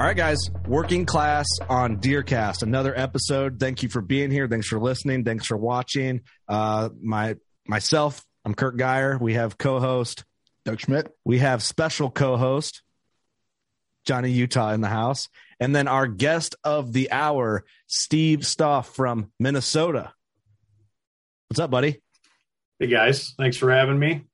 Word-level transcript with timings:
All 0.00 0.06
right, 0.06 0.16
guys, 0.16 0.48
working 0.66 1.04
class 1.04 1.46
on 1.68 1.98
Deercast, 1.98 2.62
another 2.62 2.98
episode. 2.98 3.60
Thank 3.60 3.82
you 3.82 3.90
for 3.90 4.00
being 4.00 4.30
here. 4.30 4.48
Thanks 4.48 4.66
for 4.66 4.80
listening. 4.80 5.26
Thanks 5.26 5.44
for 5.44 5.58
watching. 5.58 6.22
Uh, 6.48 6.88
my 7.02 7.36
myself, 7.66 8.24
I'm 8.46 8.54
Kurt 8.54 8.78
Geyer. 8.78 9.18
We 9.20 9.34
have 9.34 9.58
co-host 9.58 10.24
Doug 10.64 10.80
Schmidt. 10.80 11.14
We 11.26 11.40
have 11.40 11.62
special 11.62 12.10
co-host 12.10 12.80
Johnny 14.06 14.30
Utah 14.30 14.72
in 14.72 14.80
the 14.80 14.88
house, 14.88 15.28
and 15.60 15.76
then 15.76 15.86
our 15.86 16.06
guest 16.06 16.56
of 16.64 16.94
the 16.94 17.10
hour, 17.10 17.66
Steve 17.86 18.46
Stoff 18.46 18.94
from 18.94 19.30
Minnesota. 19.38 20.14
What's 21.50 21.60
up, 21.60 21.70
buddy? 21.70 22.00
Hey 22.78 22.86
guys, 22.86 23.34
thanks 23.36 23.58
for 23.58 23.70
having 23.70 23.98
me. 23.98 24.24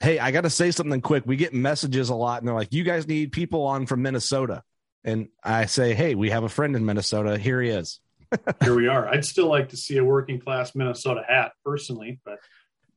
Hey, 0.00 0.18
I 0.18 0.32
got 0.32 0.40
to 0.40 0.50
say 0.50 0.72
something 0.72 1.00
quick. 1.00 1.22
We 1.26 1.36
get 1.36 1.54
messages 1.54 2.08
a 2.08 2.16
lot, 2.16 2.40
and 2.40 2.48
they're 2.48 2.56
like, 2.56 2.72
"You 2.72 2.82
guys 2.82 3.06
need 3.06 3.30
people 3.30 3.66
on 3.66 3.86
from 3.86 4.02
Minnesota." 4.02 4.64
And 5.04 5.28
I 5.42 5.66
say, 5.66 5.94
"Hey, 5.94 6.14
we 6.14 6.30
have 6.30 6.44
a 6.44 6.48
friend 6.48 6.76
in 6.76 6.84
Minnesota. 6.84 7.38
Here 7.38 7.60
he 7.60 7.70
is." 7.70 8.00
Here 8.62 8.74
we 8.74 8.88
are. 8.88 9.06
I'd 9.08 9.24
still 9.24 9.48
like 9.48 9.68
to 9.70 9.76
see 9.76 9.98
a 9.98 10.04
working 10.04 10.40
class 10.40 10.74
Minnesota 10.74 11.22
hat 11.26 11.52
personally, 11.64 12.20
but 12.24 12.38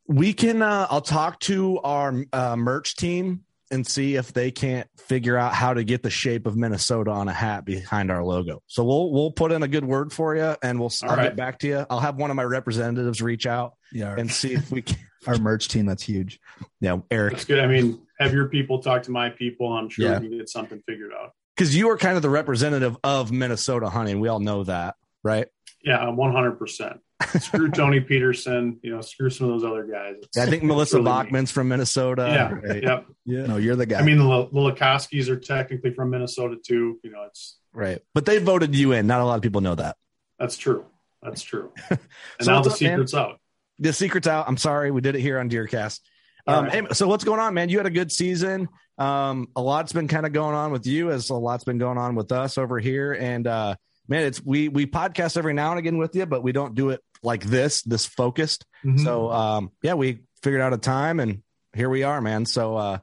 we 0.07 0.33
can. 0.33 0.61
Uh, 0.61 0.87
I'll 0.89 1.01
talk 1.01 1.39
to 1.41 1.79
our 1.79 2.23
uh, 2.31 2.55
merch 2.55 2.95
team 2.95 3.41
and 3.71 3.85
see 3.85 4.15
if 4.15 4.31
they 4.31 4.51
can't 4.51 4.87
figure 4.97 5.37
out 5.37 5.53
how 5.53 5.73
to 5.73 5.83
get 5.83 6.03
the 6.03 6.09
shape 6.09 6.45
of 6.45 6.55
Minnesota 6.55 7.11
on 7.11 7.27
a 7.27 7.33
hat 7.33 7.65
behind 7.65 8.11
our 8.11 8.23
logo. 8.23 8.61
So 8.67 8.83
we'll 8.83 9.11
we'll 9.11 9.31
put 9.31 9.51
in 9.51 9.63
a 9.63 9.67
good 9.67 9.85
word 9.85 10.13
for 10.13 10.35
you, 10.35 10.55
and 10.63 10.79
we'll 10.79 10.91
I'll 11.03 11.17
right. 11.17 11.23
get 11.23 11.35
back 11.35 11.59
to 11.59 11.67
you. 11.67 11.85
I'll 11.89 11.99
have 11.99 12.15
one 12.15 12.29
of 12.29 12.35
my 12.35 12.43
representatives 12.43 13.21
reach 13.21 13.45
out, 13.47 13.73
yeah, 13.91 14.15
and 14.17 14.31
see 14.31 14.53
if 14.53 14.71
we 14.71 14.81
can. 14.81 14.97
our 15.27 15.39
merch 15.39 15.69
team 15.69 15.87
that's 15.87 16.03
huge. 16.03 16.39
Yeah, 16.79 16.97
Eric. 17.09 17.33
That's 17.33 17.45
good. 17.45 17.59
I 17.59 17.65
mean, 17.65 17.99
have 18.19 18.31
your 18.31 18.47
people 18.47 18.79
talk 18.79 19.01
to 19.03 19.11
my 19.11 19.31
people. 19.31 19.73
I'm 19.73 19.89
sure 19.89 20.05
yeah. 20.05 20.19
we 20.19 20.29
can 20.29 20.37
get 20.37 20.49
something 20.49 20.83
figured 20.87 21.11
out 21.19 21.31
because 21.55 21.75
you 21.75 21.89
are 21.89 21.97
kind 21.97 22.15
of 22.15 22.21
the 22.21 22.29
representative 22.29 22.97
of 23.03 23.31
Minnesota 23.31 23.89
hunting. 23.89 24.19
We 24.19 24.27
all 24.27 24.39
know 24.39 24.63
that, 24.65 24.95
right? 25.23 25.47
Yeah, 25.83 26.09
one 26.09 26.31
hundred 26.31 26.53
percent. 26.53 26.99
Screw 27.39 27.71
Tony 27.71 28.01
Peterson, 28.01 28.79
you 28.83 28.93
know, 28.93 29.01
screw 29.01 29.29
some 29.29 29.49
of 29.49 29.53
those 29.53 29.69
other 29.69 29.85
guys. 29.85 30.15
Yeah, 30.35 30.43
I 30.43 30.45
think 30.47 30.63
Melissa 30.63 30.97
really 30.97 31.05
Bachman's 31.05 31.49
from 31.51 31.69
Minnesota. 31.69 32.27
Yeah, 32.29 32.69
right? 32.69 32.83
yep. 32.83 33.05
Yeah, 33.25 33.45
no, 33.45 33.57
you're 33.57 33.77
the 33.77 33.85
guy. 33.85 33.99
I 33.99 34.03
mean, 34.03 34.17
the, 34.17 34.49
the 34.51 35.31
are 35.31 35.35
technically 35.37 35.93
from 35.93 36.09
Minnesota 36.09 36.57
too. 36.61 36.99
You 37.03 37.11
know, 37.11 37.23
it's 37.23 37.57
right, 37.73 38.01
but 38.13 38.25
they 38.25 38.39
voted 38.39 38.75
you 38.75 38.91
in. 38.91 39.07
Not 39.07 39.21
a 39.21 39.25
lot 39.25 39.35
of 39.35 39.41
people 39.41 39.61
know 39.61 39.75
that. 39.75 39.95
That's 40.39 40.57
true. 40.57 40.85
That's 41.21 41.41
true. 41.41 41.71
And 41.89 41.99
so 42.41 42.51
now 42.51 42.61
the 42.61 42.69
up, 42.69 42.75
secret's 42.75 43.13
man? 43.13 43.23
out. 43.23 43.39
The 43.79 43.93
secret's 43.93 44.27
out. 44.27 44.45
I'm 44.47 44.57
sorry, 44.57 44.91
we 44.91 45.01
did 45.01 45.15
it 45.15 45.21
here 45.21 45.39
on 45.39 45.49
Deercast. 45.49 46.01
Um, 46.47 46.65
right. 46.65 46.73
hey, 46.73 46.93
so 46.93 47.07
what's 47.07 47.23
going 47.23 47.39
on, 47.39 47.53
man? 47.53 47.69
You 47.69 47.77
had 47.77 47.85
a 47.85 47.91
good 47.91 48.11
season. 48.11 48.67
Um, 48.97 49.49
a 49.55 49.61
lot's 49.61 49.93
been 49.93 50.07
kind 50.07 50.25
of 50.25 50.33
going 50.33 50.55
on 50.55 50.71
with 50.71 50.87
you, 50.87 51.11
as 51.11 51.29
a 51.29 51.35
lot's 51.35 51.63
been 51.63 51.77
going 51.77 51.97
on 51.97 52.15
with 52.15 52.31
us 52.31 52.57
over 52.57 52.79
here. 52.79 53.13
And 53.13 53.45
uh, 53.45 53.75
man, 54.07 54.23
it's 54.23 54.43
we 54.43 54.69
we 54.69 54.85
podcast 54.85 55.37
every 55.37 55.53
now 55.53 55.71
and 55.71 55.79
again 55.79 55.97
with 55.97 56.15
you, 56.15 56.25
but 56.25 56.43
we 56.43 56.51
don't 56.51 56.75
do 56.75 56.89
it 56.91 57.01
like 57.21 57.43
this, 57.43 57.81
this 57.81 58.05
focused. 58.05 58.65
Mm-hmm. 58.85 59.03
So 59.03 59.31
um, 59.31 59.71
yeah, 59.81 59.95
we 59.95 60.19
figured 60.41 60.61
out 60.61 60.73
a 60.73 60.77
time, 60.77 61.19
and 61.19 61.41
here 61.73 61.89
we 61.89 62.03
are, 62.03 62.21
man. 62.21 62.45
So 62.45 62.77
uh, 62.77 62.97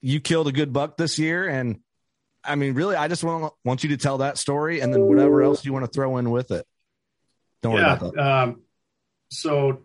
you 0.00 0.20
killed 0.20 0.48
a 0.48 0.52
good 0.52 0.72
buck 0.72 0.96
this 0.96 1.18
year, 1.18 1.48
and 1.48 1.80
I 2.44 2.56
mean, 2.56 2.74
really, 2.74 2.96
I 2.96 3.08
just 3.08 3.24
want 3.24 3.52
want 3.64 3.84
you 3.84 3.90
to 3.90 3.96
tell 3.96 4.18
that 4.18 4.36
story, 4.36 4.80
and 4.80 4.92
then 4.92 5.02
whatever 5.02 5.42
else 5.42 5.64
you 5.64 5.72
want 5.72 5.84
to 5.84 5.90
throw 5.90 6.18
in 6.18 6.30
with 6.30 6.50
it. 6.50 6.66
Don't 7.62 7.74
worry 7.74 7.82
yeah, 7.82 7.96
about 7.96 8.14
that. 8.14 8.20
Um, 8.20 8.62
so 9.30 9.84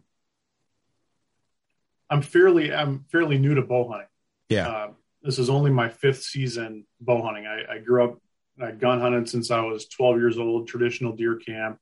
I'm 2.09 2.21
fairly 2.21 2.73
I'm 2.73 3.05
fairly 3.11 3.37
new 3.37 3.55
to 3.55 3.61
bow 3.61 3.89
hunting. 3.89 4.07
Yeah. 4.49 4.67
Uh, 4.67 4.87
this 5.21 5.39
is 5.39 5.49
only 5.49 5.71
my 5.71 5.89
fifth 5.89 6.23
season 6.23 6.85
bow 7.01 7.21
hunting. 7.21 7.45
I, 7.45 7.75
I 7.75 7.77
grew 7.79 8.03
up, 8.03 8.19
I 8.61 8.71
gun 8.71 9.01
hunted 9.01 9.29
since 9.29 9.51
I 9.51 9.61
was 9.61 9.87
12 9.87 10.17
years 10.17 10.37
old, 10.37 10.67
traditional 10.67 11.13
deer 11.13 11.35
camp. 11.35 11.79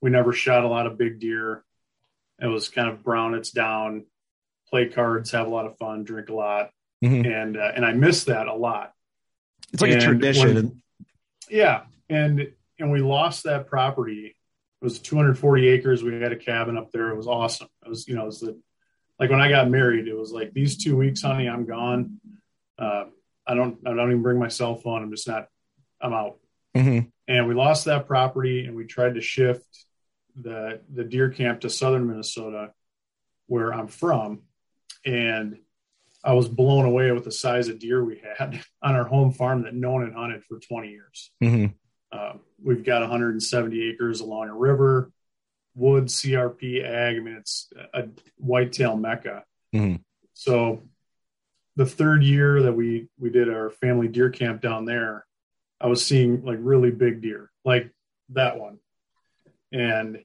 We 0.00 0.10
never 0.10 0.32
shot 0.32 0.64
a 0.64 0.68
lot 0.68 0.86
of 0.86 0.98
big 0.98 1.20
deer. 1.20 1.64
It 2.40 2.46
was 2.46 2.68
kind 2.68 2.88
of 2.88 3.02
brown, 3.02 3.34
it's 3.34 3.50
down, 3.50 4.04
play 4.68 4.88
cards, 4.88 5.30
have 5.30 5.46
a 5.46 5.50
lot 5.50 5.66
of 5.66 5.78
fun, 5.78 6.04
drink 6.04 6.28
a 6.28 6.34
lot. 6.34 6.70
Mm-hmm. 7.04 7.30
And, 7.30 7.56
uh, 7.56 7.72
and 7.74 7.84
I 7.84 7.92
miss 7.92 8.24
that 8.24 8.46
a 8.46 8.54
lot. 8.54 8.92
It's 9.72 9.82
like 9.82 9.92
and 9.92 10.02
a 10.02 10.04
tradition. 10.04 10.54
When, 10.54 10.82
yeah. 11.48 11.82
And, 12.08 12.52
and 12.78 12.90
we 12.90 13.00
lost 13.00 13.44
that 13.44 13.68
property. 13.68 14.36
It 14.82 14.84
was 14.84 14.98
240 14.98 15.68
acres. 15.68 16.02
We 16.02 16.20
had 16.20 16.32
a 16.32 16.36
cabin 16.36 16.76
up 16.76 16.92
there. 16.92 17.10
It 17.10 17.16
was 17.16 17.26
awesome. 17.26 17.68
It 17.84 17.88
was, 17.88 18.06
you 18.06 18.14
know, 18.14 18.22
it 18.22 18.26
was 18.26 18.40
the, 18.40 18.60
like 19.18 19.30
when 19.30 19.40
I 19.40 19.48
got 19.48 19.70
married, 19.70 20.08
it 20.08 20.16
was 20.16 20.30
like 20.30 20.52
these 20.52 20.76
two 20.76 20.96
weeks, 20.96 21.22
honey, 21.22 21.48
I'm 21.48 21.64
gone 21.64 22.20
uh, 22.78 23.04
I 23.46 23.54
don't 23.54 23.78
I 23.86 23.94
don't 23.94 24.10
even 24.10 24.22
bring 24.22 24.38
my 24.38 24.48
cell 24.48 24.74
phone. 24.74 25.02
I'm 25.02 25.10
just 25.10 25.28
not. 25.28 25.48
I'm 26.00 26.12
out. 26.12 26.38
Mm-hmm. 26.76 27.08
And 27.28 27.48
we 27.48 27.54
lost 27.54 27.86
that 27.86 28.06
property, 28.06 28.66
and 28.66 28.76
we 28.76 28.84
tried 28.84 29.14
to 29.14 29.20
shift 29.20 29.66
the 30.34 30.80
the 30.92 31.04
deer 31.04 31.30
camp 31.30 31.60
to 31.60 31.70
southern 31.70 32.06
Minnesota, 32.06 32.72
where 33.46 33.72
I'm 33.72 33.88
from, 33.88 34.42
and 35.04 35.58
I 36.26 36.32
was 36.32 36.48
blown 36.48 36.84
away 36.84 37.12
with 37.12 37.24
the 37.24 37.30
size 37.32 37.68
of 37.68 37.78
deer 37.78 38.04
we 38.04 38.20
had 38.38 38.60
on 38.82 38.96
our 38.96 39.04
home 39.04 39.32
farm 39.32 39.62
that 39.62 39.74
no 39.74 39.92
one 39.92 40.04
had 40.04 40.14
hunted 40.14 40.44
for 40.44 40.58
20 40.58 40.88
years. 40.88 41.30
Mm-hmm. 41.42 41.66
Uh, 42.10 42.34
we've 42.62 42.84
got 42.84 43.02
170 43.02 43.90
acres 43.90 44.20
along 44.20 44.48
a 44.48 44.54
river, 44.54 45.12
wood, 45.74 46.06
CRP, 46.06 46.84
ag. 46.84 47.16
I 47.16 47.20
mean, 47.20 47.36
it's 47.36 47.70
a 47.94 48.08
whitetail 48.38 48.96
mecca. 48.96 49.44
Mm-hmm. 49.74 49.96
So 50.34 50.82
the 51.76 51.86
third 51.86 52.22
year 52.22 52.62
that 52.62 52.72
we 52.72 53.08
we 53.18 53.30
did 53.30 53.48
our 53.48 53.70
family 53.70 54.08
deer 54.08 54.30
camp 54.30 54.62
down 54.62 54.84
there, 54.84 55.26
I 55.80 55.86
was 55.88 56.04
seeing 56.04 56.44
like 56.44 56.58
really 56.60 56.90
big 56.90 57.20
deer, 57.22 57.50
like 57.64 57.90
that 58.30 58.58
one, 58.58 58.78
and 59.72 60.18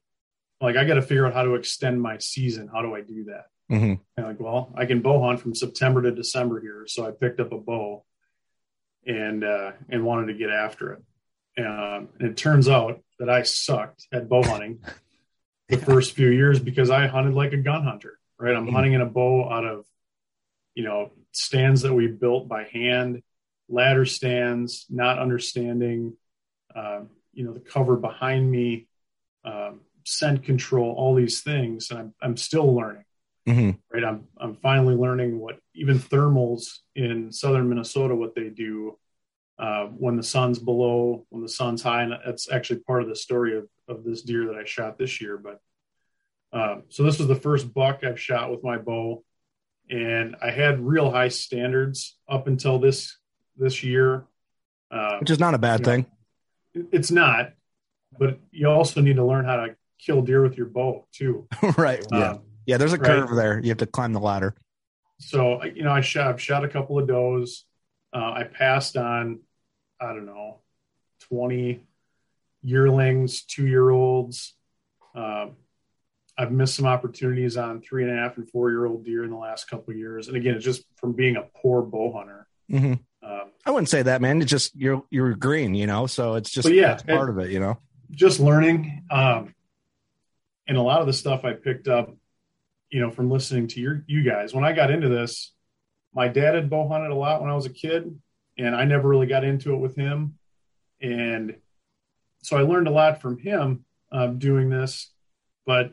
like 0.62 0.78
I 0.78 0.86
got 0.86 0.96
to 0.96 1.02
figure 1.02 1.26
out 1.28 1.34
how 1.34 1.44
to 1.44 1.56
extend 1.56 2.02
my 2.02 2.18
season. 2.20 2.70
How 2.72 2.82
do 2.82 2.96
I 2.96 3.02
do 3.02 3.26
that? 3.26 3.46
Mm-hmm. 3.72 3.94
And 4.18 4.26
like, 4.28 4.40
well, 4.40 4.74
I 4.76 4.86
can 4.86 5.02
bow 5.02 5.22
hunt 5.22 5.40
from 5.40 5.56
September 5.56 6.02
to 6.02 6.12
December 6.12 6.60
here. 6.62 6.84
So 6.88 7.06
I 7.08 7.12
picked 7.12 7.40
up 7.40 7.52
a 7.52 7.58
bow 7.58 8.04
and 9.06 9.44
uh, 9.44 9.72
and 9.90 10.06
wanted 10.06 10.28
to 10.28 10.34
get 10.34 10.50
after 10.50 10.94
it. 10.94 11.04
Um, 11.66 12.10
and 12.20 12.30
it 12.30 12.38
turns 12.38 12.70
out 12.70 13.02
that 13.20 13.30
I 13.30 13.44
sucked 13.44 14.08
at 14.14 14.30
bow 14.30 14.44
hunting 14.44 14.80
the 15.68 15.78
first 15.78 16.14
few 16.14 16.30
years 16.30 16.60
because 16.60 16.90
I 16.90 17.08
hunted 17.08 17.34
like 17.34 17.54
a 17.54 17.58
gun 17.58 17.84
hunter. 17.84 18.18
Right, 18.40 18.56
I'm 18.56 18.68
Mhm. 18.68 18.72
hunting 18.74 18.94
in 18.94 19.02
a 19.02 19.06
bow 19.06 19.50
out 19.52 19.66
of 19.66 19.86
you 20.76 20.84
know 20.84 21.12
stands 21.32 21.82
that 21.82 21.94
we 21.94 22.08
built 22.08 22.48
by 22.48 22.64
hand, 22.64 23.22
ladder 23.70 24.06
stands, 24.06 24.86
not 24.90 25.20
understanding 25.20 26.16
um, 26.76 27.10
you 27.34 27.46
know 27.46 27.54
the 27.54 27.60
cover 27.60 27.96
behind 27.96 28.50
me, 28.50 28.88
um, 29.46 29.82
scent 30.06 30.44
control, 30.44 30.94
all 30.98 31.16
these 31.16 31.42
things, 31.42 31.92
and 31.92 32.00
I'm 32.00 32.14
I'm 32.22 32.38
still 32.38 32.74
learning 32.74 33.06
hmm 33.46 33.72
right? 33.92 34.04
I'm 34.04 34.26
i'm 34.38 34.56
finally 34.58 34.96
learning 34.96 35.40
what 35.40 35.60
even 35.76 36.00
thermals 36.00 36.80
in 36.96 37.32
southern 37.32 37.70
minnesota 37.70 38.16
what 38.16 38.36
they 38.36 38.50
do 38.50 38.98
uh, 39.60 39.86
when 39.86 40.16
the 40.16 40.24
sun's 40.24 40.60
below 40.60 41.26
when 41.30 41.44
the 41.44 41.50
sun's 41.50 41.84
high. 41.84 42.04
And 42.04 42.14
that's 42.26 42.52
actually 42.52 42.80
part 42.80 43.04
of 43.04 43.10
the 43.10 43.16
story 43.16 43.58
of, 43.58 43.68
of 43.88 44.04
this 44.04 44.24
deer 44.24 44.48
that 44.48 44.56
i 44.56 44.66
shot 44.66 44.98
this 44.98 45.22
year. 45.22 45.38
But 45.38 45.60
um, 46.54 46.84
so 46.90 47.04
this 47.04 47.20
was 47.20 47.28
the 47.28 47.36
first 47.36 47.74
buck 47.74 48.04
i've 48.04 48.20
shot 48.20 48.52
with 48.52 48.64
my 48.64 48.78
bow 48.78 49.24
and 49.92 50.36
i 50.42 50.50
had 50.50 50.80
real 50.80 51.12
high 51.12 51.28
standards 51.28 52.18
up 52.28 52.48
until 52.48 52.80
this 52.80 53.18
this 53.58 53.84
year 53.84 54.26
uh, 54.90 55.18
Which 55.20 55.30
is 55.30 55.40
not 55.40 55.54
a 55.54 55.58
bad 55.60 55.84
thing. 55.86 56.06
it- 56.74 56.88
it's 56.92 57.12
not 57.12 57.52
but 58.18 58.40
you 58.52 58.68
also 58.68 59.02
need 59.02 59.18
to 59.18 59.26
learn 59.26 59.46
how 59.46 59.58
to 59.58 59.76
kill 60.00 60.22
deer 60.24 60.42
with 60.42 60.58
your 60.58 60.66
bow 60.68 61.06
too 61.12 61.48
right. 61.78 62.04
Yeah. 62.12 62.32
Um, 62.32 62.42
yeah. 62.66 62.78
There's 62.78 62.94
a 62.94 62.98
right. 62.98 63.06
curve 63.06 63.36
there. 63.36 63.60
You 63.60 63.70
have 63.70 63.78
to 63.80 63.86
climb 63.86 64.14
the 64.14 64.20
ladder. 64.20 64.56
so 65.20 65.64
you 65.64 65.84
know 65.84 65.92
i 65.92 66.02
shot 66.02 66.28
i've 66.28 66.42
shot 66.42 66.64
a 66.64 66.68
couple 66.68 66.98
of 66.98 67.08
does 67.08 67.66
uh, 68.14 68.32
i 68.40 68.44
passed 68.44 68.98
on 68.98 69.40
i 70.00 70.08
don't 70.08 70.26
know 70.26 70.60
20 71.30 71.84
yearlings 72.64 73.44
two 73.44 73.68
year 73.68 73.90
olds 73.90 74.56
um, 75.16 75.56
i've 76.38 76.52
missed 76.52 76.76
some 76.76 76.86
opportunities 76.86 77.58
on 77.58 77.82
three 77.82 78.04
and 78.04 78.12
a 78.12 78.16
half 78.16 78.38
and 78.38 78.50
four 78.50 78.70
year 78.70 78.86
old 78.86 79.04
deer 79.06 79.24
in 79.24 79.30
the 79.30 79.38
last 79.38 79.70
couple 79.70 79.92
of 79.92 79.98
years 79.98 80.28
and 80.28 80.38
again 80.38 80.56
it's 80.56 80.66
just 80.66 80.84
from 80.96 81.14
being 81.14 81.36
a 81.36 81.44
poor 81.62 81.82
bow 81.82 82.14
hunter 82.14 82.48
hmm 82.70 82.94
um, 83.24 83.52
I 83.64 83.70
wouldn't 83.70 83.90
say 83.90 84.02
that, 84.02 84.20
man. 84.20 84.42
It's 84.42 84.50
just 84.50 84.76
you're 84.76 85.04
you're 85.12 85.36
green, 85.36 85.76
you 85.76 85.86
know. 85.86 86.08
So 86.08 86.34
it's 86.34 86.50
just 86.50 86.68
yeah, 86.72 86.96
part 86.96 87.30
of 87.30 87.38
it, 87.38 87.52
you 87.52 87.60
know. 87.60 87.78
just 88.10 88.40
learning 88.40 89.04
um, 89.12 89.54
and 90.72 90.78
a 90.78 90.82
lot 90.82 91.02
of 91.02 91.08
the 91.08 91.14
stuff 91.14 91.44
i 91.44 91.52
picked 91.52 91.90
up 91.90 92.16
you 92.90 93.02
know 93.02 93.12
from 93.12 93.30
listening 93.30 93.68
to 93.68 93.82
your 93.82 94.04
you 94.08 94.24
guys 94.24 94.54
when 94.54 94.64
i 94.64 94.72
got 94.72 94.92
into 94.92 95.10
this 95.10 95.54
my 96.14 96.28
dad 96.28 96.56
had 96.56 96.70
bow 96.70 96.88
hunted 96.88 97.12
a 97.12 97.16
lot 97.16 97.42
when 97.42 97.50
i 97.50 97.56
was 97.56 97.66
a 97.66 97.70
kid 97.70 98.18
and 98.58 98.76
i 98.76 98.86
never 98.86 99.08
really 99.10 99.28
got 99.28 99.44
into 99.44 99.74
it 99.74 99.78
with 99.78 99.96
him 99.96 100.38
and 101.02 101.56
so 102.42 102.58
i 102.58 102.62
learned 102.62 102.88
a 102.88 102.92
lot 102.92 103.22
from 103.22 103.38
him 103.38 103.84
um, 104.14 104.40
doing 104.40 104.70
this 104.70 105.12
but 105.66 105.92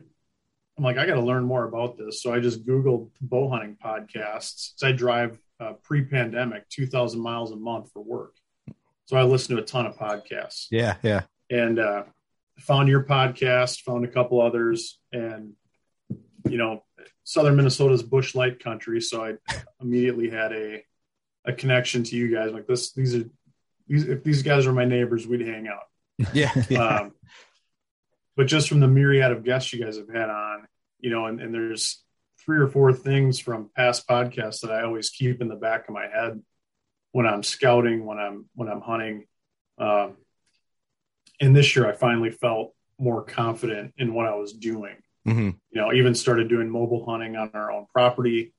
i'm 0.79 0.83
like 0.83 0.97
i 0.97 1.05
got 1.05 1.15
to 1.15 1.21
learn 1.21 1.43
more 1.43 1.65
about 1.65 1.97
this 1.97 2.23
so 2.23 2.33
i 2.33 2.39
just 2.39 2.65
googled 2.65 3.09
bow 3.21 3.49
hunting 3.49 3.75
podcasts 3.83 4.71
'cause 4.73 4.83
i 4.83 4.91
drive 4.93 5.37
uh, 5.59 5.73
pre-pandemic 5.83 6.67
2000 6.69 7.19
miles 7.21 7.51
a 7.51 7.55
month 7.57 7.91
for 7.91 8.01
work 8.01 8.35
so 9.05 9.17
i 9.17 9.23
listen 9.23 9.55
to 9.57 9.61
a 9.61 9.65
ton 9.65 9.85
of 9.85 9.97
podcasts 9.97 10.67
Yeah, 10.71 10.95
yeah. 11.03 11.23
and 11.49 11.77
uh, 11.79 12.03
found 12.59 12.87
your 12.89 13.03
podcast, 13.03 13.81
found 13.81 14.05
a 14.05 14.07
couple 14.07 14.41
others, 14.41 14.99
and 15.11 15.53
you 16.49 16.57
know, 16.57 16.83
Southern 17.25 17.55
Minnesota's 17.57 18.01
Busch 18.03 18.33
Light 18.35 18.63
country, 18.63 19.01
so 19.01 19.23
I 19.25 19.33
immediately 19.81 20.29
had 20.29 20.51
a 20.53 20.83
a 21.45 21.53
connection 21.53 22.03
to 22.03 22.15
you 22.15 22.33
guys. 22.33 22.51
Like 22.53 22.67
this, 22.67 22.93
these 22.93 23.15
are 23.15 23.23
these 23.87 24.07
if 24.07 24.23
these 24.23 24.43
guys 24.43 24.65
are 24.67 24.73
my 24.73 24.85
neighbors, 24.85 25.27
we'd 25.27 25.41
hang 25.41 25.67
out. 25.67 25.83
Yeah. 26.33 26.51
yeah. 26.69 26.85
Um, 26.99 27.13
but 28.37 28.47
just 28.47 28.69
from 28.69 28.79
the 28.79 28.87
myriad 28.87 29.31
of 29.31 29.43
guests 29.43 29.73
you 29.73 29.83
guys 29.83 29.97
have 29.97 30.09
had 30.09 30.29
on, 30.29 30.67
you 30.99 31.09
know, 31.09 31.25
and, 31.25 31.39
and 31.41 31.53
there's 31.53 32.03
three 32.43 32.57
or 32.59 32.67
four 32.67 32.93
things 32.93 33.39
from 33.39 33.69
past 33.75 34.07
podcasts 34.07 34.61
that 34.61 34.71
I 34.71 34.83
always 34.83 35.09
keep 35.09 35.41
in 35.41 35.47
the 35.49 35.55
back 35.55 35.87
of 35.87 35.93
my 35.93 36.07
head 36.07 36.41
when 37.11 37.25
I'm 37.25 37.43
scouting, 37.43 38.05
when 38.05 38.17
I'm 38.17 38.45
when 38.55 38.69
I'm 38.69 38.81
hunting. 38.81 39.25
Um, 39.77 40.17
and 41.41 41.55
this 41.55 41.75
year, 41.75 41.87
I 41.89 41.93
finally 41.93 42.31
felt 42.31 42.73
more 42.97 43.23
confident 43.23 43.93
in 43.97 44.13
what 44.13 44.25
I 44.25 44.35
was 44.35 44.53
doing. 44.53 44.95
hmm 45.25 45.51
You 45.71 45.81
know, 45.81 45.93
even 45.93 46.15
started 46.15 46.49
doing 46.49 46.69
mobile 46.69 47.05
hunting 47.05 47.35
on 47.37 47.51
our 47.53 47.71
own 47.71 47.85
property 47.93 48.53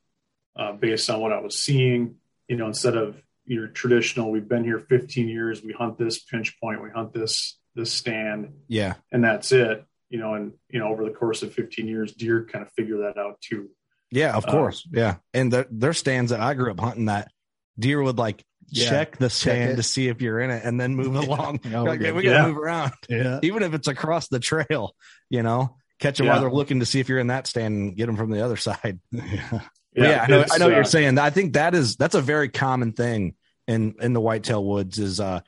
uh, 0.57 0.73
based 0.73 1.11
on 1.11 1.21
what 1.21 1.33
I 1.33 1.41
was 1.41 1.59
seeing. 1.59 2.17
You 2.49 2.57
know, 2.57 2.67
instead 2.67 2.97
of 2.97 3.23
your 3.45 3.67
traditional, 3.69 4.31
we've 4.31 4.49
been 4.49 4.65
here 4.65 4.79
15 4.79 5.29
years, 5.29 5.63
we 5.63 5.73
hunt 5.73 5.99
this 5.99 6.19
pinch 6.21 6.59
point, 6.61 6.83
we 6.83 6.91
hunt 6.91 7.13
this 7.13 7.59
this 7.77 7.93
stand, 7.93 8.53
Yeah. 8.67 8.95
and 9.13 9.23
that's 9.23 9.53
it. 9.53 9.85
You 10.11 10.19
know, 10.19 10.35
and 10.35 10.53
you 10.69 10.79
know, 10.81 10.89
over 10.89 11.05
the 11.05 11.11
course 11.12 11.43
of 11.43 11.53
15 11.55 11.87
years, 11.87 12.12
deer 12.12 12.45
kind 12.45 12.65
of 12.67 12.73
figure 12.73 12.99
that 12.99 13.17
out 13.19 13.41
too. 13.41 13.71
Yeah, 14.11 14.37
of 14.37 14.45
Um, 14.47 14.51
course. 14.53 14.87
Yeah. 14.93 15.17
And 15.33 15.53
there, 15.53 15.67
there's 15.71 15.99
stands 15.99 16.31
that 16.33 16.41
I 16.41 16.55
grew 16.55 16.71
up 16.73 16.81
hunting 16.81 17.05
that 17.07 17.31
deer 17.79 18.03
would 18.03 18.19
like 18.19 18.45
Yeah. 18.69 18.91
check 18.91 19.17
the 19.19 19.31
stand 19.31 19.73
it. 19.73 19.77
to 19.77 19.83
see 19.85 20.09
if 20.09 20.21
you're 20.21 20.41
in 20.41 20.51
it 20.51 20.62
and 20.65 20.81
then 20.81 20.97
move 20.97 21.15
along. 21.15 21.61
No, 21.65 21.85
Like, 21.85 22.01
we're 22.01 22.07
"Hey, 22.07 22.12
we 22.12 22.23
gotta 22.25 22.37
Yeah. 22.41 22.47
move 22.49 22.59
around. 22.59 22.93
Yeah. 23.09 23.39
Even 23.45 23.62
if 23.62 23.73
it's 23.73 23.87
across 23.89 24.27
the 24.29 24.41
trail, 24.41 24.97
you 25.29 25.43
know, 25.45 25.77
catch 26.01 26.19
them 26.19 26.27
Yeah. 26.27 26.33
while 26.33 26.41
they're 26.41 26.51
looking 26.51 26.81
to 26.81 26.87
see 26.87 26.99
if 26.99 27.09
you're 27.09 27.21
in 27.21 27.29
that 27.29 27.47
stand 27.47 27.75
and 27.77 27.97
get 27.97 28.07
them 28.07 28.17
from 28.17 28.31
the 28.31 28.45
other 28.45 28.57
side. 28.57 28.99
Yeah. 29.12 29.61
Yeah, 29.93 30.23
I 30.25 30.27
know, 30.31 30.45
I 30.53 30.59
know 30.59 30.65
what 30.67 30.73
uh, 30.73 30.77
you're 30.77 30.85
saying. 30.85 31.19
I 31.19 31.31
think 31.31 31.55
that 31.55 31.75
is 31.75 31.97
that's 31.97 32.15
a 32.15 32.21
very 32.21 32.49
common 32.49 32.93
thing 32.93 33.35
in 33.67 33.95
in 34.01 34.12
the 34.12 34.21
whitetail 34.21 34.65
woods. 34.65 35.01
Is 35.01 35.19
uh, 35.19 35.41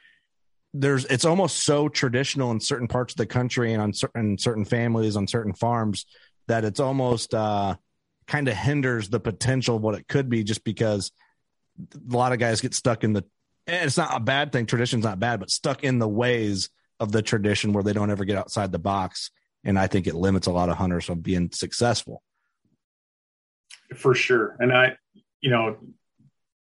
there's 0.74 1.04
it's 1.06 1.24
almost 1.24 1.64
so 1.64 1.88
traditional 1.88 2.50
in 2.50 2.60
certain 2.60 2.88
parts 2.88 3.12
of 3.12 3.18
the 3.18 3.26
country 3.26 3.72
and 3.72 3.82
on 3.82 3.92
certain 3.92 4.38
certain 4.38 4.64
families 4.64 5.16
on 5.16 5.26
certain 5.26 5.52
farms 5.52 6.06
that 6.48 6.64
it's 6.64 6.80
almost 6.80 7.34
uh, 7.34 7.76
kind 8.26 8.48
of 8.48 8.54
hinders 8.54 9.08
the 9.08 9.20
potential 9.20 9.76
of 9.76 9.82
what 9.82 9.94
it 9.94 10.08
could 10.08 10.28
be, 10.28 10.44
just 10.44 10.64
because 10.64 11.12
a 11.94 12.16
lot 12.16 12.32
of 12.32 12.38
guys 12.38 12.60
get 12.60 12.74
stuck 12.74 13.04
in 13.04 13.12
the. 13.12 13.24
It's 13.66 13.96
not 13.96 14.16
a 14.16 14.20
bad 14.20 14.52
thing. 14.52 14.66
Tradition's 14.66 15.04
not 15.04 15.20
bad, 15.20 15.38
but 15.38 15.50
stuck 15.50 15.84
in 15.84 15.98
the 15.98 16.08
ways 16.08 16.68
of 16.98 17.12
the 17.12 17.22
tradition 17.22 17.72
where 17.72 17.84
they 17.84 17.92
don't 17.92 18.10
ever 18.10 18.24
get 18.24 18.36
outside 18.36 18.72
the 18.72 18.78
box. 18.78 19.30
And 19.64 19.78
I 19.78 19.86
think 19.86 20.06
it 20.06 20.14
limits 20.14 20.48
a 20.48 20.52
lot 20.52 20.68
of 20.68 20.76
hunters 20.76 21.04
from 21.04 21.20
being 21.20 21.50
successful. 21.52 22.22
for 23.94 24.14
sure. 24.14 24.56
And 24.58 24.72
I, 24.72 24.96
you 25.40 25.50
know, 25.50 25.76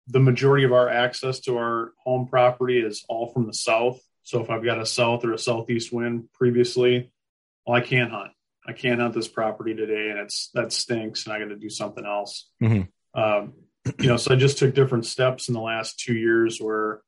the 0.10 0.20
majority 0.20 0.66
of 0.66 0.74
our 0.74 0.90
access 0.90 1.40
to 1.42 1.58
our 1.58 1.94
home 2.04 2.28
property 2.28 2.80
is 2.80 3.06
all 3.08 3.32
from 3.32 3.46
the 3.46 3.54
south. 3.54 4.02
So 4.24 4.42
if 4.42 4.50
I've 4.50 4.64
got 4.64 4.82
a 4.82 4.86
south 4.86 5.24
or 5.24 5.34
a 5.34 5.38
southeast 5.38 5.94
wind 5.94 6.30
previously, 6.34 7.12
well, 7.66 7.78
I 7.78 7.82
can't 7.82 8.12
hunt. 8.12 8.32
I 8.68 8.74
can't 8.74 9.00
hunt 9.00 9.14
this 9.14 9.28
property 9.28 9.74
today, 9.74 10.10
and 10.10 10.20
it's 10.20 10.50
that 10.54 10.72
stinks, 10.72 11.26
and 11.26 11.34
I 11.34 11.40
got 11.40 11.50
to 11.50 11.56
do 11.56 11.70
something 11.70 12.06
else. 12.06 12.50
Mhm. 12.62 12.90
Um, 13.14 13.54
you 14.00 14.08
know, 14.08 14.18
so 14.18 14.34
I 14.34 14.38
just 14.38 14.58
took 14.58 14.76
different 14.76 15.06
steps 15.06 15.48
in 15.48 15.54
the 15.54 15.62
last 15.62 16.00
two 16.00 16.14
years 16.14 16.60
where 16.60 17.02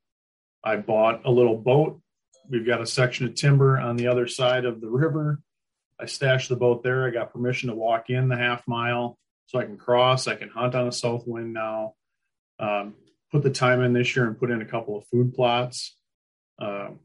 I 0.64 0.78
bought 0.78 1.26
a 1.26 1.32
little 1.32 1.58
boat. 1.58 2.02
We've 2.50 2.66
got 2.66 2.82
a 2.82 2.88
section 2.88 3.28
of 3.28 3.36
timber 3.36 3.80
on 3.80 3.98
the 3.98 4.08
other 4.08 4.28
side 4.28 4.66
of 4.66 4.82
the 4.82 4.90
river. 4.90 5.42
I 6.00 6.06
stashed 6.06 6.50
the 6.50 6.56
boat 6.56 6.84
there. 6.84 7.06
I 7.06 7.12
got 7.12 7.34
permission 7.34 7.70
to 7.70 7.76
walk 7.76 8.10
in 8.10 8.30
the 8.30 8.38
half 8.38 8.68
mile 8.68 9.20
so 9.46 9.60
I 9.60 9.66
can 9.66 9.78
cross. 9.78 10.28
I 10.28 10.36
can 10.36 10.50
hunt 10.50 10.74
on 10.76 10.88
a 10.88 10.92
south 10.92 11.28
wind 11.28 11.54
now. 11.54 11.96
Um, 12.62 12.94
put 13.32 13.44
the 13.44 13.50
time 13.50 13.82
in 13.82 13.94
this 13.94 14.16
year 14.16 14.26
and 14.28 14.38
put 14.38 14.52
in 14.52 14.62
a 14.62 14.66
couple 14.66 14.98
of 14.98 15.06
food 15.08 15.34
plots. 15.34 15.96
Um, 16.60 17.00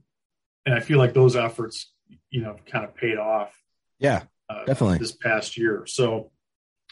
and 0.66 0.74
I 0.74 0.80
feel 0.80 0.98
like 0.98 1.14
those 1.14 1.34
efforts, 1.36 1.92
you 2.30 2.42
know, 2.42 2.56
kind 2.70 2.84
of 2.84 2.94
paid 2.96 3.16
off 3.16 3.52
Yeah, 3.98 4.24
uh, 4.50 4.64
Definitely. 4.66 4.98
this 4.98 5.12
past 5.12 5.56
year. 5.56 5.84
So 5.86 6.30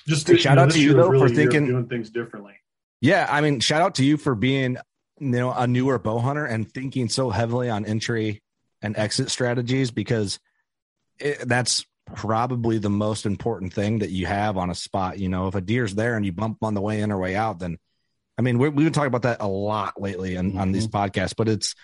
just 0.07 0.27
Hey, 0.29 0.37
shout 0.39 0.57
know, 0.57 0.63
out 0.63 0.71
to 0.71 0.81
you, 0.81 0.95
though, 0.95 1.09
really 1.09 1.27
for 1.29 1.33
a 1.33 1.37
year 1.37 1.47
of 1.49 1.53
thinking- 1.53 1.67
doing 1.69 1.89
things 1.89 2.11
differently. 2.11 2.55
Yeah, 3.01 3.27
I 3.31 3.41
mean, 3.43 3.61
shout 3.61 3.83
out 3.83 3.97
to 3.97 4.05
you 4.05 4.17
for 4.17 4.35
being, 4.35 4.79
you 5.21 5.27
know, 5.29 5.53
a 5.53 5.67
newer 5.67 5.99
bow 5.99 6.21
hunter 6.21 6.47
and 6.47 6.71
thinking 6.73 7.09
so 7.11 7.29
heavily 7.31 7.69
on 7.69 7.85
entry 7.85 8.43
and 8.81 8.97
exit 8.97 9.31
strategies 9.31 9.91
because 9.91 10.39
it, 11.19 11.41
that's 11.47 11.85
probably 12.15 12.79
the 12.79 12.89
most 12.91 13.27
important 13.27 13.75
thing 13.75 13.99
that 13.99 14.11
you 14.11 14.27
have 14.27 14.57
on 14.57 14.71
a 14.71 14.75
spot. 14.75 15.19
You 15.19 15.29
know, 15.29 15.49
if 15.49 15.55
a 15.55 15.61
deer's 15.61 15.95
there 15.95 16.17
and 16.17 16.25
you 16.25 16.33
bump 16.33 16.59
on 16.63 16.73
the 16.75 16.81
way 16.81 17.01
in 17.01 17.13
or 17.13 17.19
way 17.19 17.35
out, 17.37 17.59
then 17.59 17.79
I 18.39 18.43
mean, 18.43 18.59
we, 18.59 18.69
we've 18.69 18.85
been 18.87 18.93
talking 18.93 19.09
about 19.09 19.23
that 19.23 19.41
a 19.41 19.49
lot 19.49 20.01
lately 20.01 20.37
on, 20.37 20.57
on 20.59 20.73
these 20.73 20.89
podcasts, 20.89 21.35
but 21.37 21.49
it's 21.49 21.75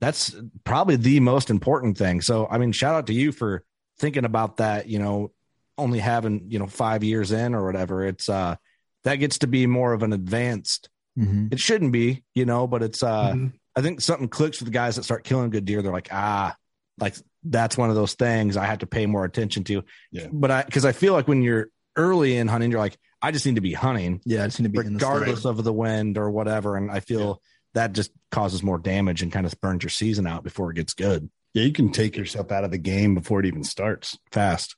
that's 0.00 0.34
probably 0.64 0.96
the 0.96 1.20
most 1.20 1.50
important 1.50 1.96
thing. 1.98 2.20
So, 2.20 2.46
I 2.50 2.58
mean, 2.58 2.72
shout 2.72 2.94
out 2.94 3.06
to 3.08 3.14
you 3.14 3.32
for 3.32 3.62
thinking 3.98 4.24
about 4.24 4.58
that. 4.58 4.88
You 4.88 4.98
know, 4.98 5.32
only 5.78 5.98
having 5.98 6.46
you 6.48 6.58
know 6.58 6.66
five 6.66 7.04
years 7.04 7.32
in 7.32 7.54
or 7.54 7.64
whatever. 7.64 8.04
It's 8.04 8.28
uh 8.28 8.56
that 9.04 9.16
gets 9.16 9.38
to 9.38 9.46
be 9.46 9.66
more 9.66 9.92
of 9.92 10.02
an 10.02 10.12
advanced 10.12 10.88
Mhm. 11.18 11.50
it 11.50 11.58
shouldn't 11.58 11.92
be 11.92 12.24
you 12.34 12.44
know 12.44 12.66
but 12.66 12.82
it's 12.82 13.02
uh 13.02 13.32
Mhm. 13.32 13.52
i 13.74 13.80
think 13.80 14.02
something 14.02 14.28
clicks 14.28 14.58
with 14.60 14.66
the 14.66 14.72
guys 14.72 14.96
that 14.96 15.04
start 15.04 15.24
killing 15.24 15.48
good 15.48 15.64
deer 15.64 15.80
they're 15.80 15.90
like 15.90 16.08
ah 16.12 16.54
like 17.00 17.14
that's 17.42 17.78
one 17.78 17.88
of 17.88 17.94
those 17.96 18.12
things 18.12 18.54
I 18.58 18.66
have 18.66 18.80
to 18.80 18.86
pay 18.86 19.06
more 19.06 19.24
attention 19.24 19.64
to. 19.64 19.82
Yeah. 20.12 20.26
But 20.30 20.50
I 20.50 20.62
because 20.64 20.84
I 20.84 20.92
feel 20.92 21.14
like 21.14 21.26
when 21.28 21.40
you're 21.42 21.68
early 21.96 22.36
in 22.36 22.48
hunting, 22.48 22.70
you're 22.70 22.80
like, 22.80 22.98
I 23.26 23.32
just 23.32 23.44
need 23.44 23.56
to 23.56 23.60
be 23.60 23.72
hunting 23.72 24.20
Yeah, 24.24 24.44
I 24.44 24.46
just 24.46 24.60
need 24.60 24.72
to 24.72 24.80
be 24.80 24.86
in 24.86 24.92
the 24.94 24.98
regardless 25.04 25.44
of 25.44 25.62
the 25.64 25.72
wind 25.72 26.16
or 26.16 26.30
whatever. 26.30 26.76
And 26.76 26.90
I 26.90 27.00
feel 27.00 27.42
that 27.74 27.92
just 27.92 28.12
causes 28.30 28.62
more 28.62 28.78
damage 28.78 29.22
and 29.22 29.32
kind 29.32 29.44
of 29.46 29.60
burns 29.60 29.82
your 29.82 29.90
season 29.90 30.26
out 30.26 30.44
before 30.44 30.70
it 30.70 30.74
gets 30.76 30.94
good 30.94 31.28
Yeah, 31.52 31.64
you 31.64 31.72
can 31.72 31.90
take 31.90 32.16
yourself 32.16 32.52
out 32.52 32.62
of 32.64 32.70
the 32.70 32.78
game 32.78 33.14
before 33.14 33.40
it 33.40 33.46
even 33.46 33.64
starts. 33.64 34.16
fast. 34.30 34.76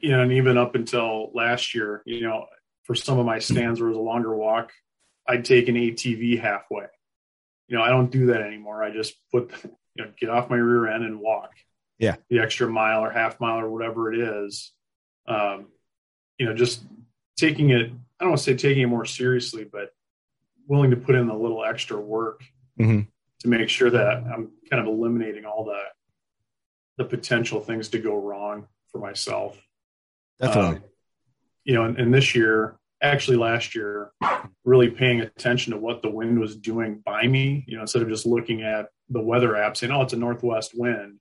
you 0.00 0.10
know, 0.10 0.22
and 0.22 0.32
even 0.32 0.58
up 0.58 0.74
until 0.74 1.30
last 1.32 1.74
year, 1.74 2.02
you 2.06 2.22
know, 2.22 2.46
for 2.82 2.94
some 2.96 3.18
of 3.20 3.26
my 3.26 3.38
stands 3.38 3.80
where 3.80 3.88
it 3.88 3.92
was 3.92 3.98
a 3.98 4.02
longer 4.02 4.34
walk, 4.34 4.72
I'd 5.28 5.44
take 5.44 5.68
an 5.68 5.76
ATV 5.76 6.40
halfway. 6.40 6.86
You 7.68 7.76
know, 7.78 7.82
I 7.82 7.88
don't 7.90 8.10
do 8.10 8.26
that 8.26 8.42
anymore. 8.42 8.82
I 8.82 8.90
just 8.90 9.14
put, 9.32 9.50
you 9.94 10.04
know, 10.04 10.10
get 10.18 10.28
off 10.28 10.50
my 10.50 10.56
rear 10.56 10.88
end 10.88 11.04
and 11.04 11.20
walk. 11.20 11.52
Yeah. 11.98 12.16
The 12.28 12.40
extra 12.40 12.68
mile 12.68 13.04
or 13.04 13.10
half 13.10 13.38
mile 13.40 13.60
or 13.60 13.70
whatever 13.70 14.12
it 14.12 14.18
is. 14.18 14.72
Um, 15.28 15.68
you 16.38 16.46
know, 16.46 16.54
just 16.54 16.82
taking 17.36 17.70
it, 17.70 17.90
I 18.20 18.24
don't 18.24 18.30
want 18.30 18.38
to 18.38 18.44
say 18.44 18.56
taking 18.56 18.82
it 18.82 18.86
more 18.86 19.04
seriously, 19.04 19.64
but 19.64 19.90
willing 20.66 20.90
to 20.90 20.96
put 20.96 21.14
in 21.14 21.28
a 21.28 21.36
little 21.36 21.64
extra 21.64 22.00
work 22.00 22.42
Mhm. 22.78 23.06
to 23.40 23.48
make 23.48 23.68
sure 23.68 23.90
that 23.90 24.24
I'm 24.24 24.52
kind 24.70 24.80
of 24.80 24.86
eliminating 24.86 25.44
all 25.44 25.64
the 25.64 25.82
the 26.96 27.04
potential 27.04 27.60
things 27.60 27.88
to 27.88 27.98
go 27.98 28.14
wrong 28.16 28.68
for 28.92 28.98
myself. 28.98 29.60
Definitely. 30.40 30.76
Um, 30.76 30.84
you 31.64 31.74
know, 31.74 31.84
and, 31.86 31.98
and 31.98 32.14
this 32.14 32.36
year, 32.36 32.78
actually 33.02 33.36
last 33.36 33.74
year, 33.74 34.12
really 34.64 34.90
paying 34.90 35.20
attention 35.20 35.72
to 35.72 35.78
what 35.78 36.02
the 36.02 36.10
wind 36.10 36.38
was 36.38 36.56
doing 36.56 37.02
by 37.04 37.26
me, 37.26 37.64
you 37.66 37.74
know, 37.74 37.80
instead 37.82 38.02
of 38.02 38.08
just 38.08 38.26
looking 38.26 38.62
at 38.62 38.90
the 39.08 39.20
weather 39.20 39.56
app 39.56 39.76
saying, 39.76 39.92
oh, 39.92 40.02
it's 40.02 40.12
a 40.12 40.16
northwest 40.16 40.70
wind. 40.72 41.18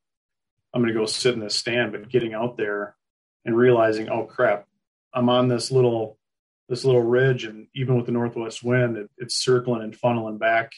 I'm 0.73 0.81
going 0.81 0.93
to 0.93 0.99
go 0.99 1.07
sit 1.07 1.33
in 1.33 1.39
this 1.39 1.55
stand, 1.55 1.91
but 1.91 2.07
getting 2.07 2.35
out 2.35 2.55
there 2.55 2.95
and 3.43 3.57
realizing, 3.57 4.09
oh 4.09 4.25
crap, 4.25 4.67
I'm 5.13 5.29
on 5.29 5.47
this 5.47 5.71
little, 5.71 6.17
this 6.69 6.85
little 6.85 7.01
ridge. 7.01 7.43
And 7.45 7.67
even 7.75 7.95
with 7.95 8.05
the 8.05 8.11
northwest 8.11 8.63
wind, 8.63 8.97
it, 8.97 9.09
it's 9.17 9.35
circling 9.35 9.81
and 9.81 9.95
funneling 9.95 10.39
back 10.39 10.71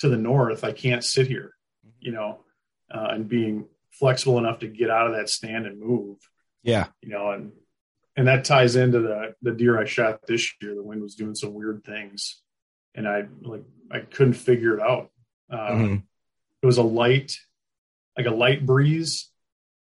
to 0.00 0.08
the 0.08 0.16
north. 0.16 0.64
I 0.64 0.72
can't 0.72 1.04
sit 1.04 1.26
here, 1.26 1.54
you 2.00 2.12
know, 2.12 2.44
uh, 2.92 3.08
and 3.10 3.28
being 3.28 3.66
flexible 3.90 4.38
enough 4.38 4.60
to 4.60 4.68
get 4.68 4.90
out 4.90 5.08
of 5.08 5.16
that 5.16 5.28
stand 5.28 5.66
and 5.66 5.80
move 5.80 6.18
yeah. 6.62 6.86
you 7.00 7.10
know, 7.10 7.30
and 7.30 7.52
and 8.16 8.26
that 8.26 8.44
ties 8.44 8.76
into 8.76 9.00
the 9.00 9.34
the 9.42 9.52
deer 9.52 9.80
I 9.80 9.84
shot 9.84 10.26
this 10.26 10.52
year. 10.60 10.74
The 10.74 10.82
wind 10.82 11.02
was 11.02 11.14
doing 11.14 11.34
some 11.34 11.54
weird 11.54 11.84
things, 11.84 12.40
and 12.94 13.08
I 13.08 13.24
like 13.42 13.62
I 13.90 14.00
couldn't 14.00 14.34
figure 14.34 14.74
it 14.74 14.80
out. 14.82 15.10
Uh, 15.50 15.70
Mhm. 15.70 16.02
It 16.62 16.66
was 16.66 16.78
a 16.78 16.82
light, 16.82 17.38
like 18.16 18.26
a 18.26 18.32
light 18.32 18.66
breeze, 18.66 19.30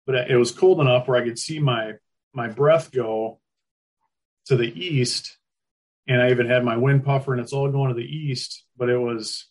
but 0.06 0.30
it 0.30 0.36
was 0.36 0.52
cold 0.52 0.82
enough 0.82 1.08
where 1.08 1.18
I 1.18 1.24
could 1.24 1.40
see 1.40 1.60
my 1.60 1.94
my 2.34 2.48
breath 2.48 2.92
go 2.92 3.40
to 4.46 4.56
the 4.56 4.68
east, 4.68 5.38
and 6.08 6.22
I 6.22 6.32
even 6.32 6.48
had 6.48 6.64
my 6.64 6.78
wind 6.78 7.04
puffer, 7.04 7.34
and 7.34 7.42
it's 7.42 7.54
all 7.54 7.70
going 7.72 7.90
to 7.90 7.96
the 7.96 8.06
east. 8.06 8.66
But 8.78 8.90
it 8.90 8.98
was, 8.98 9.48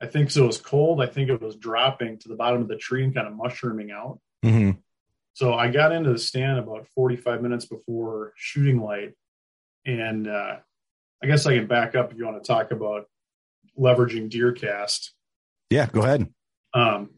I 0.00 0.06
think, 0.06 0.30
so 0.30 0.44
it 0.44 0.46
was 0.46 0.58
cold. 0.60 1.02
I 1.02 1.06
think 1.06 1.30
it 1.30 1.40
was 1.40 1.56
dropping 1.56 2.18
to 2.18 2.28
the 2.28 2.36
bottom 2.36 2.62
of 2.62 2.68
the 2.68 2.76
tree 2.76 3.04
and 3.04 3.14
kind 3.14 3.26
of 3.26 3.34
mushrooming 3.34 3.90
out. 3.90 4.20
Mhm. 4.44 4.78
So 5.34 5.54
I 5.54 5.68
got 5.68 5.92
into 5.92 6.10
the 6.12 6.18
stand 6.18 6.58
about 6.58 6.88
45 6.88 7.42
minutes 7.42 7.64
before 7.64 8.32
shooting 8.36 8.80
light. 8.80 9.14
And 9.86 10.26
uh, 10.26 10.56
I 11.22 11.26
guess 11.26 11.46
I 11.46 11.54
can 11.54 11.68
back 11.68 11.94
up 11.94 12.10
if 12.10 12.18
you 12.18 12.24
want 12.24 12.42
to 12.42 12.46
talk 12.46 12.72
about 12.72 13.06
leveraging 13.78 14.30
Deercast. 14.30 15.10
Yeah. 15.70 15.86
Go 15.86 16.02
ahead. 16.02 16.28
Um, 16.74 17.10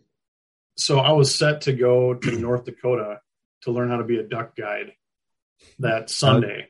so 0.77 0.99
I 0.99 1.13
was 1.13 1.35
set 1.35 1.63
to 1.63 1.73
go 1.73 2.13
to 2.13 2.39
North 2.39 2.65
Dakota 2.65 3.21
to 3.63 3.71
learn 3.73 3.91
how 3.91 3.97
to 3.99 4.05
be 4.05 4.19
a 4.19 4.23
duck 4.23 4.57
guide 4.57 4.93
that 5.79 6.11
Sunday. 6.11 6.69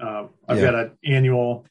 Um, 0.00 0.30
I've 0.48 0.58
Yeah. 0.58 0.64
got 0.72 0.74
an 0.74 0.98
annual 1.04 1.66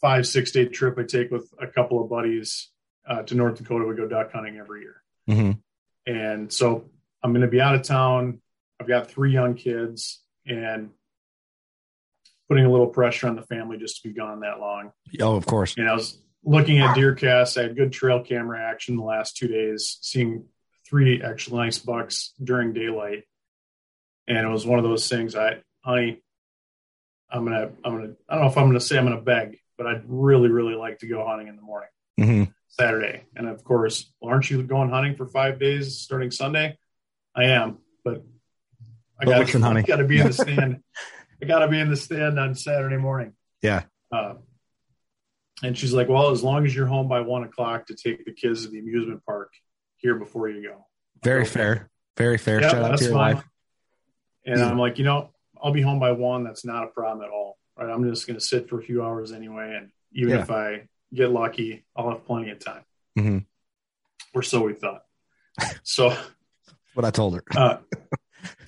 five, 0.00 0.26
six 0.26 0.50
day 0.52 0.66
trip 0.66 0.98
I 0.98 1.04
take 1.04 1.30
with 1.30 1.52
a 1.60 1.66
couple 1.66 2.02
of 2.02 2.08
buddies 2.10 2.70
uh, 3.06 3.22
to 3.22 3.34
North 3.34 3.56
Dakota. 3.58 3.84
We 3.86 3.94
go 3.94 4.08
duck 4.08 4.32
hunting 4.32 4.56
every 4.58 4.80
year. 4.82 5.02
hmm 5.26 5.52
And 6.06 6.52
so 6.52 6.90
I'm 7.22 7.32
going 7.32 7.42
to 7.42 7.48
be 7.48 7.60
out 7.60 7.74
of 7.74 7.82
town. 7.82 8.40
I've 8.80 8.88
got 8.88 9.10
three 9.10 9.32
young 9.32 9.54
kids 9.54 10.22
and 10.46 10.90
putting 12.48 12.64
a 12.64 12.70
little 12.70 12.86
pressure 12.88 13.28
on 13.28 13.36
the 13.36 13.42
family 13.42 13.76
just 13.78 14.02
to 14.02 14.08
be 14.08 14.14
gone 14.14 14.40
that 14.40 14.58
long. 14.58 14.90
Oh, 15.20 15.36
of 15.36 15.46
course. 15.46 15.76
And 15.76 15.88
I 15.88 15.92
was 15.94 16.18
looking 16.42 16.78
at 16.78 16.94
deer 16.94 17.14
casts. 17.14 17.56
I 17.56 17.62
had 17.62 17.76
good 17.76 17.92
trail 17.92 18.22
camera 18.24 18.60
action 18.60 18.96
the 18.96 19.04
last 19.04 19.36
two 19.36 19.46
days, 19.48 19.98
seeing 20.00 20.46
three 20.88 21.22
actually 21.22 21.58
nice 21.58 21.78
bucks 21.78 22.32
during 22.42 22.72
daylight. 22.72 23.24
And 24.30 24.46
it 24.46 24.48
was 24.48 24.64
one 24.64 24.78
of 24.78 24.84
those 24.84 25.08
things 25.08 25.34
I, 25.34 25.56
honey, 25.80 26.22
I'm 27.32 27.46
to, 27.46 27.72
I'm 27.84 27.98
to, 28.00 28.16
I 28.28 28.34
don't 28.34 28.44
know 28.44 28.50
if 28.50 28.56
I'm 28.56 28.66
going 28.66 28.78
to 28.78 28.80
say 28.80 28.96
I'm 28.96 29.04
going 29.04 29.16
to 29.16 29.22
beg, 29.22 29.58
but 29.76 29.88
I'd 29.88 30.02
really, 30.06 30.48
really 30.48 30.76
like 30.76 31.00
to 31.00 31.08
go 31.08 31.26
hunting 31.26 31.48
in 31.48 31.56
the 31.56 31.62
morning. 31.62 31.88
hmm 32.16 32.44
Saturday. 32.68 33.24
And 33.34 33.48
of 33.48 33.64
course, 33.64 34.12
well, 34.20 34.30
aren't 34.30 34.48
you 34.48 34.62
going 34.62 34.88
hunting 34.90 35.16
for 35.16 35.26
five 35.26 35.58
days 35.58 35.98
starting 35.98 36.30
Sunday? 36.30 36.78
I 37.34 37.44
am, 37.46 37.78
but 38.04 38.22
I 39.20 39.24
got 39.24 39.38
to 39.96 40.04
be 40.04 40.20
in 40.20 40.28
the 40.28 40.32
stand. 40.32 40.80
I 41.42 41.46
got 41.46 41.58
to 41.58 41.68
be 41.68 41.80
in 41.80 41.90
the 41.90 41.96
stand 41.96 42.38
on 42.38 42.54
Saturday 42.54 42.98
morning. 42.98 43.32
Yeah. 43.62 43.82
Uh, 44.12 44.34
and 45.64 45.76
she's 45.76 45.92
like, 45.92 46.08
well, 46.08 46.30
as 46.30 46.44
long 46.44 46.64
as 46.66 46.74
you're 46.74 46.86
home 46.86 47.08
by 47.08 47.20
one 47.20 47.42
o'clock 47.42 47.88
to 47.88 47.96
take 47.96 48.24
the 48.24 48.32
kids 48.32 48.64
to 48.64 48.70
the 48.70 48.78
amusement 48.78 49.24
park 49.26 49.52
here 49.96 50.14
before 50.14 50.48
you 50.48 50.62
go. 50.62 50.86
Very 51.24 51.40
Okay. 51.42 51.50
fair. 51.50 51.90
Very 52.16 52.38
fair. 52.38 52.60
Yeah, 52.62 52.68
Shout 52.70 52.84
out 52.92 52.98
to 52.98 53.04
your 53.04 53.12
fine. 53.14 53.34
wife. 53.34 53.44
And 54.46 54.62
I'm 54.62 54.78
like, 54.78 54.98
you 54.98 55.04
know, 55.04 55.30
I'll 55.62 55.72
be 55.72 55.82
home 55.82 55.98
by 56.00 56.12
one. 56.12 56.44
That's 56.44 56.64
not 56.64 56.84
a 56.84 56.86
problem 56.88 57.24
at 57.24 57.30
all. 57.30 57.58
Right. 57.76 57.90
I'm 57.90 58.04
just 58.08 58.26
going 58.26 58.38
to 58.38 58.44
sit 58.44 58.68
for 58.68 58.78
a 58.78 58.82
few 58.82 59.02
hours 59.02 59.32
anyway. 59.32 59.76
And 59.76 59.90
even 60.12 60.34
Yeah. 60.34 60.40
if 60.42 60.50
I 60.50 60.88
get 61.14 61.30
lucky, 61.30 61.84
I'll 61.96 62.10
have 62.10 62.24
plenty 62.24 62.50
of 62.50 62.58
time. 62.58 62.84
Mhm. 63.18 63.44
Or 64.34 64.42
so 64.42 64.62
we 64.64 64.74
thought. 64.74 65.02
So, 65.82 66.16
What 66.94 67.04
I 67.04 67.10
told 67.10 67.34
her. 67.34 67.44
uh, 67.56 67.78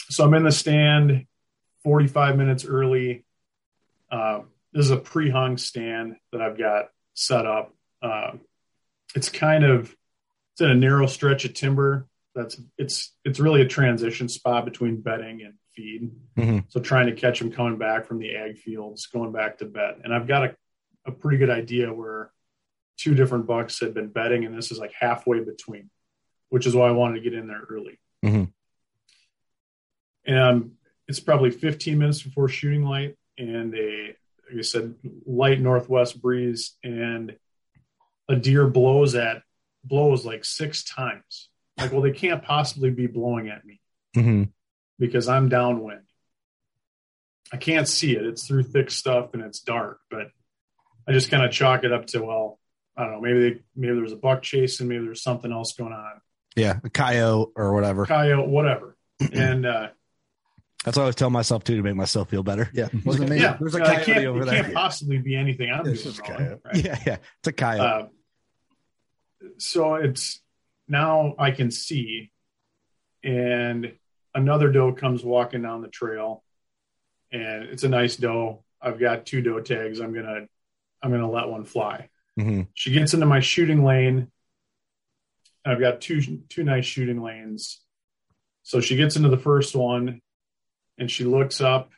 so 0.08 0.24
I'm 0.24 0.34
in 0.34 0.42
the 0.44 0.52
stand 0.52 1.26
45 1.84 2.36
minutes 2.36 2.64
early. 2.64 3.24
Uh, 4.10 4.42
this 4.72 4.84
is 4.86 4.90
a 4.90 4.96
pre-hung 4.96 5.56
stand 5.58 6.16
that 6.32 6.42
I've 6.42 6.58
got 6.58 6.86
set 7.14 7.46
up. 7.46 7.74
Um, 8.02 8.40
it's 9.14 9.28
kind 9.28 9.64
of 9.64 9.94
it's 10.52 10.60
in 10.60 10.70
a 10.70 10.74
narrow 10.74 11.06
stretch 11.06 11.44
of 11.44 11.54
timber. 11.54 12.06
That's 12.34 12.60
it's 12.78 13.14
it's 13.24 13.38
really 13.40 13.62
a 13.62 13.66
transition 13.68 14.28
spot 14.28 14.64
between 14.64 15.00
bedding 15.00 15.42
and 15.42 15.54
feed. 15.74 16.10
Mhm. 16.36 16.64
So 16.68 16.80
trying 16.80 17.06
to 17.06 17.12
catch 17.12 17.38
them 17.38 17.52
coming 17.52 17.78
back 17.78 18.06
from 18.06 18.18
the 18.18 18.34
ag 18.34 18.58
fields, 18.58 19.06
going 19.06 19.32
back 19.32 19.58
to 19.58 19.64
bed, 19.64 20.00
and 20.04 20.14
I've 20.14 20.26
got 20.26 20.44
a, 20.44 20.56
a 21.06 21.12
pretty 21.12 21.38
good 21.38 21.50
idea 21.50 21.92
where 21.92 22.30
two 22.96 23.14
different 23.14 23.46
bucks 23.46 23.80
had 23.80 23.94
been 23.94 24.08
bedding, 24.08 24.44
and 24.44 24.56
this 24.56 24.70
is 24.70 24.78
like 24.78 24.92
halfway 24.92 25.40
between, 25.40 25.90
which 26.50 26.66
is 26.66 26.74
why 26.74 26.88
I 26.88 26.92
wanted 26.92 27.14
to 27.14 27.20
get 27.30 27.34
in 27.34 27.46
there 27.48 27.62
early. 27.68 27.98
Mhm. 28.24 28.52
And 30.24 30.38
um, 30.38 30.72
it's 31.08 31.20
probably 31.20 31.50
15 31.50 31.98
minutes 31.98 32.22
before 32.22 32.48
shooting 32.48 32.84
light, 32.84 33.16
and 33.38 33.74
a 33.74 34.16
like 34.48 34.58
I 34.58 34.62
said, 34.62 34.94
light 35.24 35.60
northwest 35.60 36.20
breeze, 36.20 36.76
and 36.84 37.36
a 38.28 38.36
deer 38.36 38.66
blows 38.66 39.14
at 39.14 39.42
blows 39.82 40.24
like 40.24 40.44
six 40.44 40.84
times. 40.84 41.48
Like, 41.78 41.90
well, 41.90 42.02
they 42.02 42.12
can't 42.12 42.42
possibly 42.42 42.90
be 42.90 43.06
blowing 43.06 43.48
at 43.48 43.64
me 43.64 43.80
hmm 44.14 44.44
because 45.02 45.28
I'm 45.28 45.48
downwind. 45.48 46.02
I 47.52 47.56
can't 47.56 47.88
see 47.88 48.12
it. 48.16 48.24
It's 48.24 48.46
through 48.46 48.62
thick 48.62 48.88
stuff 48.90 49.34
and 49.34 49.42
it's 49.42 49.60
dark, 49.60 49.98
but 50.08 50.28
I 51.08 51.12
just 51.12 51.28
kind 51.30 51.44
of 51.44 51.50
chalk 51.50 51.82
it 51.84 51.92
up 51.92 52.06
to, 52.08 52.22
well, 52.22 52.60
I 52.96 53.02
don't 53.02 53.14
know, 53.14 53.20
maybe 53.20 53.40
they, 53.50 53.60
maybe 53.74 53.94
there's 53.96 54.12
a 54.12 54.16
buck 54.16 54.42
chasing, 54.42 54.86
maybe 54.88 55.04
there's 55.04 55.22
something 55.22 55.50
else 55.52 55.74
going 55.74 55.92
on. 55.92 56.20
Yeah. 56.54 56.78
A 56.84 56.88
coyote 56.88 57.50
or 57.56 57.74
whatever. 57.74 58.06
Coyote, 58.06 58.48
whatever. 58.48 58.96
and 59.32 59.66
uh, 59.66 59.88
That's 60.84 60.96
what 60.96 61.02
I 61.02 61.04
always 61.06 61.16
tell 61.16 61.30
myself 61.30 61.64
too 61.64 61.76
to 61.76 61.82
make 61.82 61.96
myself 61.96 62.30
feel 62.30 62.44
better. 62.44 62.70
Yeah, 62.72 62.88
wasn't 63.04 63.30
me. 63.30 63.40
yeah, 63.40 63.56
There's 63.58 63.74
a 63.74 63.78
uh, 63.78 63.82
it 63.82 63.86
coyote 63.86 64.04
can't, 64.06 64.26
over 64.26 64.42
it 64.42 64.44
there. 64.46 64.62
can't 64.62 64.74
possibly 64.74 65.18
be 65.18 65.34
anything 65.36 65.70
I'm 65.72 65.84
It's 65.86 66.02
doing 66.04 66.14
just 66.14 66.28
wrong, 66.28 66.38
coyote. 66.38 66.60
right? 66.64 66.76
Yeah. 66.84 66.98
Yeah. 67.04 67.16
It's 67.40 67.48
a 67.48 67.52
coyote. 67.52 67.80
Uh, 68.04 68.06
so 69.58 69.96
it's 69.96 70.40
now 70.86 71.34
I 71.38 71.50
can 71.50 71.70
see, 71.72 72.30
and 73.24 73.92
another 74.34 74.70
doe 74.70 74.92
comes 74.92 75.24
walking 75.24 75.62
down 75.62 75.82
the 75.82 75.88
trail, 75.88 76.42
and 77.30 77.64
it's 77.64 77.84
a 77.84 77.88
nice 77.88 78.16
doe. 78.16 78.64
I've 78.80 78.98
got 78.98 79.26
two 79.26 79.42
doe 79.42 79.60
tags. 79.60 80.00
I'm 80.00 80.12
gonna 80.14 80.46
I'm 81.02 81.10
gonna 81.10 81.30
let 81.30 81.48
one 81.48 81.64
fly. 81.64 82.08
Mhm. 82.38 82.68
She 82.74 82.92
gets 82.92 83.14
into 83.14 83.26
my 83.26 83.40
shooting 83.40 83.84
lane. 83.84 84.30
I've 85.64 85.80
got 85.80 86.00
two 86.00 86.20
two 86.48 86.64
nice 86.64 86.84
shooting 86.86 87.22
lanes. 87.22 87.80
So 88.64 88.80
she 88.80 88.96
gets 88.96 89.16
into 89.16 89.28
the 89.28 89.38
first 89.38 89.74
one, 89.74 90.20
and 90.98 91.10
she 91.10 91.24
looks 91.24 91.60
up, 91.60 91.90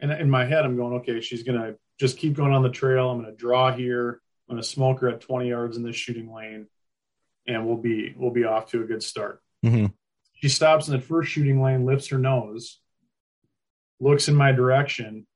and 0.00 0.10
in 0.12 0.30
my 0.30 0.44
head 0.44 0.64
I'm 0.64 0.76
going, 0.76 0.94
okay, 1.00 1.20
she's 1.20 1.42
gonna 1.42 1.74
just 1.98 2.18
keep 2.18 2.34
going 2.34 2.52
on 2.52 2.62
the 2.62 2.70
trail. 2.70 3.10
I'm 3.10 3.20
gonna 3.20 3.34
draw 3.34 3.72
here. 3.72 4.20
I'm 4.48 4.56
gonna 4.56 4.62
smoke 4.62 5.00
her 5.00 5.08
at 5.08 5.20
20 5.20 5.48
yards 5.48 5.76
in 5.76 5.82
this 5.82 5.96
shooting 5.96 6.32
lane, 6.32 6.66
and 7.46 7.66
we'll 7.66 7.76
be 7.76 8.14
we'll 8.16 8.30
be 8.32 8.44
off 8.44 8.70
to 8.70 8.82
a 8.82 8.86
good 8.86 9.02
start. 9.02 9.40
Mhm. 9.64 9.92
She 10.44 10.50
stops 10.50 10.88
in 10.88 10.94
the 10.94 11.00
first 11.00 11.30
shooting 11.30 11.62
lane, 11.62 11.86
lifts 11.86 12.08
her 12.08 12.18
nose, 12.18 12.78
looks 13.98 14.28
in 14.28 14.34
my 14.34 14.52
direction, 14.52 15.26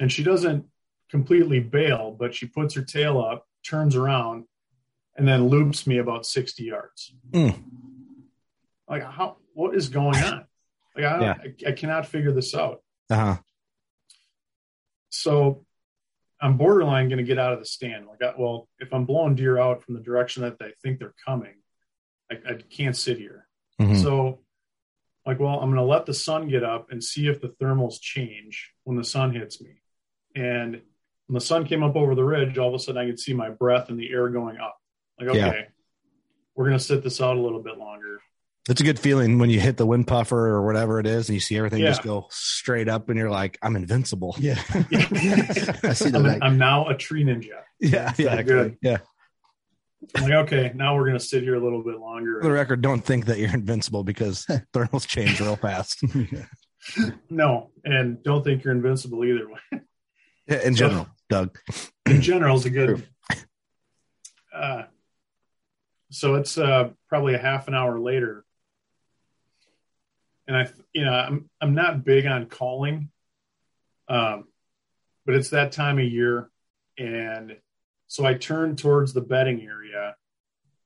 and 0.00 0.10
she 0.10 0.24
doesn't 0.24 0.66
completely 1.08 1.60
bail, 1.60 2.10
but 2.18 2.34
she 2.34 2.46
puts 2.46 2.74
her 2.74 2.82
tail 2.82 3.20
up, 3.20 3.46
turns 3.64 3.94
around, 3.94 4.46
and 5.16 5.28
then 5.28 5.46
loops 5.46 5.86
me 5.86 5.98
about 5.98 6.26
60 6.26 6.64
yards. 6.64 7.14
Mm. 7.30 7.62
Like, 8.88 9.04
how, 9.04 9.36
what 9.52 9.76
is 9.76 9.88
going 9.88 10.16
on? 10.16 10.46
Like, 10.96 11.04
I, 11.04 11.20
Yeah. 11.20 11.34
I, 11.40 11.68
I 11.68 11.72
cannot 11.72 12.08
figure 12.08 12.32
this 12.32 12.56
out. 12.56 12.82
Uh 13.10 13.14
huh. 13.16 13.36
So 15.10 15.64
I'm 16.40 16.56
borderline 16.56 17.08
going 17.08 17.18
to 17.18 17.22
get 17.22 17.38
out 17.38 17.52
of 17.52 17.60
the 17.60 17.66
stand. 17.66 18.08
Like, 18.08 18.20
I, 18.20 18.34
well, 18.36 18.68
if 18.80 18.92
I'm 18.92 19.04
blowing 19.04 19.36
deer 19.36 19.60
out 19.60 19.84
from 19.84 19.94
the 19.94 20.00
direction 20.00 20.42
that 20.42 20.58
they 20.58 20.72
think 20.82 20.98
they're 20.98 21.14
coming, 21.24 21.54
I, 22.28 22.34
I 22.34 22.54
can't 22.68 22.96
sit 22.96 23.18
here. 23.18 23.43
Mhm. 23.80 24.02
So, 24.02 24.40
like, 25.26 25.40
well, 25.40 25.54
I'm 25.60 25.70
going 25.70 25.76
to 25.76 25.82
let 25.82 26.06
the 26.06 26.14
sun 26.14 26.48
get 26.48 26.62
up 26.64 26.90
and 26.90 27.02
see 27.02 27.26
if 27.28 27.40
the 27.40 27.48
thermals 27.48 28.00
change 28.00 28.72
when 28.84 28.96
the 28.96 29.04
sun 29.04 29.32
hits 29.34 29.60
me. 29.60 29.80
And 30.36 30.82
when 31.26 31.34
the 31.34 31.40
sun 31.40 31.64
came 31.66 31.82
up 31.82 31.96
over 31.96 32.14
the 32.14 32.24
ridge, 32.24 32.58
all 32.58 32.68
of 32.68 32.74
a 32.74 32.78
sudden 32.78 33.00
I 33.00 33.06
could 33.06 33.18
see 33.18 33.32
my 33.32 33.50
breath 33.50 33.88
and 33.88 33.98
the 33.98 34.10
air 34.10 34.28
going 34.28 34.58
up. 34.58 34.76
Like, 35.18 35.30
okay, 35.30 35.38
Yeah. 35.38 35.62
we're 36.54 36.66
going 36.66 36.78
to 36.78 36.84
sit 36.84 37.02
this 37.02 37.20
out 37.20 37.36
a 37.36 37.40
little 37.40 37.62
bit 37.62 37.78
longer. 37.78 38.20
It's 38.68 38.80
a 38.80 38.84
good 38.84 38.98
feeling 38.98 39.38
when 39.38 39.50
you 39.50 39.60
hit 39.60 39.76
the 39.76 39.84
wind 39.84 40.06
puffer 40.06 40.38
or 40.48 40.64
whatever 40.64 40.98
it 40.98 41.06
is, 41.06 41.28
and 41.28 41.34
you 41.34 41.40
see 41.40 41.56
everything 41.58 41.80
Yeah. 41.80 41.88
just 41.90 42.02
go 42.02 42.26
straight 42.30 42.88
up, 42.88 43.10
and 43.10 43.18
you're 43.18 43.28
like, 43.30 43.58
"I'm 43.60 43.76
invincible." 43.76 44.34
Yeah. 44.38 44.54
I 44.72 45.92
see 45.92 46.08
the 46.08 46.16
I'm, 46.18 46.22
leg. 46.22 46.38
I'm 46.40 46.56
now 46.56 46.88
a 46.88 46.96
tree 46.96 47.24
ninja. 47.24 47.60
Yeah, 47.78 48.08
Exactly. 48.10 48.42
Good. 48.44 48.76
Yeah. 48.80 48.98
I'm 50.16 50.22
like, 50.22 50.32
okay, 50.32 50.72
now 50.74 50.96
we're 50.96 51.06
going 51.06 51.18
to 51.18 51.24
sit 51.24 51.42
here 51.42 51.54
a 51.54 51.62
little 51.62 51.82
bit 51.82 51.98
longer. 51.98 52.40
For 52.40 52.48
the 52.48 52.52
record, 52.52 52.82
don't 52.82 53.04
think 53.04 53.26
that 53.26 53.38
you're 53.38 53.54
invincible 53.54 54.04
because 54.04 54.44
thermals 54.72 55.06
change 55.06 55.40
real 55.40 55.56
fast. 55.56 56.02
No, 57.30 57.70
and 57.84 58.22
don't 58.22 58.44
think 58.44 58.62
you're 58.62 58.74
invincible 58.74 59.24
either. 59.24 59.48
Yeah, 60.46 60.60
In 60.60 60.74
general, 60.74 61.08
Doug. 61.30 61.58
In 62.04 62.20
general, 62.20 62.58
is 62.58 62.66
a 62.66 62.70
good. 62.70 63.08
Uh, 64.54 64.82
so 66.10 66.34
it's 66.34 66.58
uh, 66.58 66.90
probably 67.08 67.32
a 67.32 67.38
half 67.38 67.66
an 67.66 67.74
hour 67.74 67.98
later, 67.98 68.44
and 70.46 70.54
I, 70.54 70.68
you 70.92 71.02
know, 71.02 71.12
I'm 71.14 71.48
I'm 71.62 71.74
not 71.74 72.04
big 72.04 72.26
on 72.26 72.44
calling, 72.44 73.08
um, 74.06 74.44
but 75.24 75.34
it's 75.34 75.48
that 75.48 75.72
time 75.72 75.98
of 75.98 76.04
year, 76.04 76.50
and 76.98 77.56
so 78.14 78.24
I 78.24 78.34
turned 78.34 78.78
towards 78.78 79.12
the 79.12 79.20
bedding 79.20 79.62
area, 79.62 80.14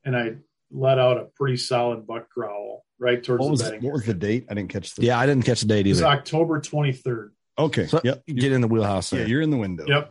and 0.03 0.17
I 0.17 0.37
let 0.71 0.99
out 0.99 1.19
a 1.19 1.25
pretty 1.37 1.59
solid 1.59 2.07
buck 2.07 2.31
growl 2.31 2.87
right 2.99 3.23
towards 3.23 3.41
What 3.41 3.47
the 3.49 3.51
was, 3.51 3.63
bedding. 3.65 3.83
what 3.83 3.93
was 3.93 4.07
the 4.07 4.15
date? 4.15 4.47
I 4.51 4.55
didn't 4.55 4.71
catch 4.71 4.95
the. 4.95 5.03
Yeah, 5.03 5.19
I 5.19 5.27
didn't 5.27 5.45
catch 5.45 5.61
the 5.61 5.67
date 5.67 5.87
It 5.87 5.91
was. 5.91 6.03
October 6.03 6.59
23rd. 6.59 7.33
Okay. 7.59 7.87
So 7.87 8.01
yep. 8.03 8.25
get 8.25 8.53
in 8.53 8.63
the 8.63 8.67
wheelhouse. 8.67 9.13
Yeah, 9.13 9.27
you're 9.27 9.43
in 9.43 9.51
the 9.51 9.59
window. 9.59 9.85
Yep. 9.87 10.11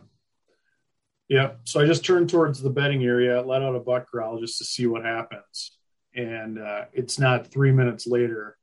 Yep. 1.28 1.60
So 1.64 1.80
I 1.80 1.86
just 1.86 2.04
turned 2.04 2.30
towards 2.30 2.62
the 2.62 2.70
bedding 2.70 3.02
area, 3.02 3.42
let 3.42 3.62
out 3.62 3.74
a 3.74 3.80
buck 3.80 4.08
growl 4.08 4.38
just 4.38 4.58
to 4.58 4.64
see 4.64 4.86
what 4.86 5.04
happens. 5.04 5.76
And 6.14 6.60
uh, 6.60 6.84
it's 6.92 7.18
not 7.18 7.48
three 7.48 7.72
minutes 7.72 8.06
later, 8.06 8.56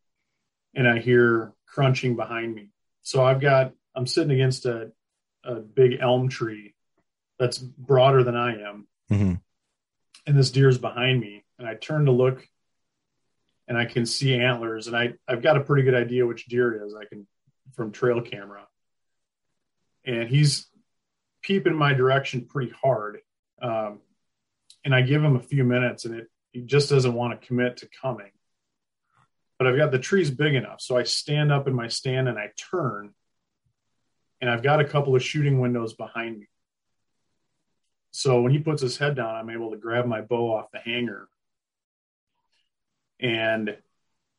and 0.74 0.88
I 0.88 1.00
hear 1.00 1.52
crunching 1.68 2.16
behind 2.16 2.56
me. 2.56 2.70
So 3.02 3.22
I've 3.22 3.42
got, 3.42 3.74
I'm 3.94 4.08
sitting 4.08 4.32
against 4.32 4.66
a, 4.66 4.94
a 5.44 5.56
big 5.56 5.98
elm 6.00 6.30
tree 6.30 6.75
that's 7.38 7.58
broader 7.58 8.24
than 8.24 8.36
I 8.36 8.62
am. 8.62 8.88
Mhm. 9.10 9.42
And 10.26 10.38
this 10.38 10.52
deer's 10.52 10.78
behind 10.78 11.20
me. 11.20 11.44
And 11.60 11.68
I 11.68 11.76
turn 11.76 12.06
to 12.06 12.12
look 12.12 12.48
and 13.68 13.78
I 13.78 13.86
can 13.86 14.06
see 14.06 14.34
antlers. 14.36 14.88
And 14.88 14.96
I, 14.96 15.14
I've 15.28 15.42
got 15.42 15.58
a 15.58 15.64
pretty 15.64 15.84
good 15.84 15.94
idea 15.96 16.26
which 16.26 16.46
deer 16.46 16.74
it 16.74 16.86
is. 16.86 16.96
I 16.96 17.06
can, 17.06 17.28
from 17.74 17.92
trail 17.92 18.22
camera. 18.22 18.68
And 20.06 20.30
he's 20.30 20.68
peeping 21.42 21.76
my 21.76 21.94
direction 21.94 22.46
pretty 22.46 22.72
hard. 22.72 23.20
Um, 23.62 24.02
and 24.84 24.94
I 24.94 25.02
give 25.02 25.24
him 25.24 25.36
a 25.36 25.42
few 25.42 25.64
minutes 25.64 26.06
and 26.06 26.16
it, 26.16 26.28
he 26.52 26.62
just 26.62 26.90
doesn't 26.90 27.14
want 27.14 27.40
to 27.40 27.48
commit 27.48 27.78
to 27.78 27.90
coming. 28.02 28.32
But 29.58 29.68
I've 29.68 29.78
got 29.78 29.92
the 29.92 30.00
trees 30.00 30.30
big 30.32 30.54
enough. 30.54 30.82
So 30.82 30.98
I 30.98 31.04
stand 31.04 31.52
up 31.52 31.68
in 31.68 31.74
my 31.74 31.88
stand 31.88 32.28
and 32.28 32.38
I 32.38 32.52
turn 32.72 33.14
and 34.42 34.50
I've 34.50 34.64
got 34.64 34.80
a 34.82 34.86
couple 34.86 35.16
of 35.16 35.24
shooting 35.24 35.60
windows 35.60 35.94
behind 35.94 36.40
me. 36.40 36.48
So 38.16 38.42
when 38.42 38.54
he 38.54 38.60
puts 38.60 38.82
his 38.82 38.98
head 38.98 39.18
down, 39.18 39.36
I'm 39.36 39.50
able 39.50 39.72
to 39.72 39.78
grab 39.78 40.06
my 40.06 40.22
bow 40.22 40.56
off 40.56 40.72
the 40.72 40.80
hanger 40.80 41.28
and 43.20 43.76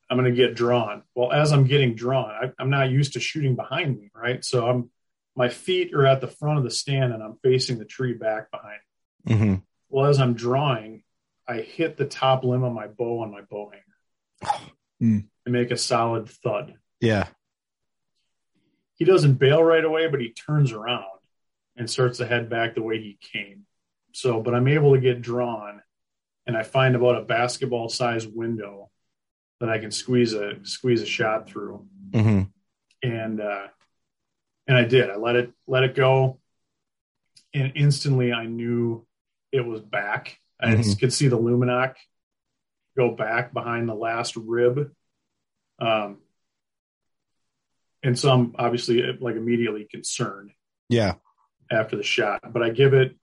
I'm 0.09 0.17
going 0.17 0.29
to 0.29 0.35
get 0.35 0.55
drawn. 0.55 1.03
Well, 1.13 1.31
as 1.31 1.51
I'm 1.51 1.65
getting 1.65 1.93
drawn, 1.93 2.31
I, 2.31 2.51
I'm 2.57 2.71
not 2.71 2.89
used 2.89 3.13
to 3.13 3.19
shooting 3.19 3.55
behind 3.55 3.99
me, 3.99 4.09
right? 4.15 4.43
So 4.43 4.67
I'm 4.67 4.89
my 5.35 5.49
feet 5.49 5.93
are 5.93 6.07
at 6.07 6.21
the 6.21 6.27
front 6.27 6.57
of 6.57 6.63
the 6.63 6.71
stand 6.71 7.13
and 7.13 7.21
I'm 7.21 7.37
facing 7.43 7.77
the 7.77 7.85
tree 7.85 8.13
back 8.13 8.49
behind. 8.49 8.79
me. 9.25 9.33
Mhm. 9.35 9.63
Well, 9.89 10.05
as 10.09 10.19
I'm 10.19 10.33
drawing, 10.33 11.03
I 11.47 11.57
hit 11.61 11.97
the 11.97 12.05
top 12.05 12.43
limb 12.43 12.63
of 12.63 12.73
my 12.73 12.87
bow 12.87 13.19
on 13.19 13.31
my 13.31 13.41
bow 13.41 13.69
hanger 13.71 14.55
Hmm. 14.99 15.19
and 15.45 15.53
make 15.53 15.69
a 15.69 15.77
solid 15.77 16.27
thud. 16.27 16.79
Yeah. 16.99 17.27
He 18.95 19.05
doesn't 19.05 19.35
bail 19.35 19.63
right 19.63 19.85
away, 19.85 20.07
but 20.07 20.19
he 20.19 20.29
turns 20.31 20.71
around 20.71 21.05
and 21.77 21.89
starts 21.89 22.17
to 22.17 22.25
head 22.25 22.49
back 22.49 22.75
the 22.75 22.81
way 22.81 22.99
he 23.01 23.17
came. 23.21 23.65
So, 24.13 24.41
but 24.41 24.53
I'm 24.55 24.67
able 24.67 24.95
to 24.95 24.99
get 25.01 25.21
drawn 25.21 25.81
and 26.45 26.57
I 26.57 26.63
find 26.63 26.95
about 26.95 27.17
a 27.17 27.21
basketball 27.25 27.89
size 27.89 28.25
window 28.27 28.89
that 29.59 29.69
I 29.69 29.77
can 29.79 29.91
squeeze 29.91 30.33
a 30.33 30.63
squeeze 30.63 31.01
a 31.01 31.05
shot 31.05 31.49
through. 31.49 31.85
hmm 32.13 32.43
and 33.03 33.39
uh, 33.39 33.67
and 34.67 34.75
I 34.75 34.83
did. 34.85 35.09
I 35.11 35.17
let 35.17 35.35
it 35.35 35.51
let 35.67 35.83
it 35.83 35.93
go, 35.93 36.39
and 37.53 37.73
instantly 37.75 38.33
I 38.33 38.47
knew 38.47 39.05
it 39.51 39.61
was 39.61 39.81
back. 39.81 40.39
I 40.59 40.73
Mhm. 40.73 40.99
could 40.99 41.13
see 41.13 41.27
the 41.27 41.37
Lumenok 41.37 41.95
go 42.97 43.11
back 43.15 43.53
behind 43.53 43.87
the 43.87 43.93
last 43.93 44.35
rib, 44.35 44.91
um, 45.79 46.17
and 48.01 48.17
so 48.17 48.31
I'm 48.31 48.55
obviously 48.57 49.01
like 49.19 49.35
immediately 49.35 49.85
concerned 49.85 50.51
Yeah. 50.89 51.15
After 51.71 51.95
the 51.95 52.03
shot. 52.03 52.41
But 52.51 52.63
I 52.63 52.69
give 52.69 52.93
it 52.93 53.15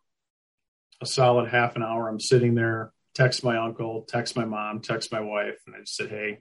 a 1.00 1.06
solid 1.06 1.48
half 1.48 1.76
an 1.76 1.82
hour. 1.82 2.08
I'm 2.08 2.20
sitting 2.20 2.54
there, 2.54 2.92
text 3.14 3.44
my 3.44 3.56
uncle, 3.56 4.04
text 4.08 4.36
my 4.36 4.44
mom, 4.44 4.80
text 4.80 5.12
my 5.12 5.20
wife, 5.20 5.60
and 5.66 5.74
I 5.76 5.80
just 5.80 5.96
said, 5.96 6.10
"Hey, 6.10 6.40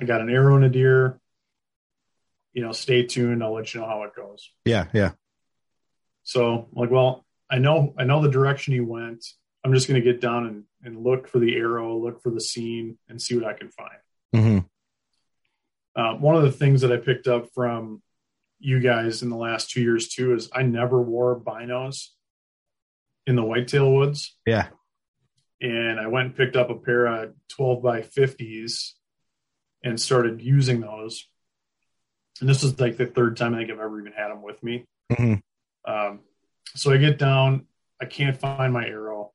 I 0.00 0.04
got 0.04 0.20
an 0.20 0.30
arrow 0.30 0.56
in 0.56 0.64
a 0.64 0.68
deer. 0.68 1.20
You 2.52 2.62
know, 2.62 2.72
stay 2.72 3.04
tuned. 3.06 3.42
I'll 3.44 3.54
let 3.54 3.72
you 3.72 3.80
know 3.80 3.86
how 3.86 4.02
it 4.04 4.14
goes." 4.16 4.50
Yeah. 4.64 4.86
Yeah. 4.92 5.12
So 6.22 6.68
like, 6.72 6.90
well, 6.90 7.24
I 7.50 7.58
know 7.58 7.94
I 7.98 8.04
know 8.04 8.22
the 8.22 8.30
direction 8.30 8.74
he 8.74 8.80
went. 8.80 9.24
I'm 9.64 9.74
just 9.74 9.88
going 9.88 10.00
to 10.02 10.12
get 10.12 10.20
down 10.22 10.46
and, 10.46 10.64
and 10.82 11.04
look 11.04 11.28
for 11.28 11.38
the 11.38 11.54
arrow, 11.54 11.98
look 11.98 12.22
for 12.22 12.30
the 12.30 12.40
scene, 12.40 12.98
and 13.08 13.20
see 13.20 13.36
what 13.36 13.44
I 13.44 13.52
can 13.52 13.68
find. 13.70 14.00
hmm 14.34 14.58
Uh, 15.94 16.14
one 16.14 16.34
of 16.36 16.42
the 16.42 16.52
things 16.52 16.80
that 16.80 16.92
I 16.92 16.96
picked 16.96 17.28
up 17.28 17.48
from 17.54 18.00
you 18.60 18.78
guys 18.78 19.22
in 19.22 19.30
the 19.30 19.36
last 19.36 19.70
two 19.70 19.80
years 19.80 20.08
too 20.08 20.34
is 20.34 20.50
I 20.54 20.62
never 20.62 21.00
wore 21.00 21.38
binos 21.40 22.08
in 23.26 23.34
the 23.36 23.42
whitetail 23.42 23.90
woods. 23.92 24.36
Yeah. 24.46 24.68
And 25.60 25.98
I 25.98 26.06
went 26.06 26.26
and 26.28 26.36
picked 26.36 26.56
up 26.56 26.70
a 26.70 26.74
pair 26.74 27.06
of 27.06 27.34
12 27.48 27.82
by 27.82 28.00
50s 28.02 28.92
and 29.82 30.00
started 30.00 30.40
using 30.40 30.80
those. 30.80 31.26
And 32.40 32.48
this 32.48 32.62
is 32.62 32.78
like 32.80 32.96
the 32.96 33.06
third 33.06 33.36
time 33.36 33.54
I 33.54 33.58
think 33.58 33.70
I've 33.70 33.78
ever 33.80 34.00
even 34.00 34.12
had 34.12 34.28
them 34.28 34.42
with 34.42 34.62
me. 34.62 34.84
hmm 35.14 35.34
Um, 35.84 36.20
so 36.74 36.92
I 36.92 36.96
get 36.98 37.18
down, 37.18 37.66
I 38.00 38.04
can't 38.06 38.38
find 38.38 38.72
my 38.72 38.86
arrow, 38.86 39.32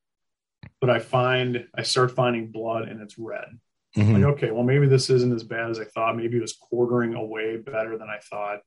but 0.81 0.89
I 0.89 0.99
find, 0.99 1.67
I 1.75 1.83
start 1.83 2.11
finding 2.15 2.51
blood 2.51 2.87
and 2.87 3.01
it's 3.01 3.17
red. 3.19 3.59
hmm 3.93 4.13
Like, 4.13 4.23
okay, 4.35 4.51
well, 4.51 4.63
maybe 4.63 4.87
this 4.87 5.09
isn't 5.09 5.33
as 5.33 5.43
bad 5.43 5.69
as 5.69 5.79
I 5.79 5.85
thought. 5.85 6.17
Maybe 6.17 6.37
it 6.37 6.41
was 6.41 6.53
quartering 6.53 7.13
away 7.13 7.57
better 7.57 7.97
than 7.97 8.07
I 8.09 8.17
thought. 8.19 8.59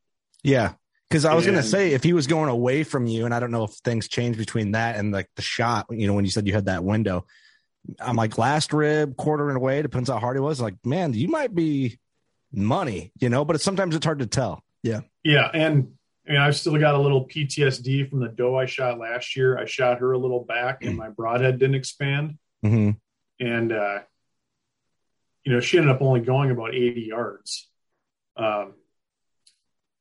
Yeah. 0.42 0.74
Because 1.08 1.24
I 1.24 1.34
was 1.34 1.46
going 1.46 1.56
to 1.56 1.62
say, 1.62 1.92
if 1.92 2.02
he 2.02 2.12
was 2.12 2.26
going 2.26 2.50
away 2.50 2.82
from 2.84 3.06
you, 3.06 3.24
and 3.24 3.32
I 3.32 3.40
don't 3.40 3.50
know 3.50 3.64
if 3.64 3.70
things 3.82 4.08
changed 4.08 4.38
between 4.38 4.72
that 4.72 4.96
and 4.96 5.10
like 5.10 5.28
the 5.36 5.42
shot, 5.42 5.86
you 5.90 6.06
know, 6.06 6.12
when 6.12 6.26
you 6.26 6.30
said 6.30 6.46
you 6.46 6.52
had 6.52 6.66
that 6.66 6.84
window, 6.84 7.24
I'm 7.98 8.14
like 8.16 8.36
last 8.36 8.74
rib, 8.74 9.16
quarter 9.16 9.44
quartering 9.44 9.56
away, 9.56 9.80
depends 9.80 10.10
how 10.10 10.18
hard 10.18 10.36
it 10.36 10.40
was. 10.40 10.60
Like, 10.60 10.74
man, 10.84 11.14
you 11.14 11.28
might 11.28 11.54
be 11.54 11.98
money, 12.52 13.12
you 13.18 13.30
know, 13.30 13.44
but 13.46 13.56
it's, 13.56 13.64
sometimes 13.64 13.94
it's 13.96 14.04
hard 14.04 14.18
to 14.18 14.26
tell. 14.26 14.62
Yeah, 14.82 15.00
Yeah. 15.24 15.50
and 15.54 15.92
I 16.28 16.32
mean, 16.32 16.40
I've 16.42 16.56
still 16.56 16.76
got 16.78 16.94
a 16.94 16.98
little 16.98 17.26
PTSD 17.26 18.10
from 18.10 18.20
the 18.20 18.28
doe 18.28 18.56
I 18.56 18.66
shot 18.66 18.98
last 18.98 19.34
year. 19.34 19.58
I 19.58 19.64
shot 19.64 20.00
her 20.00 20.12
a 20.12 20.18
little 20.18 20.44
back, 20.44 20.84
and 20.84 20.94
my 20.94 21.08
broadhead 21.08 21.58
didn't 21.58 21.76
expand, 21.76 22.36
hmm 22.62 22.90
and 23.40 23.72
uh, 23.72 24.00
you 25.44 25.52
know, 25.52 25.60
she 25.60 25.78
ended 25.78 25.94
up 25.94 26.02
only 26.02 26.20
going 26.20 26.50
about 26.50 26.74
80 26.74 27.00
yards. 27.00 27.68
Um, 28.36 28.74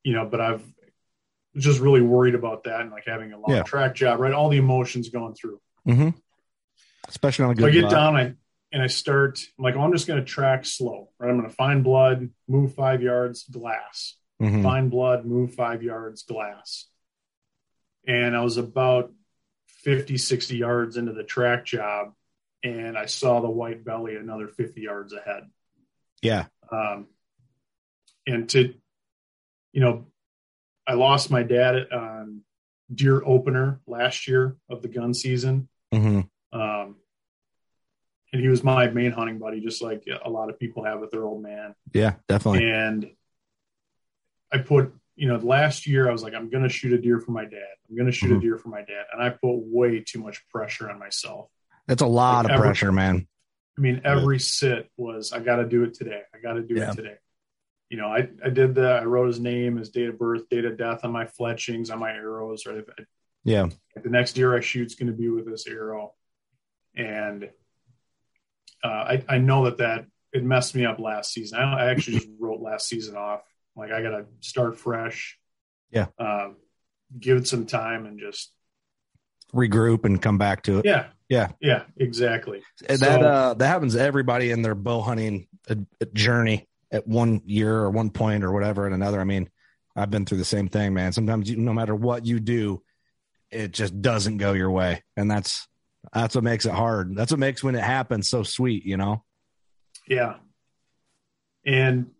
you 0.04 0.12
know, 0.14 0.26
but 0.26 0.40
I've 0.40 0.62
just 1.56 1.80
really 1.80 2.00
worried 2.02 2.34
about 2.34 2.64
that 2.64 2.80
and 2.80 2.90
like 2.90 3.04
having 3.06 3.32
a 3.32 3.38
long 3.38 3.56
Yeah. 3.56 3.62
track 3.62 3.94
job, 3.94 4.20
right? 4.20 4.32
All 4.32 4.48
the 4.48 4.58
emotions 4.58 5.08
going 5.08 5.34
through. 5.34 5.60
Mm-hmm. 5.86 6.10
Especially 7.08 7.44
on 7.46 7.52
a 7.52 7.60
So 7.60 7.66
I 7.66 7.70
get 7.70 7.90
down, 7.90 8.16
I 8.16 8.34
and 8.70 8.82
I 8.82 8.86
start, 8.86 9.40
I'm 9.58 9.64
like, 9.64 9.76
oh, 9.76 9.80
I'm 9.80 9.92
just 9.92 10.06
going 10.06 10.20
to 10.20 10.26
track 10.26 10.66
slow, 10.66 11.08
right? 11.18 11.30
I'm 11.30 11.38
going 11.38 11.48
to 11.48 11.54
find 11.54 11.82
blood, 11.82 12.28
move 12.46 12.74
five 12.74 13.02
yards, 13.02 13.44
glass, 13.44 14.14
Mhm. 14.40 14.62
find 14.62 14.90
blood, 14.90 15.24
move 15.24 15.54
five 15.54 15.82
yards, 15.82 16.22
glass. 16.24 16.86
And 18.06 18.36
I 18.36 18.42
was 18.42 18.58
about 18.58 19.10
50, 19.66 20.18
60 20.18 20.56
yards 20.58 20.98
into 20.98 21.12
the 21.14 21.24
track 21.24 21.64
job, 21.64 22.12
and 22.62 22.96
I 22.98 23.06
saw 23.06 23.40
the 23.40 23.48
white 23.50 23.84
belly 23.84 24.16
another 24.16 24.48
50 24.48 24.82
yards 24.82 25.14
ahead. 25.14 25.48
Yeah. 26.20 26.46
Um, 26.70 27.06
and 28.26 28.48
to, 28.50 28.74
you 29.72 29.80
know, 29.80 30.06
I 30.86 30.94
lost 30.94 31.30
my 31.30 31.42
dad 31.42 31.92
on 31.92 32.42
deer 32.92 33.22
opener 33.24 33.80
last 33.86 34.26
year 34.28 34.56
of 34.68 34.82
the 34.82 34.88
gun 34.88 35.12
season. 35.14 35.68
hmm 35.92 36.20
Um, 36.52 36.96
and 38.32 38.42
he 38.42 38.48
was 38.48 38.62
my 38.64 38.88
main 38.88 39.12
hunting 39.12 39.38
buddy, 39.38 39.60
just 39.60 39.82
like 39.82 40.04
a 40.24 40.28
lot 40.30 40.50
of 40.50 40.58
people 40.58 40.84
have 40.84 41.00
with 41.00 41.10
their 41.10 41.24
old 41.24 41.42
man. 41.42 41.74
Yeah, 41.92 42.14
definitely. 42.28 42.64
And 42.70 43.10
I 44.52 44.58
put, 44.58 44.92
you 45.16 45.28
know, 45.28 45.36
last 45.36 45.86
year 45.86 46.08
I 46.08 46.12
was 46.12 46.22
like, 46.22 46.34
I'm 46.34 46.48
going 46.50 46.62
to 46.62 46.68
shoot 46.68 46.92
a 46.92 46.98
deer 46.98 47.20
for 47.20 47.32
my 47.32 47.44
dad. 47.44 47.68
I'm 47.88 47.96
going 47.96 48.06
to 48.06 48.12
shoot 48.12 48.30
Mhm. 48.30 48.38
a 48.38 48.40
deer 48.40 48.56
for 48.58 48.68
my 48.68 48.80
dad. 48.82 49.06
And 49.12 49.22
I 49.22 49.30
put 49.30 49.54
way 49.56 50.00
too 50.00 50.20
much 50.22 50.46
pressure 50.48 50.90
on 50.90 50.98
myself. 50.98 51.50
That's 51.86 52.02
a 52.02 52.06
lot 52.06 52.44
Like 52.44 52.46
of 52.46 52.50
every- 52.52 52.66
pressure, 52.68 52.92
man. 52.92 53.26
I 53.76 53.80
mean, 53.80 54.00
every 54.04 54.40
sit 54.40 54.90
was, 54.96 55.32
I 55.32 55.38
got 55.40 55.56
to 55.56 55.64
do 55.68 55.84
it 55.84 55.94
today. 55.94 56.22
I 56.34 56.38
got 56.40 56.54
to 56.54 56.62
do 56.62 56.74
Yeah. 56.74 56.90
it 56.92 56.96
today. 56.96 57.16
You 57.90 57.96
know, 57.96 58.08
I, 58.08 58.28
I 58.44 58.50
did 58.50 58.74
that. 58.74 59.00
I 59.02 59.04
wrote 59.04 59.28
his 59.28 59.40
name, 59.40 59.76
his 59.78 59.88
date 59.90 60.08
of 60.10 60.18
birth, 60.18 60.48
date 60.50 60.64
of 60.66 60.76
death 60.76 61.00
on 61.04 61.12
my 61.12 61.24
fletchings, 61.26 61.90
on 61.90 61.98
my 61.98 62.10
arrows. 62.10 62.66
Right. 62.66 62.84
Yeah. 63.44 63.68
The 64.02 64.10
next 64.10 64.34
deer 64.34 64.54
I 64.56 64.60
shoot's 64.60 64.94
going 64.94 65.06
to 65.10 65.16
be 65.16 65.28
with 65.30 65.46
this 65.46 65.66
arrow. 65.66 66.12
And 66.94 67.48
uh, 68.84 68.88
I, 68.88 69.24
I 69.28 69.38
know 69.38 69.64
that 69.64 69.78
that 69.78 70.06
it 70.32 70.44
messed 70.44 70.74
me 70.74 70.84
up 70.84 70.98
last 70.98 71.32
season. 71.32 71.58
I, 71.58 71.86
I 71.86 71.90
actually 71.90 72.18
just 72.18 72.28
wrote 72.38 72.60
last 72.60 72.86
season 72.88 73.16
off. 73.16 73.40
Like 73.74 73.90
I 73.90 74.02
got 74.02 74.10
to 74.10 74.26
start 74.40 74.78
fresh. 74.78 75.38
Yeah. 75.90 76.06
Um, 76.18 76.56
give 77.18 77.38
it 77.38 77.48
some 77.48 77.64
time 77.66 78.04
and 78.06 78.18
just, 78.20 78.52
Regroup 79.54 80.04
and 80.04 80.20
come 80.20 80.36
back 80.36 80.64
to 80.64 80.78
it. 80.80 80.84
yeah. 80.84 81.06
Yeah. 81.30 81.48
Yeah, 81.58 81.84
exactly. 81.96 82.60
And 82.86 82.98
that 83.00 83.20
So- 83.20 83.26
uh 83.26 83.54
that 83.54 83.66
happens 83.66 83.94
to 83.94 84.00
everybody 84.00 84.50
in 84.50 84.60
their 84.60 84.74
bow 84.74 85.00
hunting 85.00 85.46
uh, 85.70 85.76
journey 86.12 86.68
at 86.90 87.06
one 87.06 87.42
year 87.44 87.76
or 87.76 87.90
one 87.90 88.10
point 88.10 88.44
or 88.44 88.52
whatever 88.52 88.86
and 88.86 88.94
another. 88.94 89.20
I 89.20 89.24
mean, 89.24 89.48
I've 89.96 90.10
been 90.10 90.24
through 90.24 90.38
the 90.38 90.44
same 90.44 90.68
thing, 90.68 90.94
man. 90.94 91.12
Sometimes 91.12 91.50
you, 91.50 91.56
no 91.56 91.72
matter 91.72 91.94
what 91.94 92.24
you 92.24 92.40
do, 92.40 92.82
it 93.50 93.72
just 93.72 94.00
doesn't 94.00 94.36
go 94.36 94.52
your 94.52 94.70
way, 94.70 95.02
and 95.16 95.30
that's 95.30 95.66
that's 96.12 96.34
what 96.34 96.44
makes 96.44 96.66
it 96.66 96.72
hard. 96.72 97.16
That's 97.16 97.32
what 97.32 97.40
makes 97.40 97.62
when 97.62 97.74
it 97.74 97.82
happens 97.82 98.28
so 98.28 98.42
sweet, 98.42 98.84
you 98.84 98.96
know. 98.96 99.24
Yeah. 100.06 100.36
And 101.66 102.10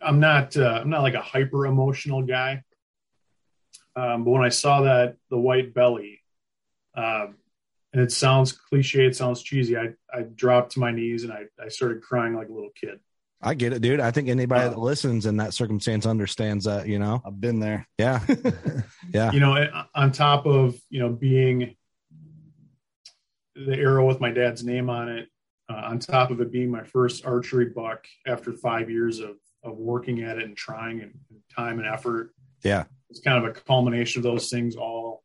I'm 0.00 0.20
not 0.20 0.56
uh, 0.56 0.80
I'm 0.82 0.90
not 0.90 1.02
like 1.02 1.14
a 1.14 1.20
hyper 1.20 1.66
emotional 1.66 2.22
guy. 2.22 2.62
Um, 3.94 4.24
but 4.24 4.30
when 4.30 4.44
I 4.44 4.50
saw 4.50 4.82
that 4.82 5.16
the 5.30 5.38
white 5.38 5.72
belly, 5.72 6.20
um, 6.94 7.36
and 7.92 8.02
it 8.02 8.12
sounds 8.12 8.52
cliche, 8.52 9.06
it 9.06 9.16
sounds 9.16 9.42
cheesy. 9.42 9.76
I, 9.76 9.94
I 10.12 10.22
dropped 10.22 10.72
to 10.72 10.80
my 10.80 10.90
knees 10.90 11.24
and 11.24 11.32
I, 11.32 11.44
I 11.62 11.68
started 11.68 12.02
crying 12.02 12.34
like 12.34 12.48
a 12.48 12.52
little 12.52 12.70
kid. 12.78 13.00
I 13.46 13.54
get 13.54 13.72
it, 13.72 13.80
dude. 13.80 14.00
I 14.00 14.10
think 14.10 14.28
anybody 14.28 14.66
Uh, 14.66 14.70
that 14.70 14.78
listens 14.78 15.24
in 15.24 15.36
that 15.36 15.54
circumstance 15.54 16.04
understands 16.04 16.64
that, 16.64 16.88
you 16.88 16.98
know. 16.98 17.22
I've 17.24 17.40
been 17.40 17.60
there. 17.60 17.86
Yeah, 17.96 18.20
yeah, 19.14 19.30
You 19.30 19.38
know, 19.38 19.84
on 19.94 20.10
top 20.10 20.46
of 20.46 20.74
you 20.90 20.98
know 21.00 21.10
being 21.10 21.76
the 23.54 23.76
arrow 23.76 24.04
with 24.06 24.20
my 24.20 24.30
dad's 24.30 24.64
name 24.64 24.90
on 24.90 25.08
it, 25.08 25.28
uh, 25.70 25.82
on 25.84 25.98
top 26.00 26.30
of 26.30 26.40
it 26.40 26.50
being 26.50 26.70
my 26.70 26.82
first 26.82 27.24
archery 27.24 27.66
buck 27.66 28.06
after 28.26 28.52
five 28.52 28.90
years 28.90 29.20
of 29.20 29.36
of 29.62 29.76
working 29.78 30.22
at 30.22 30.38
it 30.38 30.44
and 30.44 30.56
trying 30.56 31.00
and, 31.00 31.12
and 31.30 31.40
time 31.54 31.78
and 31.78 31.88
effort. 31.88 32.34
Yeah. 32.62 32.84
it's 33.10 33.20
kind 33.20 33.38
of 33.44 33.48
a 33.50 33.52
culmination 33.60 34.18
of 34.20 34.24
those 34.24 34.50
things 34.50 34.74
all 34.76 35.22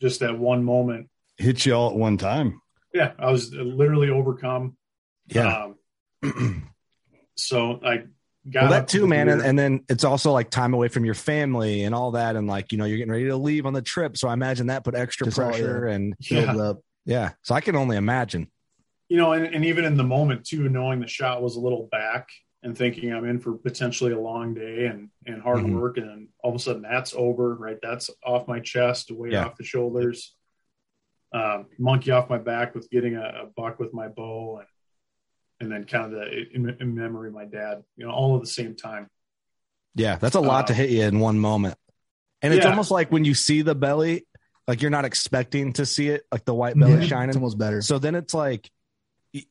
just 0.00 0.20
that 0.20 0.38
one 0.38 0.62
moment. 0.62 1.08
Hit 1.38 1.64
you 1.64 1.74
all 1.74 1.90
at 1.90 1.96
one 1.96 2.18
time. 2.18 2.60
Yeah, 2.92 3.12
I 3.18 3.30
was 3.30 3.52
literally 3.54 4.10
overcome. 4.10 4.76
yeah. 5.28 5.68
Um, 6.22 6.68
so 7.46 7.80
I 7.84 8.04
got 8.50 8.62
well, 8.62 8.70
that 8.70 8.88
too, 8.88 9.06
man. 9.06 9.28
And, 9.28 9.42
and 9.42 9.58
then 9.58 9.84
it's 9.88 10.04
also 10.04 10.32
like 10.32 10.50
time 10.50 10.74
away 10.74 10.88
from 10.88 11.04
your 11.04 11.14
family 11.14 11.84
and 11.84 11.94
all 11.94 12.12
that. 12.12 12.36
And 12.36 12.46
like, 12.46 12.72
you 12.72 12.78
know, 12.78 12.84
you're 12.84 12.98
getting 12.98 13.12
ready 13.12 13.26
to 13.26 13.36
leave 13.36 13.66
on 13.66 13.72
the 13.72 13.82
trip. 13.82 14.16
So 14.16 14.28
I 14.28 14.32
imagine 14.32 14.66
that 14.68 14.84
put 14.84 14.94
extra 14.94 15.26
Just 15.26 15.38
all, 15.38 15.48
pressure 15.50 15.86
and 15.86 16.14
Yeah. 16.20 16.46
Filled 16.46 16.60
up. 16.60 16.80
yeah. 17.04 17.30
So 17.42 17.54
I 17.54 17.60
can 17.60 17.76
only 17.76 17.96
imagine. 17.96 18.50
you 19.08 19.16
know, 19.18 19.32
and, 19.32 19.44
and 19.54 19.64
even 19.64 19.84
in 19.84 19.96
the 19.96 20.04
moment 20.04 20.44
too, 20.46 20.68
knowing 20.68 21.00
the 21.00 21.06
shot 21.06 21.42
was 21.42 21.56
a 21.56 21.60
little 21.60 21.88
back 21.92 22.28
and 22.62 22.78
thinking 22.78 23.12
I'm 23.12 23.24
in 23.24 23.40
for 23.40 23.54
potentially 23.54 24.12
a 24.12 24.18
long 24.20 24.54
day 24.54 24.86
and, 24.86 25.10
and 25.26 25.42
hard 25.42 25.60
Mhm. 25.64 25.78
work. 25.78 25.96
And 25.98 26.08
then 26.08 26.28
all 26.42 26.50
of 26.50 26.56
a 26.56 26.58
sudden 26.60 26.82
that's 26.82 27.12
over, 27.14 27.54
right? 27.56 27.76
That's 27.82 28.08
off 28.24 28.46
my 28.48 28.60
chest, 28.60 29.10
weight 29.10 29.32
Yeah. 29.32 29.46
off 29.46 29.56
the 29.56 29.64
shoulders, 29.64 30.34
um, 31.34 31.66
monkey 31.78 32.10
off 32.10 32.28
my 32.30 32.38
back 32.38 32.74
with 32.74 32.88
getting 32.90 33.16
a, 33.16 33.22
a 33.44 33.46
buck 33.56 33.78
with 33.78 33.92
my 33.94 34.08
bow 34.08 34.58
and, 34.58 34.66
and 35.62 35.72
then 35.72 35.84
kind 35.84 36.04
of 36.06 36.10
the 36.12 36.26
in, 36.54 36.76
in 36.80 36.94
memory 36.94 37.28
of 37.28 37.34
my 37.34 37.44
dad, 37.46 37.82
you 37.96 38.04
know, 38.06 38.12
all 38.12 38.34
at 38.36 38.42
the 38.42 38.46
same 38.48 38.74
time. 38.74 39.08
Yeah. 39.94 40.16
That's 40.16 40.34
a 40.36 40.40
lot 40.40 40.66
to 40.66 40.72
Uh, 40.72 40.76
hit 40.76 40.90
you 40.90 41.02
in 41.02 41.18
one 41.20 41.38
moment. 41.38 41.76
And 42.42 42.52
it's 42.52 42.64
yeah. 42.64 42.70
almost 42.70 42.90
like 42.90 43.12
when 43.12 43.24
you 43.24 43.34
see 43.34 43.62
the 43.62 43.74
belly, 43.74 44.26
like 44.66 44.82
you're 44.82 44.90
not 44.90 45.04
expecting 45.04 45.72
to 45.74 45.86
see 45.86 46.08
it, 46.08 46.22
like 46.32 46.44
the 46.44 46.54
white 46.54 46.78
belly 46.78 46.92
Yeah, 46.92 46.98
It's 46.98 47.06
shining. 47.08 47.36
almost 47.36 47.56
better. 47.58 47.82
So 47.82 47.98
then 47.98 48.14
it's 48.14 48.34
like, 48.34 48.70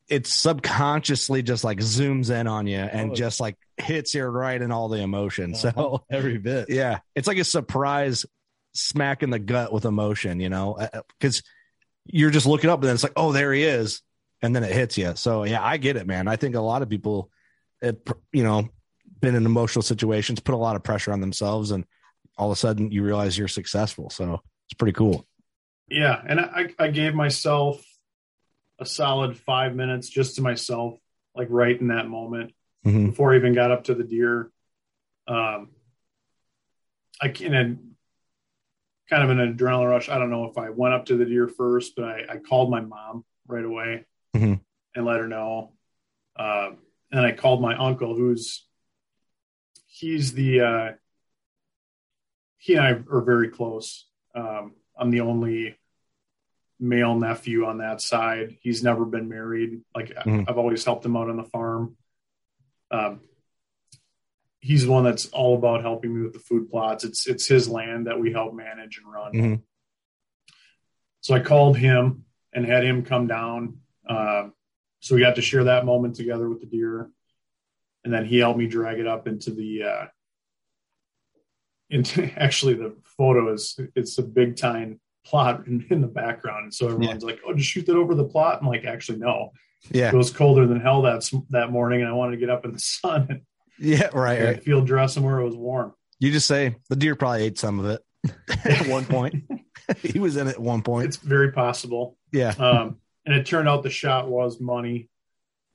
it's 0.08 0.32
subconsciously 0.32 1.42
just 1.42 1.64
like 1.64 1.78
zooms 1.78 2.30
in 2.30 2.46
on 2.46 2.66
you 2.68 2.78
and 2.78 3.10
Oh. 3.10 3.14
just 3.14 3.40
like 3.40 3.56
hits 3.78 4.14
you 4.14 4.24
right 4.24 4.60
in 4.60 4.70
all 4.70 4.88
the 4.88 4.98
emotion. 5.00 5.54
So 5.54 5.68
Uh-huh. 5.74 5.98
every 6.10 6.38
bit. 6.38 6.70
Yeah, 6.70 6.98
it's 7.14 7.26
like 7.26 7.38
a 7.38 7.44
surprise 7.44 8.24
smack 8.74 9.22
in 9.22 9.30
the 9.30 9.38
gut 9.38 9.72
with 9.72 9.84
emotion, 9.84 10.38
you 10.40 10.48
know, 10.50 10.78
because 11.18 11.42
you're 12.06 12.30
just 12.30 12.46
looking 12.46 12.70
up 12.70 12.80
and 12.80 12.88
then 12.88 12.94
it's 12.94 13.02
like, 13.02 13.12
oh, 13.16 13.32
there 13.32 13.52
he 13.52 13.62
is, 13.64 14.02
and 14.42 14.54
then 14.54 14.64
it 14.64 14.72
hits 14.72 14.98
you. 14.98 15.12
So 15.14 15.44
yeah, 15.44 15.62
I 15.62 15.76
get 15.76 15.96
it, 15.96 16.06
man. 16.06 16.28
I 16.28 16.36
think 16.36 16.54
a 16.54 16.60
lot 16.60 16.82
of 16.82 16.88
people, 16.88 17.30
it, 17.80 18.06
you 18.32 18.42
know, 18.42 18.68
been 19.20 19.34
in 19.34 19.46
emotional 19.46 19.82
situations, 19.82 20.40
put 20.40 20.54
a 20.54 20.58
lot 20.58 20.76
of 20.76 20.82
pressure 20.82 21.12
on 21.12 21.20
themselves, 21.20 21.70
and 21.70 21.84
all 22.36 22.50
of 22.50 22.56
a 22.56 22.58
sudden 22.58 22.90
you 22.90 23.02
realize 23.04 23.38
you're 23.38 23.48
successful. 23.48 24.10
So 24.10 24.42
it's 24.66 24.76
pretty 24.76 24.92
cool. 24.92 25.26
Yeah. 25.88 26.20
And 26.26 26.40
I, 26.40 26.68
I 26.78 26.88
gave 26.88 27.14
myself 27.14 27.84
a 28.78 28.86
solid 28.86 29.36
five 29.36 29.76
minutes 29.76 30.08
just 30.08 30.36
to 30.36 30.42
myself, 30.42 30.98
like 31.34 31.48
right 31.50 31.80
in 31.80 31.88
that 31.88 32.08
moment. 32.08 32.52
Mhm. 32.84 33.10
before 33.10 33.32
I 33.32 33.36
even 33.36 33.54
got 33.54 33.70
up 33.70 33.84
to 33.84 33.94
the 33.94 34.02
deer. 34.02 34.50
Um, 35.28 35.70
I 37.20 37.28
can 37.28 37.54
and 37.54 37.92
kind 39.08 39.22
of 39.22 39.30
an 39.30 39.54
adrenaline 39.56 39.88
rush. 39.88 40.08
I 40.08 40.18
don't 40.18 40.30
know 40.30 40.46
if 40.46 40.58
I 40.58 40.70
went 40.70 40.92
up 40.94 41.06
to 41.06 41.16
the 41.16 41.24
deer 41.24 41.46
first, 41.46 41.94
but 41.94 42.06
I, 42.06 42.24
I 42.28 42.36
called 42.38 42.72
my 42.72 42.80
mom 42.80 43.24
right 43.46 43.64
away 43.64 44.06
Mhm. 44.34 44.60
and 44.94 45.04
let 45.04 45.20
her 45.20 45.28
know. 45.28 45.72
Um, 46.36 46.78
and 47.10 47.20
I 47.20 47.32
called 47.32 47.60
my 47.60 47.76
uncle, 47.76 48.14
who's 48.16 48.66
he's 49.86 50.32
the 50.32 50.60
uh, 50.60 50.92
he 52.56 52.74
and 52.74 52.82
I 52.84 52.90
are 52.90 53.22
very 53.22 53.48
close. 53.50 54.06
Um, 54.34 54.74
I'm 54.96 55.10
the 55.10 55.20
only 55.20 55.78
male 56.80 57.14
nephew 57.18 57.66
on 57.66 57.78
that 57.78 58.00
side. 58.00 58.56
He's 58.60 58.82
never 58.82 59.04
been 59.04 59.28
married. 59.28 59.82
Like 59.94 60.10
Mhm. 60.14 60.48
I've 60.48 60.58
always 60.58 60.84
helped 60.84 61.04
him 61.04 61.16
out 61.16 61.28
on 61.28 61.36
the 61.36 61.44
farm. 61.44 61.96
Um, 62.90 63.20
he's 64.60 64.84
the 64.86 64.90
one 64.92 65.04
that's 65.04 65.26
all 65.26 65.56
about 65.56 65.82
helping 65.82 66.14
me 66.14 66.22
with 66.22 66.32
the 66.32 66.38
food 66.38 66.70
plots. 66.70 67.04
It's 67.04 67.26
it's 67.26 67.46
his 67.46 67.68
land 67.68 68.06
that 68.06 68.18
we 68.18 68.32
help 68.32 68.54
manage 68.54 68.96
and 68.98 69.12
run. 69.12 69.32
Mhm. 69.32 69.62
So 71.20 71.34
I 71.34 71.40
called 71.40 71.76
him 71.76 72.24
and 72.52 72.64
had 72.64 72.84
him 72.84 73.04
come 73.04 73.26
down. 73.26 73.81
Um, 74.08 74.52
so 75.00 75.14
we 75.14 75.20
got 75.20 75.36
to 75.36 75.42
share 75.42 75.64
that 75.64 75.84
moment 75.84 76.14
together 76.16 76.48
with 76.48 76.60
the 76.60 76.66
deer, 76.66 77.10
and 78.04 78.12
then 78.12 78.24
he 78.24 78.38
helped 78.38 78.58
me 78.58 78.66
drag 78.66 78.98
it 78.98 79.06
up 79.06 79.26
into 79.26 79.50
the. 79.50 79.82
Uh, 79.82 80.06
into 81.90 82.30
actually 82.36 82.74
the 82.74 82.96
photo 83.04 83.52
is 83.52 83.78
it's 83.94 84.18
a 84.18 84.22
big 84.22 84.56
time 84.56 85.00
plot 85.24 85.66
in, 85.66 85.86
in 85.90 86.00
the 86.00 86.06
background, 86.08 86.74
so 86.74 86.88
everyone's 86.88 87.24
like, 87.24 87.40
"Oh, 87.46 87.54
just 87.54 87.68
shoot 87.70 87.86
that 87.86 87.96
over 87.96 88.14
the 88.14 88.24
plot." 88.24 88.58
I'm 88.60 88.66
like, 88.68 88.84
"Actually, 88.84 89.18
no. 89.18 89.50
Yeah, 89.90 90.08
It 90.08 90.14
was 90.14 90.30
colder 90.30 90.66
than 90.66 90.80
hell 90.80 91.02
that 91.02 91.28
that 91.50 91.70
morning, 91.70 92.00
and 92.00 92.08
I 92.08 92.12
wanted 92.12 92.32
to 92.32 92.38
get 92.38 92.50
up 92.50 92.64
in 92.64 92.72
the 92.72 92.78
sun 92.80 93.26
and 93.28 93.40
yeah, 93.78 94.08
right, 94.12 94.38
get 94.38 94.44
right. 94.44 94.64
field 94.64 94.86
dress 94.86 95.14
somewhere 95.14 95.40
it 95.40 95.44
was 95.44 95.56
warm." 95.56 95.92
You 96.18 96.30
just 96.30 96.46
say 96.46 96.76
the 96.88 96.96
deer 96.96 97.16
probably 97.16 97.42
ate 97.44 97.58
some 97.58 97.80
of 97.80 97.86
it 97.86 98.00
at 98.64 98.86
one 98.86 99.04
point. 99.04 99.44
he 100.02 100.20
was 100.20 100.36
in 100.36 100.46
it 100.46 100.52
at 100.52 100.60
one 100.60 100.82
point. 100.82 101.06
It's 101.06 101.16
very 101.16 101.50
possible. 101.52 102.16
Yeah, 102.32 102.54
um, 102.58 102.98
and 103.26 103.34
it 103.34 103.46
turned 103.46 103.68
out 103.68 103.82
the 103.82 103.90
shot 103.90 104.28
was 104.28 104.60
money. 104.60 105.08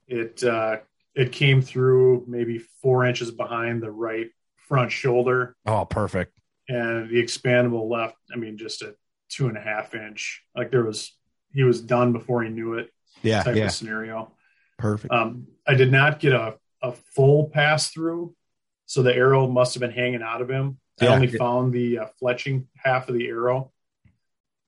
It 0.06 0.42
uh, 0.44 0.78
it 1.14 1.32
came 1.32 1.60
through 1.62 2.24
maybe 2.28 2.58
four 2.82 3.04
inches 3.04 3.30
behind 3.30 3.82
the 3.82 3.90
right 3.90 4.30
front 4.68 4.92
shoulder, 4.92 5.56
oh, 5.66 5.84
perfect. 5.84 6.32
and 6.68 7.10
the 7.10 7.22
expandable 7.22 7.88
left. 7.90 8.16
I 8.32 8.36
mean, 8.36 8.58
just 8.58 8.82
a 8.82 8.94
two 9.28 9.48
and 9.48 9.56
a 9.56 9.60
half 9.60 9.94
inch. 9.94 10.42
Like 10.54 10.70
there 10.70 10.84
was, 10.84 11.14
he 11.52 11.62
was 11.64 11.80
done 11.82 12.12
before 12.12 12.42
he 12.42 12.50
knew 12.50 12.74
it. 12.74 12.90
Yeah, 13.22 13.42
Type 13.42 13.56
yeah. 13.56 13.64
of 13.66 13.72
scenario. 13.72 14.32
Perfect. 14.78 15.12
Um, 15.12 15.48
I 15.66 15.74
did 15.74 15.90
not 15.90 16.20
get 16.20 16.32
a, 16.32 16.54
a 16.82 16.92
full 16.92 17.48
pass 17.50 17.90
through, 17.90 18.34
so 18.86 19.02
the 19.02 19.14
arrow 19.14 19.46
must 19.48 19.74
have 19.74 19.80
been 19.80 19.90
hanging 19.90 20.22
out 20.22 20.40
of 20.40 20.48
him. 20.48 20.78
I 21.00 21.04
Yeah. 21.06 21.14
only 21.14 21.26
found 21.28 21.72
the 21.72 21.98
uh, 21.98 22.06
fletching 22.22 22.66
half 22.76 23.08
of 23.08 23.14
the 23.16 23.26
arrow. 23.28 23.72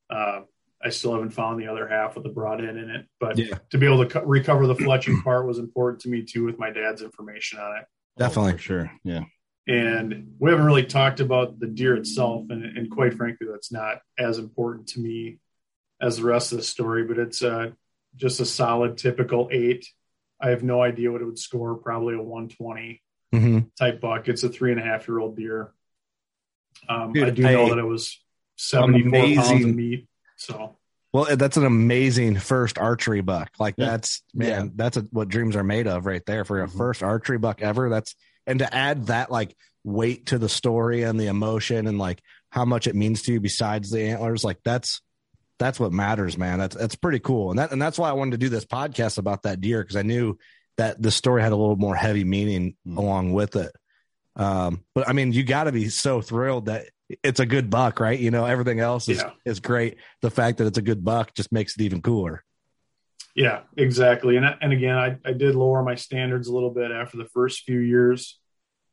Uh, 0.08 0.42
I 0.82 0.88
still 0.90 1.12
haven't 1.12 1.30
found 1.30 1.60
the 1.60 1.66
other 1.68 1.86
half 1.86 2.14
with 2.14 2.24
the 2.24 2.30
broadhead 2.30 2.76
in 2.76 2.88
it, 2.90 3.06
but 3.18 3.36
Yeah. 3.38 3.58
to 3.70 3.78
be 3.78 3.86
able 3.86 4.04
to 4.04 4.10
co- 4.20 4.24
recover 4.24 4.66
the 4.66 4.74
fletching 4.74 5.22
part 5.24 5.46
was 5.46 5.58
important 5.58 6.00
to 6.02 6.08
me 6.08 6.22
too, 6.22 6.44
with 6.44 6.58
my 6.58 6.70
dad's 6.70 7.02
information 7.02 7.58
on 7.58 7.76
it. 7.78 7.84
Definitely. 8.18 8.52
For 8.52 8.58
sure. 8.58 8.92
Yeah. 9.04 9.24
And 9.66 10.34
we 10.38 10.50
haven't 10.50 10.64
really 10.66 10.84
talked 10.86 11.20
about 11.20 11.60
the 11.60 11.66
deer 11.66 11.96
itself, 11.96 12.46
and, 12.50 12.64
and 12.64 12.90
quite 12.90 13.14
frankly, 13.14 13.46
that's 13.50 13.70
not 13.70 13.98
as 14.18 14.38
important 14.38 14.88
to 14.88 15.00
me 15.00 15.38
as 16.00 16.16
the 16.16 16.24
rest 16.24 16.52
of 16.52 16.58
the 16.58 16.64
story. 16.64 17.04
But 17.04 17.18
it's 17.18 17.42
uh, 17.42 17.70
just 18.16 18.40
a 18.40 18.46
solid, 18.46 18.96
typical 18.96 19.48
eight. 19.52 19.86
I 20.40 20.48
have 20.50 20.62
no 20.62 20.82
idea 20.82 21.12
what 21.12 21.20
it 21.20 21.26
would 21.26 21.38
score. 21.38 21.74
Probably 21.76 22.14
a 22.14 22.22
120 22.22 23.02
hmm 23.32 23.58
type 23.78 24.00
buck. 24.00 24.28
It's 24.28 24.42
a 24.42 24.48
three 24.48 24.72
and 24.72 24.80
a 24.80 24.82
half 24.82 25.06
year 25.06 25.18
old 25.20 25.36
deer. 25.36 25.72
Um, 26.88 27.12
Dude, 27.12 27.28
I 27.28 27.30
do 27.30 27.46
I- 27.46 27.52
know 27.52 27.68
that 27.68 27.78
it 27.78 27.84
was 27.84 28.18
74 28.56 29.12
pounds 29.34 29.64
of 29.64 29.74
meat. 29.74 30.08
So 30.40 30.76
Well, 31.12 31.36
that's 31.36 31.56
an 31.56 31.64
amazing 31.66 32.38
first 32.38 32.78
archery 32.78 33.20
buck. 33.20 33.50
Like 33.58 33.74
Yeah. 33.76 33.86
that's 33.86 34.22
man, 34.34 34.72
that's 34.76 34.96
a, 34.96 35.02
what 35.10 35.28
dreams 35.28 35.56
are 35.56 35.64
made 35.64 35.86
of 35.86 36.06
right 36.06 36.24
there 36.26 36.44
for 36.44 36.62
a 36.62 36.68
Mhm. 36.68 36.76
first 36.76 37.02
archery 37.02 37.38
buck 37.38 37.62
ever. 37.62 37.88
That's 37.88 38.14
and 38.46 38.58
to 38.60 38.74
add 38.74 39.06
that 39.06 39.30
like 39.30 39.56
weight 39.84 40.26
to 40.26 40.38
the 40.38 40.48
story 40.48 41.02
and 41.02 41.18
the 41.18 41.26
emotion 41.26 41.86
and 41.86 41.98
like 41.98 42.20
how 42.50 42.64
much 42.64 42.86
it 42.86 42.94
means 42.94 43.22
to 43.22 43.32
you 43.32 43.40
besides 43.40 43.90
the 43.90 44.02
antlers. 44.02 44.44
Like 44.44 44.58
that's 44.64 45.00
that's 45.58 45.78
what 45.78 45.92
matters, 45.92 46.38
man. 46.38 46.58
That's 46.58 46.76
that's 46.76 46.94
pretty 46.96 47.18
cool. 47.18 47.50
And 47.50 47.58
that 47.58 47.72
and 47.72 47.82
that's 47.82 47.98
why 47.98 48.08
I 48.08 48.12
wanted 48.14 48.32
to 48.32 48.38
do 48.38 48.48
this 48.48 48.64
podcast 48.64 49.18
about 49.18 49.42
that 49.42 49.60
deer 49.60 49.82
because 49.82 49.96
I 49.96 50.02
knew 50.02 50.38
that 50.76 51.02
the 51.02 51.10
story 51.10 51.42
had 51.42 51.52
a 51.52 51.56
little 51.56 51.76
more 51.76 51.94
heavy 51.96 52.24
meaning 52.24 52.76
Mhm. 52.86 52.96
along 52.96 53.32
with 53.34 53.56
it. 53.56 53.72
Um, 54.36 54.84
but 54.94 55.08
I 55.08 55.12
mean, 55.12 55.32
you 55.32 55.42
got 55.42 55.64
to 55.64 55.72
be 55.72 55.88
so 55.90 56.20
thrilled 56.22 56.66
that 56.66 56.86
it's 57.22 57.40
a 57.40 57.46
good 57.46 57.70
buck, 57.70 58.00
right? 58.00 58.18
You 58.18 58.30
know, 58.30 58.44
everything 58.44 58.80
else 58.80 59.08
is 59.08 59.18
Yeah. 59.18 59.30
is 59.44 59.60
great. 59.60 59.96
The 60.22 60.30
fact 60.30 60.58
that 60.58 60.66
it's 60.66 60.78
a 60.78 60.82
good 60.82 61.04
buck 61.04 61.34
just 61.34 61.50
makes 61.52 61.74
it 61.76 61.82
even 61.82 62.02
cooler. 62.02 62.44
yeah, 63.34 63.60
exactly. 63.76 64.36
And 64.36 64.44
and 64.60 64.72
again, 64.72 64.96
I, 64.96 65.16
I 65.24 65.32
did 65.32 65.54
lower 65.54 65.82
my 65.82 65.94
standards 65.94 66.48
a 66.48 66.52
little 66.54 66.70
bit 66.70 66.90
after 66.90 67.16
the 67.16 67.26
first 67.26 67.62
few 67.64 67.78
years. 67.78 68.38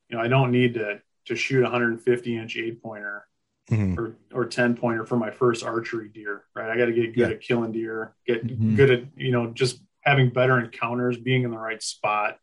You 0.10 0.18
know, 0.18 0.24
I 0.24 0.28
don't 0.28 0.52
need 0.52 0.76
to 0.76 1.02
to 1.26 1.36
shoot 1.36 1.60
a 1.62 1.64
150 1.64 2.38
inch 2.38 2.56
eight 2.58 2.82
pointer 2.82 3.26
Mhm. 3.70 3.98
or 3.98 4.16
or 4.34 4.46
10 4.46 4.76
pointer 4.78 5.06
for 5.06 5.18
my 5.18 5.30
first 5.32 5.64
archery 5.66 6.08
deer, 6.10 6.44
right? 6.56 6.70
I 6.72 6.78
got 6.78 6.86
to 6.86 6.94
get 6.94 7.14
good 7.16 7.30
Yeah. 7.30 7.36
at 7.36 7.42
killing 7.42 7.72
deer, 7.74 8.16
get 8.26 8.46
Mhm. 8.48 8.76
good 8.78 8.90
at 8.92 9.04
you 9.18 9.32
know 9.32 9.48
just 9.52 9.82
having 10.02 10.30
better 10.30 10.58
encounters, 10.60 11.18
being 11.18 11.44
in 11.44 11.52
the 11.52 11.58
right 11.58 11.82
spot. 11.84 12.38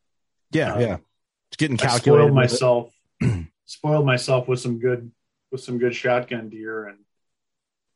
Yeah, 0.51 0.75
Um, 0.75 0.81
yeah. 0.81 0.97
It's 1.49 1.57
getting 1.57 1.79
I 1.81 1.85
calculated. 1.87 2.25
spoiled 2.25 2.35
myself, 2.35 2.93
spoiled 3.65 4.05
myself 4.05 4.49
with 4.49 4.61
some 4.61 4.79
good 4.79 5.11
with 5.55 5.63
some 5.63 5.79
good 5.79 5.95
shotgun 5.95 6.49
deer, 6.49 6.89
and 6.89 6.99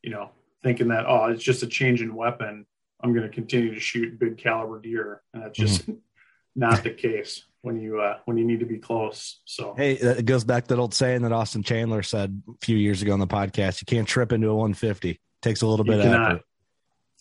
you 0.00 0.10
know, 0.10 0.30
thinking 0.62 0.88
that 0.88 1.06
oh, 1.08 1.24
it's 1.26 1.42
just 1.42 1.64
a 1.64 1.66
change 1.66 2.00
in 2.00 2.14
weapon. 2.14 2.64
I'm 3.02 3.12
going 3.12 3.28
to 3.28 3.34
continue 3.34 3.74
to 3.74 3.80
shoot 3.80 4.16
big 4.16 4.38
caliber 4.38 4.80
deer, 4.80 5.22
and 5.34 5.42
that's 5.42 5.58
just 5.58 5.82
Mm-hmm. 5.82 5.94
not 6.54 6.82
the 6.84 6.90
case 6.90 7.44
when 7.62 7.80
you 7.80 8.00
uh, 8.00 8.18
when 8.26 8.38
you 8.38 8.44
need 8.44 8.60
to 8.60 8.66
be 8.66 8.78
close. 8.78 9.40
So 9.44 9.74
Hey, 9.76 9.94
it 9.94 10.24
goes 10.24 10.44
back 10.44 10.68
to 10.68 10.74
that 10.74 10.80
old 10.80 10.94
saying 10.94 11.22
that 11.22 11.32
Austin 11.32 11.64
Chandler 11.64 12.02
said 12.02 12.40
a 12.48 12.64
few 12.64 12.76
years 12.76 13.02
ago 13.02 13.12
on 13.12 13.18
the 13.18 13.26
podcast. 13.26 13.80
You 13.80 13.86
can't 13.86 14.06
trip 14.06 14.32
into 14.32 14.48
a 14.50 14.54
150. 14.54 15.20
takes 15.42 15.62
a 15.62 15.66
little 15.66 15.84
you 15.84 15.90
bit 15.92 15.98
of 16.00 16.04
cannot. 16.06 16.30
effort. 16.30 16.42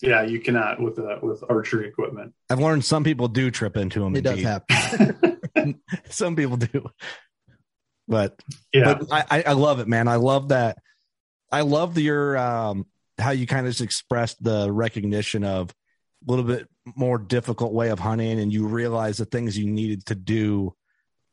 Yeah, 0.00 0.22
you 0.22 0.38
cannot 0.38 0.80
with 0.80 1.00
uh, 1.00 1.18
with 1.20 1.42
archery 1.50 1.88
equipment. 1.88 2.32
I've 2.48 2.60
learned 2.60 2.84
some 2.84 3.02
people 3.02 3.26
do 3.26 3.50
trip 3.50 3.76
into 3.76 3.98
them. 3.98 4.14
It 4.14 4.22
does 4.22 4.40
happen. 4.40 5.40
some 6.10 6.36
people 6.36 6.56
do. 6.56 6.86
But 8.08 8.42
Yeah, 8.72 8.94
but 8.94 9.12
I, 9.12 9.42
I- 9.46 9.52
love 9.52 9.80
it, 9.80 9.86
man. 9.88 10.08
I 10.08 10.16
love 10.16 10.48
that. 10.48 10.78
I 11.52 11.60
love 11.60 11.96
your 11.98 12.36
um 12.36 12.86
how 13.18 13.30
you 13.30 13.46
kind 13.46 13.66
of 13.66 13.72
just 13.72 13.82
expressed 13.82 14.42
the 14.42 14.70
recognition 14.72 15.44
of 15.44 15.70
a 15.70 16.30
little 16.30 16.44
bit 16.44 16.68
more 16.96 17.18
difficult 17.18 17.72
way 17.72 17.90
of 17.90 17.98
hunting, 17.98 18.40
and 18.40 18.52
you 18.52 18.66
realize 18.66 19.18
the 19.18 19.24
things 19.24 19.58
you 19.58 19.66
needed 19.66 20.06
to 20.06 20.14
do 20.14 20.74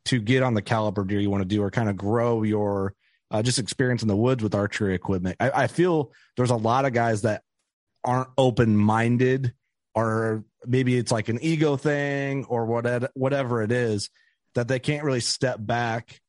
to 0.06 0.20
get 0.20 0.44
on 0.44 0.54
the 0.54 0.62
caliber 0.62 1.04
deer 1.04 1.20
you 1.20 1.30
want 1.30 1.42
to 1.42 1.48
do, 1.48 1.64
or 1.64 1.72
kind 1.72 1.90
of 1.90 1.98
grow 1.98 2.44
your 2.44 2.94
uh, 3.32 3.42
just 3.42 3.60
experience 3.60 4.02
in 4.02 4.08
the 4.08 4.16
woods 4.16 4.44
with 4.44 4.54
archery 4.54 4.94
equipment. 4.94 5.36
I, 5.40 5.64
I 5.64 5.68
feel 5.68 6.12
there's 6.38 6.52
a 6.52 6.56
lot 6.56 6.86
of 6.86 6.94
guys 6.94 7.24
that 7.24 7.42
aren't 8.04 8.30
open 8.38 8.78
minded, 8.78 9.54
or 9.96 10.44
maybe 10.66 10.98
it's 10.98 11.12
like 11.12 11.30
an 11.30 11.40
ego 11.42 11.78
thing, 11.78 12.46
or 12.46 12.66
whatever 12.66 13.10
whatever 13.14 13.62
it 13.64 13.72
is 13.72 14.10
that 14.54 14.68
they 14.68 14.80
can't 14.80 15.04
really 15.04 15.20
step 15.20 15.58
back 15.60 16.20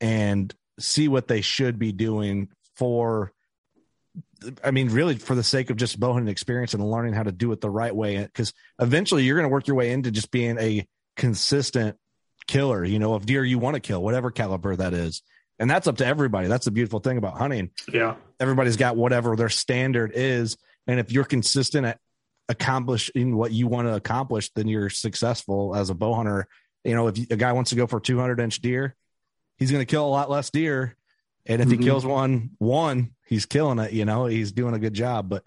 and 0.00 0.54
see 0.78 1.08
what 1.08 1.28
they 1.28 1.40
should 1.40 1.78
be 1.78 1.92
doing 1.92 2.48
for 2.76 3.32
I 4.62 4.70
mean, 4.70 4.90
really 4.90 5.16
for 5.16 5.34
the 5.34 5.42
sake 5.42 5.70
of 5.70 5.76
just 5.76 5.98
bow 5.98 6.12
hunting 6.12 6.30
experience 6.30 6.74
and 6.74 6.88
learning 6.88 7.14
how 7.14 7.24
to 7.24 7.32
do 7.32 7.50
it 7.52 7.60
the 7.60 7.70
right 7.70 7.94
way. 7.94 8.22
Because 8.22 8.52
eventually 8.80 9.24
you're 9.24 9.36
going 9.36 9.48
to 9.48 9.52
work 9.52 9.66
your 9.66 9.76
way 9.76 9.90
into 9.90 10.10
just 10.10 10.30
being 10.30 10.58
a 10.58 10.86
consistent 11.16 11.96
killer, 12.46 12.84
you 12.84 12.98
know, 12.98 13.14
of 13.14 13.26
deer 13.26 13.44
you 13.44 13.58
want 13.58 13.74
to 13.74 13.80
kill, 13.80 14.02
whatever 14.02 14.30
caliber 14.30 14.76
that 14.76 14.94
is. 14.94 15.22
And 15.58 15.68
that's 15.68 15.88
up 15.88 15.96
to 15.96 16.06
everybody. 16.06 16.46
That's 16.46 16.66
the 16.66 16.70
beautiful 16.70 17.00
thing 17.00 17.18
about 17.18 17.36
hunting. 17.36 17.70
yeah, 17.92 18.14
Everybody's 18.38 18.76
got 18.76 18.96
whatever 18.96 19.34
their 19.34 19.48
standard 19.48 20.12
is. 20.14 20.56
And 20.86 21.00
if 21.00 21.10
you're 21.10 21.24
consistent 21.24 21.84
at 21.84 21.98
accomplishing 22.48 23.36
what 23.36 23.50
you 23.50 23.66
want 23.66 23.88
to 23.88 23.94
accomplish, 23.94 24.50
then 24.54 24.68
you're 24.68 24.88
successful 24.88 25.74
as 25.74 25.90
a 25.90 25.94
bow 25.94 26.14
hunter. 26.14 26.46
You 26.84 26.94
know, 26.94 27.08
if 27.08 27.18
a 27.30 27.36
guy 27.36 27.52
wants 27.52 27.70
to 27.70 27.76
go 27.76 27.88
for 27.88 27.98
200 27.98 28.38
inch 28.40 28.60
deer, 28.60 28.94
he's 29.58 29.70
going 29.70 29.82
to 29.82 29.90
kill 29.90 30.06
a 30.06 30.08
lot 30.08 30.30
less 30.30 30.50
deer. 30.50 30.94
And 31.46 31.60
if 31.62 31.68
Mhm. 31.68 31.72
he 31.72 31.78
kills 31.78 32.04
one, 32.06 32.50
one, 32.58 33.14
he's 33.26 33.46
killing 33.46 33.78
it. 33.78 33.92
You 33.92 34.04
know, 34.04 34.26
he's 34.26 34.52
doing 34.52 34.74
a 34.74 34.78
good 34.78 34.94
job. 34.94 35.28
But 35.28 35.44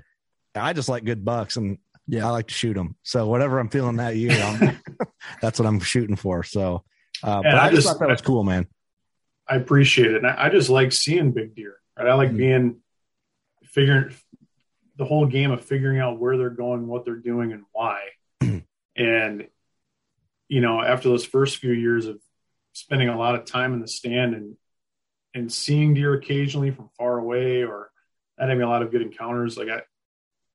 I 0.56 0.74
just 0.74 0.90
like 0.90 1.04
good 1.06 1.24
bucks, 1.24 1.58
and 1.58 1.78
Yeah. 2.08 2.28
I 2.28 2.32
like 2.32 2.48
to 2.48 2.54
shoot 2.54 2.74
them. 2.74 2.96
So 3.04 3.28
whatever 3.28 3.60
I'm 3.60 3.70
feeling 3.70 3.98
that 3.98 4.16
year, 4.16 4.32
I'm, 4.32 4.80
that's 5.42 5.60
what 5.60 5.68
I'm 5.68 5.80
shooting 5.80 6.16
for. 6.16 6.44
So, 6.44 6.84
uh, 7.24 7.42
but 7.44 7.56
I, 7.56 7.68
I 7.68 7.70
just 7.70 7.84
just- 7.84 7.88
thought 7.88 8.00
that 8.00 8.10
was 8.10 8.22
cool, 8.22 8.44
man. 8.44 8.68
I 9.48 9.56
appreciate 9.56 10.12
it. 10.12 10.18
And 10.18 10.28
I, 10.28 10.46
I 10.46 10.50
just 10.50 10.70
like 10.70 10.92
seeing 10.92 11.32
big 11.32 11.56
deer. 11.56 11.76
Right? 11.98 12.08
I 12.08 12.14
like 12.16 12.32
Mhm. 12.32 12.38
being 12.38 12.76
figuring 13.66 14.14
the 14.98 15.06
whole 15.06 15.26
game 15.26 15.52
of 15.52 15.64
figuring 15.64 16.00
out 16.00 16.20
where 16.20 16.38
they're 16.38 16.50
going, 16.50 16.88
what 16.88 17.06
they're 17.06 17.16
doing, 17.16 17.52
and 17.54 17.64
why. 17.72 18.02
and 18.96 19.48
you 20.48 20.60
know, 20.62 20.82
after 20.82 21.08
those 21.10 21.26
first 21.26 21.58
few 21.58 21.72
years 21.72 22.06
of 22.08 22.20
spending 22.74 23.10
a 23.10 23.18
lot 23.18 23.36
of 23.36 23.46
time 23.46 23.74
in 23.74 23.80
the 23.82 23.88
stand 23.88 24.34
and 24.36 24.56
and 25.34 25.52
seeing 25.52 25.94
deer 25.94 26.14
occasionally 26.14 26.72
from 26.72 26.90
far 26.98 27.18
away, 27.18 27.64
or 27.64 27.90
not 28.38 28.50
having 28.50 28.64
a 28.64 28.70
lot 28.70 28.82
of 28.82 28.92
good 28.92 29.02
encounters, 29.02 29.56
like 29.58 29.70
I, 29.70 29.82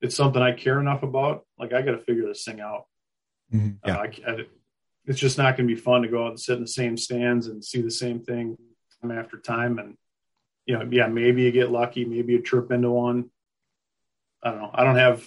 it's 0.02 0.14
something 0.14 0.42
I 0.42 0.52
care 0.52 0.79
enough 0.81 1.02
about. 1.02 1.46
Like 1.59 1.72
I 1.72 1.81
got 1.81 1.92
to 1.92 1.98
figure 1.98 2.26
this 2.26 2.44
thing 2.44 2.61
out. 2.61 2.85
Mhm. 3.55 3.79
Uh, 3.83 3.90
I, 3.90 4.31
I- 4.33 4.46
it's 5.07 5.20
just 5.20 5.38
not 5.38 5.57
going 5.57 5.68
to 5.68 5.74
be 5.74 5.81
fun 5.81 6.02
to 6.02 6.09
go 6.09 6.24
out 6.24 6.31
and 6.31 6.40
sit 6.40 6.57
in 6.57 6.62
the 6.62 6.66
same 6.66 6.96
stands 6.96 7.46
and 7.46 7.64
see 7.64 7.81
the 7.81 7.92
same 7.92 8.18
thing 8.20 8.57
time 9.00 9.12
after 9.12 9.38
time. 9.38 9.79
And 9.79 9.96
you 10.66 10.76
know, 10.76 10.87
yeah, 10.90 11.07
maybe 11.07 11.42
you 11.42 11.52
get 11.52 11.70
lucky, 11.70 12.05
maybe 12.05 12.33
you 12.33 12.42
trip 12.42 12.72
into 12.72 12.90
one. 12.90 13.31
I 14.42 14.50
don't 14.50 14.61
know. 14.61 14.70
I 14.74 14.83
don't 14.85 14.96
have. 14.96 15.26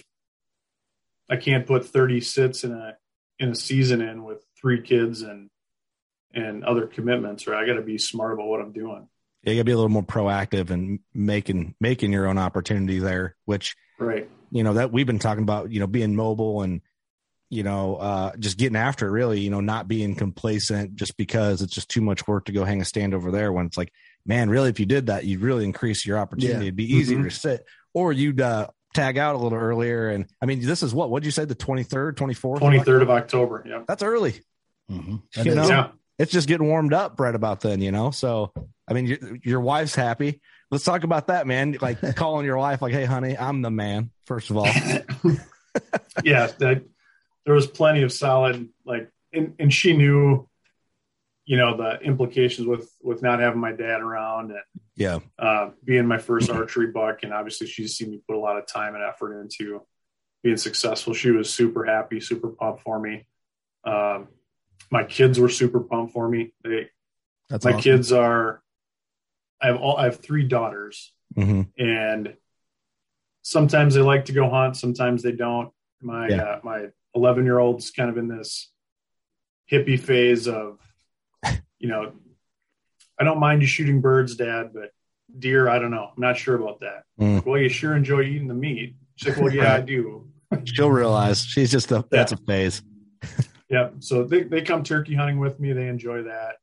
I 1.30 1.36
can't 1.36 1.66
put 1.66 1.86
thirty 1.86 2.20
sits 2.20 2.62
in 2.62 2.72
a 2.72 2.96
in 3.38 3.50
a 3.50 3.54
season 3.54 4.00
in 4.02 4.22
with 4.22 4.44
three 4.60 4.82
kids 4.82 5.22
and 5.22 5.48
and 6.34 6.64
other 6.64 6.86
commitments. 6.86 7.46
right? 7.46 7.62
I 7.62 7.66
got 7.66 7.74
to 7.74 7.82
be 7.82 7.98
smart 7.98 8.32
about 8.34 8.46
what 8.46 8.60
I'm 8.60 8.72
doing. 8.72 9.08
Yeah, 9.42 9.52
you 9.52 9.58
got 9.58 9.60
to 9.60 9.64
be 9.64 9.72
a 9.72 9.76
little 9.76 9.88
more 9.88 10.02
proactive 10.02 10.70
and 10.70 11.00
making 11.14 11.74
making 11.80 12.12
your 12.12 12.26
own 12.26 12.38
opportunity 12.38 12.98
there, 12.98 13.36
which 13.46 13.76
Right. 13.98 14.28
you 14.50 14.62
know 14.64 14.74
that 14.74 14.92
we've 14.92 15.06
been 15.06 15.18
talking 15.18 15.42
about 15.42 15.70
you 15.70 15.80
know 15.80 15.86
being 15.86 16.14
mobile 16.16 16.62
and 16.62 16.80
you 17.50 17.62
know 17.62 17.96
uh 17.96 18.32
just 18.38 18.56
getting 18.58 18.76
after 18.76 19.06
it 19.08 19.10
really 19.10 19.40
you 19.40 19.50
know 19.50 19.60
not 19.60 19.88
being 19.88 20.14
complacent 20.14 20.94
just 20.94 21.16
because 21.16 21.60
it's 21.62 21.74
just 21.74 21.88
too 21.90 22.00
much 22.00 22.26
work 22.28 22.44
to 22.46 22.52
go 22.52 22.64
hang 22.64 22.80
a 22.80 22.84
stand 22.84 23.12
over 23.12 23.30
there 23.30 23.52
when 23.52 23.66
it's 23.66 23.76
like 23.76 23.92
man 24.24 24.48
really 24.48 24.70
if 24.70 24.78
you 24.80 24.86
did 24.86 25.06
that 25.08 25.24
you'd 25.24 25.40
really 25.40 25.64
increase 25.64 26.06
your 26.06 26.16
opportunity 26.16 26.54
Yeah. 26.54 26.62
it'd 26.62 26.76
be 26.76 26.94
easier 26.94 27.18
Mhm. 27.18 27.24
to 27.24 27.30
sit 27.30 27.66
or 27.92 28.12
you'd 28.12 28.40
uh 28.40 28.68
tag 28.94 29.18
out 29.18 29.34
a 29.34 29.38
little 29.38 29.58
earlier 29.58 30.08
and 30.10 30.26
i 30.40 30.46
mean 30.46 30.60
this 30.64 30.82
is 30.82 30.94
what 30.94 31.10
what'd 31.10 31.24
you 31.26 31.32
say 31.32 31.44
the 31.44 31.54
23rd 31.56 32.14
24th 32.16 32.58
Twenty 32.60 32.78
third 32.80 33.02
of 33.02 33.10
October. 33.10 33.64
Yeah. 33.68 33.82
that's 33.88 34.02
early 34.02 34.34
Mhm. 34.90 35.20
You 35.44 35.54
know? 35.56 35.68
Yeah. 35.68 35.88
It's 36.20 36.30
just 36.30 36.46
getting 36.46 36.66
warmed 36.66 36.92
up 36.92 37.18
right 37.18 37.34
about 37.34 37.62
then, 37.62 37.80
you 37.80 37.90
know? 37.90 38.10
So, 38.10 38.52
I 38.86 38.92
mean, 38.92 39.06
your, 39.06 39.18
your 39.42 39.60
wife's 39.60 39.94
happy. 39.94 40.42
Let's 40.70 40.84
talk 40.84 41.02
about 41.02 41.28
that, 41.28 41.46
man. 41.46 41.78
Like 41.80 41.98
calling 42.16 42.44
your 42.44 42.58
wife, 42.58 42.82
like, 42.82 42.92
Hey, 42.92 43.06
honey, 43.06 43.38
I'm 43.38 43.62
the 43.62 43.70
man, 43.70 44.10
first 44.26 44.50
of 44.50 44.58
all. 44.58 44.66
yeah, 46.22 46.48
that 46.58 46.84
there 47.46 47.54
was 47.54 47.66
plenty 47.66 48.02
of 48.02 48.12
solid 48.12 48.68
like, 48.84 49.10
and, 49.32 49.54
and 49.58 49.72
she 49.72 49.96
knew, 49.96 50.46
you 51.46 51.56
know, 51.56 51.78
the 51.78 51.98
implications 52.02 52.68
with 52.68 52.94
with 53.02 53.22
not 53.22 53.40
having 53.40 53.58
my 53.58 53.72
dad 53.72 54.02
around 54.02 54.50
and 54.50 54.60
yeah. 54.96 55.20
uh, 55.38 55.70
being 55.82 56.06
my 56.06 56.18
first 56.18 56.50
archery 56.50 56.88
buck, 56.88 57.22
and 57.22 57.32
obviously 57.32 57.66
she's 57.66 57.96
seen 57.96 58.10
me 58.10 58.20
put 58.28 58.36
a 58.36 58.38
lot 58.38 58.58
of 58.58 58.66
time 58.66 58.94
and 58.94 59.02
effort 59.02 59.40
into 59.40 59.80
being 60.42 60.58
successful. 60.58 61.14
She 61.14 61.30
was 61.30 61.48
super 61.52 61.84
happy, 61.84 62.20
super 62.20 62.50
pumped 62.50 62.82
for 62.82 63.00
me. 63.00 63.26
Um, 63.84 64.28
my 64.90 65.04
kids 65.04 65.38
were 65.38 65.48
super 65.48 65.80
pumped 65.80 66.12
for 66.12 66.28
me. 66.28 66.52
They, 66.64 66.88
That's 67.48 67.64
my 67.64 67.72
awesome. 67.72 67.80
kids 67.82 68.12
are, 68.12 68.62
I 69.62 69.68
have 69.68 69.76
all, 69.76 69.96
I 69.96 70.04
have 70.04 70.20
three 70.20 70.44
daughters 70.46 71.12
Mhm. 71.36 71.68
and 71.78 72.34
sometimes 73.42 73.94
they 73.94 74.00
like 74.00 74.24
to 74.26 74.32
go 74.32 74.48
hunt. 74.50 74.76
Sometimes 74.76 75.22
they 75.22 75.32
don't. 75.32 75.70
My, 76.02 76.28
Yeah. 76.28 76.42
uh, 76.42 76.60
my 76.64 76.86
11 77.14 77.44
year 77.44 77.58
old's 77.58 77.90
kind 77.90 78.10
of 78.10 78.16
in 78.18 78.28
this 78.28 78.70
hippie 79.70 79.98
phase 80.00 80.48
of, 80.48 80.78
you 81.78 81.88
know, 81.88 82.12
I 83.18 83.24
don't 83.24 83.38
mind 83.38 83.60
you 83.62 83.68
shooting 83.68 84.00
birds, 84.00 84.34
dad, 84.34 84.70
but 84.74 84.90
deer, 85.38 85.68
I 85.68 85.78
don't 85.78 85.90
know. 85.90 86.10
I'm 86.16 86.20
not 86.20 86.36
sure 86.38 86.56
about 86.56 86.80
that. 86.80 87.04
Mm. 87.20 87.44
Well, 87.44 87.60
you 87.60 87.68
sure 87.68 87.94
enjoy 87.94 88.22
eating 88.22 88.48
the 88.48 88.54
meat. 88.54 88.96
She's 89.16 89.28
like, 89.36 89.44
well, 89.44 89.54
yeah, 89.54 89.74
I 89.74 89.80
do. 89.80 90.26
She'll 90.64 90.90
realize 90.90 91.44
she's 91.44 91.70
just 91.70 91.92
a 91.92 92.04
that's 92.10 92.32
a 92.32 92.36
phase. 92.38 92.82
Yep. 93.70 93.94
So 94.00 94.24
they, 94.24 94.42
they 94.42 94.62
come 94.62 94.82
turkey 94.82 95.14
hunting 95.14 95.38
with 95.38 95.58
me. 95.60 95.72
They 95.72 95.88
enjoy 95.88 96.24
that. 96.24 96.56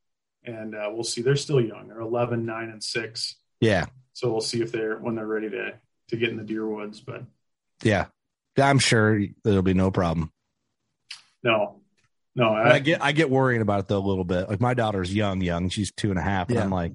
And 0.44 0.76
uh, 0.76 0.90
we'll 0.92 1.04
see. 1.04 1.22
They're 1.22 1.36
still 1.36 1.62
young. 1.62 1.88
They're 1.88 2.00
11, 2.00 2.46
9, 2.46 2.70
and 2.70 2.84
6. 2.84 3.36
Yeah, 3.60 3.86
So 4.14 4.32
we'll 4.32 4.42
see 4.42 4.62
if 4.62 4.72
they're 4.72 4.98
when 4.98 5.16
they're 5.16 5.26
ready 5.26 5.50
to 5.50 5.74
to 6.10 6.16
get 6.16 6.30
in 6.30 6.38
the 6.38 6.44
deer 6.44 6.66
woods. 6.66 7.02
But 7.02 7.24
yeah. 7.84 8.06
I'm 8.58 8.80
sure 8.80 9.20
there'll 9.44 9.62
be 9.62 9.74
no 9.74 9.92
problem. 9.92 10.32
no, 11.44 11.82
no, 12.36 12.54
I 12.54 12.76
I, 12.76 12.80
get 12.80 13.04
I 13.04 13.12
get 13.12 13.30
worried 13.30 13.62
about 13.62 13.80
it 13.82 13.88
though 13.88 13.98
a 13.98 14.08
little 14.08 14.24
bit. 14.24 14.48
Like 14.50 14.62
my 14.62 14.74
daughter's 14.76 15.14
young, 15.14 15.42
young. 15.42 15.70
She's 15.70 15.92
two 15.92 16.12
and 16.12 16.20
a 16.20 16.22
half, 16.22 16.50
and 16.50 16.60
I'm 16.60 16.70
like, 16.70 16.94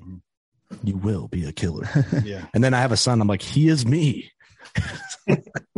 you 0.84 0.96
will 0.96 1.28
be 1.28 1.44
a 1.46 1.52
killer. 1.52 1.88
Yeah. 2.24 2.46
And 2.54 2.62
then 2.62 2.74
I 2.74 2.80
have 2.80 2.92
a 2.92 2.96
son. 2.96 3.20
I'm 3.20 3.28
like, 3.28 3.42
he 3.42 3.68
is 3.68 3.84
me. 3.84 4.30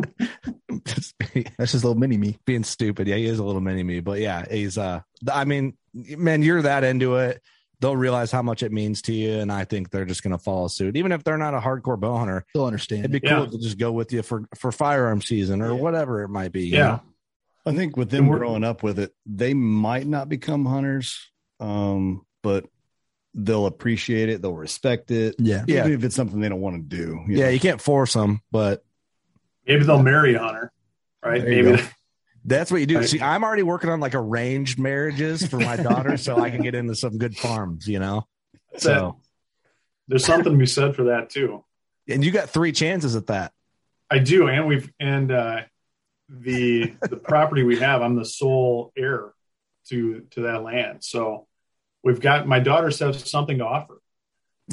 Just 1.34 1.46
be- 1.48 1.54
That's 1.58 1.72
just 1.72 1.84
a 1.84 1.88
little 1.88 2.00
mini 2.00 2.16
me. 2.16 2.38
being 2.44 2.64
stupid. 2.64 3.06
Yeah, 3.08 3.16
he 3.16 3.26
is 3.26 3.38
a 3.38 3.44
little 3.44 3.60
mini 3.60 3.82
me, 3.82 4.00
but 4.00 4.20
yeah, 4.20 4.44
he's. 4.50 4.78
uh 4.78 5.00
I 5.30 5.44
mean, 5.44 5.74
man, 5.94 6.42
you're 6.42 6.62
that 6.62 6.84
into 6.84 7.16
it. 7.16 7.42
They'll 7.80 7.96
realize 7.96 8.30
how 8.30 8.40
much 8.42 8.62
it 8.62 8.72
means 8.72 9.02
to 9.02 9.12
you, 9.12 9.40
and 9.40 9.52
I 9.52 9.64
think 9.64 9.90
they're 9.90 10.04
just 10.06 10.22
going 10.22 10.30
to 10.30 10.38
follow 10.38 10.68
suit, 10.68 10.96
even 10.96 11.12
if 11.12 11.22
they're 11.24 11.36
not 11.36 11.52
a 11.54 11.58
hardcore 11.60 11.98
bow 12.00 12.16
hunter. 12.16 12.46
They'll 12.54 12.64
understand. 12.64 13.00
It'd 13.04 13.10
understand. 13.16 13.22
be 13.22 13.28
cool 13.28 13.44
Yeah. 13.46 13.58
to 13.58 13.64
just 13.64 13.78
go 13.78 13.92
with 13.92 14.12
you 14.12 14.22
for 14.22 14.44
for 14.54 14.72
firearm 14.72 15.20
season 15.20 15.60
or 15.60 15.74
Yeah. 15.74 15.80
whatever 15.80 16.22
it 16.22 16.28
might 16.28 16.52
be. 16.52 16.66
you 16.66 16.76
yeah, 16.78 16.86
know? 16.86 17.02
I 17.66 17.74
think 17.74 17.96
with 17.96 18.10
them 18.10 18.28
growing 18.28 18.64
up 18.64 18.82
with 18.82 18.98
it, 18.98 19.12
they 19.26 19.54
might 19.54 20.06
not 20.06 20.28
become 20.28 20.64
hunters, 20.66 21.30
um, 21.60 22.24
but 22.42 22.66
they'll 23.34 23.66
appreciate 23.66 24.28
it. 24.28 24.40
They'll 24.40 24.54
respect 24.54 25.10
it. 25.10 25.34
Yeah. 25.38 25.64
Yeah. 25.66 25.86
If 25.88 26.04
it's 26.04 26.14
something 26.14 26.40
they 26.40 26.48
don't 26.48 26.60
want 26.60 26.76
to 26.76 26.96
do. 26.96 27.20
you 27.28 27.36
yeah. 27.38 27.44
know? 27.46 27.50
You 27.50 27.60
can't 27.60 27.80
force 27.80 28.12
them, 28.14 28.40
but 28.52 28.84
maybe 29.66 29.82
they'll 29.84 30.02
marry 30.02 30.34
a 30.34 30.38
hunter, 30.38 30.70
right? 31.24 31.42
There 31.44 31.64
Maybe. 31.64 31.82
That's 32.44 32.70
what 32.70 32.80
you 32.80 32.86
do. 32.86 32.98
Right. 32.98 33.08
See, 33.08 33.20
I'm 33.20 33.42
already 33.42 33.62
working 33.62 33.90
on 33.90 34.00
like 34.00 34.14
arranged 34.14 34.78
marriages 34.78 35.46
for 35.46 35.58
my 35.58 35.76
daughter, 35.76 36.16
so 36.16 36.38
I 36.38 36.50
can 36.50 36.62
get 36.62 36.74
into 36.74 36.94
some 36.94 37.16
good 37.16 37.36
farms. 37.36 37.88
You 37.88 38.00
know, 38.00 38.26
that's 38.70 38.84
so 38.84 39.08
it. 39.08 39.26
there's 40.08 40.26
something 40.26 40.52
to 40.52 40.58
be 40.58 40.66
said 40.66 40.94
for 40.94 41.04
that 41.04 41.30
too. 41.30 41.64
and 42.08 42.22
you 42.22 42.30
got 42.30 42.50
three 42.50 42.72
chances 42.72 43.16
at 43.16 43.28
that. 43.28 43.52
I 44.10 44.18
do, 44.18 44.48
and 44.48 44.66
we've 44.66 44.92
and 45.00 45.32
uh, 45.32 45.62
the 46.28 46.94
the 47.00 47.16
property 47.16 47.62
we 47.62 47.78
have, 47.78 48.02
I'm 48.02 48.14
the 48.14 48.26
sole 48.26 48.92
heir 48.96 49.32
to 49.88 50.26
to 50.32 50.42
that 50.42 50.62
land. 50.62 51.02
So 51.02 51.46
we've 52.02 52.20
got 52.20 52.46
my 52.46 52.60
daughters 52.60 52.98
have 52.98 53.16
something 53.16 53.58
to 53.58 53.64
offer 53.64 54.00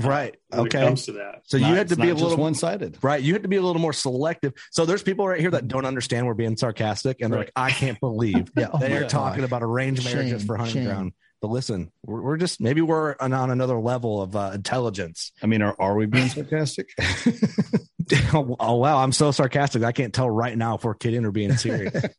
Right. 0.01 0.37
when 0.49 0.61
Okay. 0.61 0.81
it 0.81 0.85
comes 0.85 1.05
to 1.07 1.11
that. 1.13 1.41
So 1.45 1.57
you 1.57 1.65
had 1.65 1.89
to 1.89 1.95
be 1.97 2.09
a 2.09 2.13
little 2.15 2.37
one-sided. 2.37 2.97
right. 3.01 3.21
You 3.21 3.33
had 3.33 3.43
to 3.43 3.49
be 3.49 3.57
a 3.57 3.61
little 3.61 3.81
more 3.81 3.91
selective. 3.93 4.53
So 4.71 4.85
there's 4.85 5.03
people 5.03 5.27
right 5.27 5.39
here 5.39 5.51
that 5.51 5.67
don't 5.67 5.85
understand 5.85 6.27
we're 6.27 6.33
being 6.33 6.55
sarcastic, 6.55 7.21
and 7.21 7.31
they're 7.31 7.39
Right. 7.41 7.51
like, 7.55 7.67
I 7.67 7.71
can't 7.71 7.99
believe 7.99 8.49
Yeah. 8.55 8.69
Oh 8.73 8.77
they're 8.79 9.07
talking 9.07 9.43
about 9.43 9.63
arranged 9.63 10.05
marriages 10.05 10.41
Shame, 10.41 10.47
for 10.47 10.55
hunting 10.57 10.73
shame. 10.75 10.85
ground. 10.85 11.11
But 11.41 11.49
listen, 11.49 11.91
we're, 12.05 12.21
we're 12.21 12.37
just 12.37 12.61
maybe 12.61 12.81
we're 12.81 13.15
on, 13.19 13.33
on 13.33 13.49
another 13.49 13.79
level 13.79 14.21
of 14.21 14.35
uh, 14.35 14.51
intelligence. 14.53 15.31
I 15.41 15.47
mean, 15.47 15.61
are, 15.63 15.75
are 15.79 15.95
we 15.95 16.05
being 16.05 16.29
sarcastic? 16.29 16.89
oh 18.33 18.75
wow, 18.75 18.99
I'm 19.03 19.11
so 19.11 19.31
sarcastic. 19.31 19.83
I 19.83 19.91
can't 19.91 20.13
tell 20.13 20.29
right 20.29 20.57
now 20.57 20.75
if 20.75 20.83
we're 20.83 20.93
kidding 20.95 21.25
or 21.25 21.31
being 21.31 21.55
serious. 21.57 21.93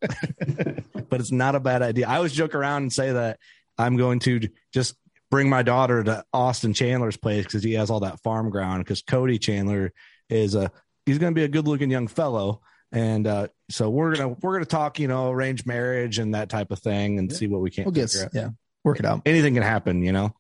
but 1.09 1.21
it's 1.21 1.33
not 1.33 1.55
a 1.55 1.61
bad 1.61 1.83
idea. 1.83 2.09
I 2.09 2.17
always 2.17 2.33
joke 2.33 2.55
around 2.55 2.83
and 2.83 2.93
say 2.93 3.13
that 3.13 3.39
I'm 3.79 3.97
going 3.97 4.19
to 4.21 4.41
just 4.75 4.95
bring 5.33 5.49
my 5.49 5.63
daughter 5.63 6.05
to 6.05 6.25
Austin 6.33 6.75
Chandler's 6.75 7.17
place 7.17 7.45
because 7.45 7.65
he 7.65 7.73
has 7.73 7.91
all 7.91 8.01
that 8.01 8.21
farm 8.21 8.51
ground. 8.51 8.85
Because 8.85 9.01
Cody 9.01 9.39
Chandler 9.39 9.93
is 10.29 10.55
a 10.55 10.71
he's 11.07 11.19
going 11.19 11.35
to 11.35 11.35
be 11.35 11.43
a 11.43 11.49
good 11.49 11.67
looking 11.67 11.91
young 11.91 12.07
fellow, 12.07 12.61
and 12.93 13.27
uh, 13.27 13.49
so 13.71 13.89
we're 13.91 14.15
gonna 14.15 14.37
we're 14.43 14.53
gonna 14.53 14.67
talk, 14.67 15.01
you 15.01 15.09
know, 15.09 15.31
arranged 15.31 15.67
marriage 15.67 16.19
and 16.21 16.35
that 16.35 16.51
type 16.51 16.71
of 16.71 16.79
thing, 16.79 17.19
and 17.19 17.35
see 17.35 17.49
what 17.49 17.63
we 17.63 17.71
can. 17.71 17.85
We'll 17.85 17.93
get 17.93 18.15
out. 18.15 18.29
yeah. 18.33 18.51
Work 18.85 19.01
it 19.01 19.07
out. 19.07 19.23
Anything 19.25 19.55
can 19.55 19.63
happen, 19.63 20.03
you 20.03 20.13
know. 20.13 20.35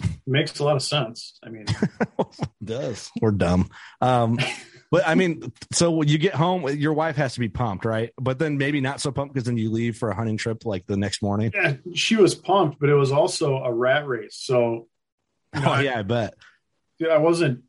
It 0.00 0.10
makes 0.26 0.58
a 0.60 0.64
lot 0.64 0.76
of 0.76 0.82
sense. 0.82 1.38
I 1.42 1.48
mean, 1.48 1.66
does. 2.64 3.10
We're 3.20 3.32
dumb. 3.32 3.70
Um, 4.00 4.38
but 4.90 5.06
I 5.06 5.14
mean, 5.14 5.52
so 5.72 5.90
when 5.90 6.08
you 6.08 6.18
get 6.18 6.34
home, 6.34 6.68
your 6.68 6.92
wife 6.92 7.16
has 7.16 7.34
to 7.34 7.40
be 7.40 7.48
pumped, 7.48 7.84
right? 7.84 8.12
But 8.20 8.38
then 8.38 8.58
maybe 8.58 8.80
not 8.80 9.00
so 9.00 9.10
pumped 9.12 9.34
because 9.34 9.46
then 9.46 9.56
you 9.56 9.70
leave 9.70 9.96
for 9.96 10.10
a 10.10 10.14
hunting 10.14 10.36
trip 10.36 10.64
like 10.64 10.86
the 10.86 10.96
next 10.96 11.22
morning. 11.22 11.52
yeah, 11.54 11.74
she 11.94 12.16
was 12.16 12.34
pumped, 12.34 12.78
but 12.78 12.88
it 12.88 12.94
was 12.94 13.12
also 13.12 13.58
a 13.58 13.72
rat 13.72 14.06
race. 14.06 14.36
So 14.36 14.88
you 15.54 15.60
know, 15.60 15.74
Oh 15.74 15.80
yeah, 15.80 15.98
I 15.98 16.02
bet. 16.02 16.34
dude, 16.98 17.08
I 17.10 17.18
wasn't 17.18 17.62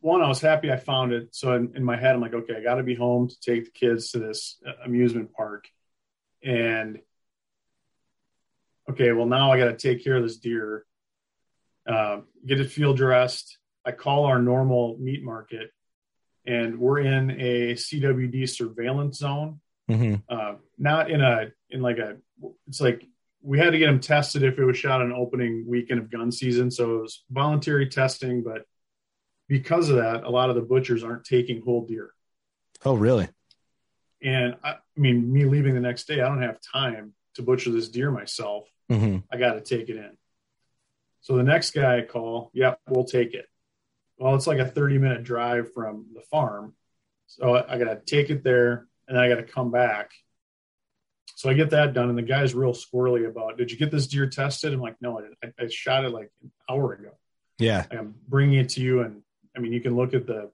one. 0.00 0.20
I 0.22 0.28
was 0.28 0.40
happy 0.40 0.70
I 0.70 0.76
found 0.76 1.12
it. 1.12 1.34
So 1.34 1.54
in, 1.54 1.72
in 1.76 1.84
my 1.84 1.96
head, 1.96 2.14
I'm 2.14 2.20
like, 2.20 2.34
okay, 2.34 2.56
I 2.56 2.62
got 2.62 2.74
to 2.76 2.82
be 2.82 2.94
home 2.94 3.28
to 3.28 3.40
take 3.40 3.64
the 3.64 3.70
kids 3.70 4.10
to 4.12 4.18
this 4.18 4.58
uh, 4.66 4.72
amusement 4.84 5.32
park, 5.32 5.66
and 6.42 7.00
okay, 8.90 9.12
well 9.12 9.26
now 9.26 9.52
I 9.52 9.58
got 9.58 9.66
to 9.66 9.76
take 9.76 10.04
care 10.04 10.16
of 10.16 10.22
this 10.22 10.36
deer, 10.38 10.84
um, 11.88 12.24
get 12.46 12.60
it 12.60 12.70
field 12.70 12.96
dressed. 12.96 13.58
I 13.84 13.92
call 13.92 14.26
our 14.26 14.40
normal 14.40 14.96
meat 15.00 15.24
market, 15.24 15.70
and 16.46 16.78
we're 16.78 17.00
in 17.00 17.30
a 17.32 17.74
CWD 17.74 18.48
surveillance 18.48 19.18
zone. 19.18 19.60
hmm 19.88 20.16
Uh, 20.28 20.54
not 20.78 21.10
in 21.10 21.20
a 21.20 21.48
in 21.70 21.82
like 21.82 21.98
a. 21.98 22.16
It's 22.68 22.80
like 22.80 23.06
we 23.42 23.58
had 23.58 23.70
to 23.70 23.78
get 23.78 23.86
them 23.86 24.00
tested 24.00 24.42
if 24.42 24.58
it 24.58 24.64
was 24.64 24.76
shot 24.76 25.02
on 25.02 25.12
opening 25.12 25.64
weekend 25.66 26.00
of 26.00 26.10
gun 26.10 26.30
season. 26.30 26.70
So 26.70 26.96
it 26.98 27.02
was 27.02 27.24
voluntary 27.30 27.88
testing, 27.88 28.42
but 28.42 28.64
because 29.48 29.90
of 29.90 29.96
that, 29.96 30.24
a 30.24 30.30
lot 30.30 30.48
of 30.48 30.54
the 30.54 30.62
butchers 30.62 31.02
aren't 31.04 31.24
taking 31.24 31.60
whole 31.62 31.84
deer. 31.86 32.10
Oh 32.84 32.94
really? 32.94 33.28
And 34.22 34.56
I, 34.62 34.70
I 34.70 34.76
mean, 34.96 35.32
me 35.32 35.44
leaving 35.44 35.74
the 35.74 35.80
next 35.80 36.06
day, 36.06 36.20
I 36.20 36.28
don't 36.28 36.42
have 36.42 36.58
time 36.72 37.14
to 37.34 37.42
butcher 37.42 37.70
this 37.70 37.88
deer 37.88 38.10
myself. 38.10 38.68
hmm 38.88 39.18
I 39.32 39.36
got 39.38 39.54
to 39.54 39.60
take 39.60 39.88
it 39.88 39.96
in. 39.96 40.16
So 41.22 41.36
the 41.36 41.42
next 41.42 41.72
guy 41.72 41.98
I 41.98 42.02
call, 42.02 42.50
yep, 42.52 42.78
we'll 42.88 43.04
take 43.04 43.34
it. 43.34 43.46
Well, 44.22 44.36
it's 44.36 44.46
like 44.46 44.60
a 44.60 44.64
30 44.64 44.98
minute 44.98 45.24
drive 45.24 45.72
from 45.72 46.06
the 46.14 46.20
farm. 46.20 46.74
So 47.26 47.56
I 47.56 47.76
got 47.76 47.86
to 47.86 47.96
take 47.96 48.30
it 48.30 48.44
there 48.44 48.86
and 49.08 49.16
then 49.16 49.24
I 49.24 49.28
got 49.28 49.36
to 49.36 49.42
come 49.42 49.72
back. 49.72 50.12
So 51.34 51.50
I 51.50 51.54
get 51.54 51.70
that 51.70 51.92
done. 51.92 52.08
And 52.08 52.16
the 52.16 52.22
guy's 52.22 52.54
real 52.54 52.72
squirrely 52.72 53.26
about, 53.28 53.58
did 53.58 53.72
you 53.72 53.76
get 53.76 53.90
this 53.90 54.06
deer 54.06 54.28
tested? 54.28 54.72
I'm 54.72 54.80
like, 54.80 54.94
no, 55.00 55.18
I. 55.18 55.24
I, 55.44 55.64
I 55.64 55.66
shot 55.66 56.04
it 56.04 56.10
like 56.10 56.30
an 56.40 56.52
hour 56.70 56.92
ago. 56.92 57.10
Yeah. 57.58 57.84
I'm 57.90 58.14
bringing 58.28 58.60
it 58.60 58.68
to 58.70 58.80
you. 58.80 59.00
And 59.00 59.22
I 59.56 59.58
mean, 59.58 59.72
you 59.72 59.80
can 59.80 59.96
look 59.96 60.14
at 60.14 60.24
the 60.24 60.52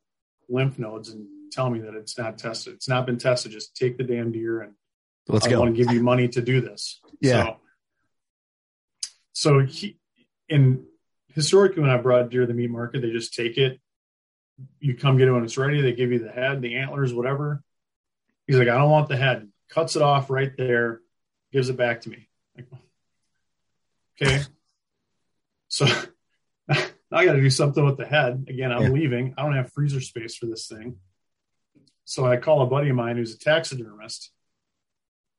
lymph 0.49 0.79
nodes 0.79 1.11
and 1.11 1.27
tell 1.53 1.69
me 1.69 1.81
that 1.81 1.95
it's 1.95 2.17
not 2.17 2.39
tested. 2.39 2.73
It's 2.73 2.89
not 2.89 3.05
been 3.05 3.19
tested. 3.19 3.53
Just 3.53 3.77
take 3.77 3.99
the 3.99 4.05
damn 4.05 4.33
deer 4.33 4.63
and 4.63 4.73
Let's 5.27 5.47
I 5.47 5.51
go. 5.51 5.61
want 5.61 5.77
to 5.77 5.85
give 5.85 5.93
you 5.93 6.03
money 6.03 6.29
to 6.29 6.41
do 6.41 6.63
this. 6.63 7.03
Yeah. 7.21 7.57
So, 9.35 9.59
so 9.61 9.67
he, 9.67 9.99
in 10.49 10.87
historically, 11.39 11.83
when 11.83 11.91
I 11.91 11.99
brought 11.99 12.31
deer 12.31 12.41
to 12.41 12.47
the 12.49 12.53
meat 12.53 12.69
market, 12.69 13.01
they 13.01 13.13
just 13.13 13.33
take 13.33 13.59
it. 13.59 13.81
You 14.81 14.97
come 14.97 15.17
get 15.19 15.29
it 15.29 15.33
when 15.33 15.45
it's 15.45 15.57
ready. 15.57 15.81
They 15.81 15.93
give 15.93 16.11
you 16.11 16.19
the 16.19 16.33
head, 16.33 16.61
the 16.61 16.75
antlers, 16.75 17.15
whatever. 17.15 17.63
He's 18.49 18.57
like, 18.57 18.67
I 18.67 18.77
don't 18.77 18.91
want 18.91 19.09
the 19.09 19.17
head. 19.17 19.49
Cuts 19.71 19.95
it 19.95 20.03
off 20.03 20.31
right 20.31 20.51
there, 20.57 21.01
gives 21.53 21.69
it 21.69 21.77
back 21.77 22.01
to 22.03 22.11
me. 22.11 22.29
Like, 22.57 22.67
okay. 24.21 24.43
So 25.69 25.85
now 26.69 26.77
I 27.13 27.25
got 27.25 27.35
to 27.35 27.41
do 27.41 27.51
something 27.51 27.85
with 27.85 27.99
the 27.99 28.07
head. 28.07 28.47
Again, 28.49 28.73
I'm 28.73 28.83
Yeah. 28.83 28.89
leaving. 28.91 29.35
I 29.39 29.43
don't 29.43 29.55
have 29.55 29.73
freezer 29.73 30.01
space 30.01 30.35
for 30.35 30.47
this 30.47 30.67
thing. 30.67 30.97
So 32.05 32.27
I 32.27 32.37
call 32.39 32.63
a 32.63 32.67
buddy 32.67 32.89
of 32.89 32.97
mine 32.97 33.17
who's 33.17 33.35
a 33.35 33.39
taxidermist 33.39 34.33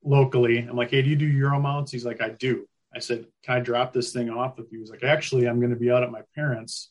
locally. 0.02 0.60
I'm 0.60 0.76
like, 0.76 0.92
hey, 0.92 1.02
do 1.02 1.10
you 1.10 1.16
do 1.16 1.26
Euro 1.26 1.60
mounts? 1.60 1.92
He's 1.92 2.06
like, 2.06 2.22
I 2.22 2.30
do. 2.30 2.66
I 2.94 2.98
said, 2.98 3.26
can 3.44 3.56
I 3.56 3.60
drop 3.60 3.92
this 3.92 4.12
thing 4.12 4.30
off 4.30 4.58
If? 4.58 4.68
He 4.70 4.78
was 4.78 4.90
like, 4.90 5.02
actually, 5.04 5.46
I'm 5.46 5.60
going 5.60 5.70
to 5.70 5.78
be 5.78 5.90
out 5.90 6.02
at 6.02 6.10
my 6.10 6.22
parents', 6.34 6.90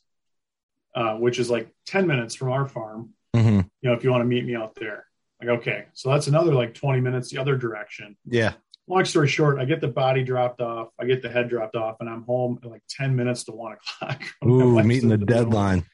uh, 0.95 1.16
which 1.16 1.39
is 1.39 1.50
like 1.50 1.70
10 1.88 2.08
minutes 2.08 2.36
from 2.36 2.52
our 2.52 2.68
farm. 2.68 3.10
hmm 3.36 3.62
You 3.82 3.89
know, 3.89 3.93
if 3.93 4.04
you 4.04 4.12
want 4.12 4.22
to 4.22 4.26
meet 4.26 4.45
me 4.45 4.56
out 4.56 4.76
there. 4.76 5.06
Like, 5.41 5.60
okay. 5.60 5.86
So 5.93 6.10
that's 6.10 6.28
another 6.28 6.54
like 6.54 6.74
20 6.74 7.02
minutes 7.02 7.30
the 7.30 7.38
other 7.38 7.56
direction. 7.56 8.18
Yeah. 8.26 8.54
Long 8.88 9.06
story 9.06 9.28
short, 9.28 9.60
I 9.60 9.66
get 9.66 9.82
the 9.82 9.88
body 9.88 10.24
dropped 10.24 10.62
off, 10.62 10.89
I 11.00 11.06
get 11.06 11.22
the 11.22 11.30
head 11.30 11.47
dropped 11.47 11.76
off, 11.76 11.97
and 12.00 12.10
I'm 12.10 12.24
home 12.24 12.60
at 12.64 12.70
like 12.70 12.82
10 12.89 13.16
minutes 13.16 13.43
to 13.43 13.52
one 13.52 13.74
o'clock. 14.02 14.22
Ooh, 14.45 14.82
meeting 14.84 15.10
the 15.10 15.18
middle. 15.18 15.36
deadline. 15.45 15.86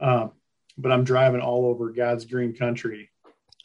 Um, 0.00 0.32
but 0.76 0.92
I'm 0.92 1.02
driving 1.04 1.40
all 1.40 1.66
over 1.66 1.90
God's 1.90 2.24
green 2.24 2.54
country 2.54 3.10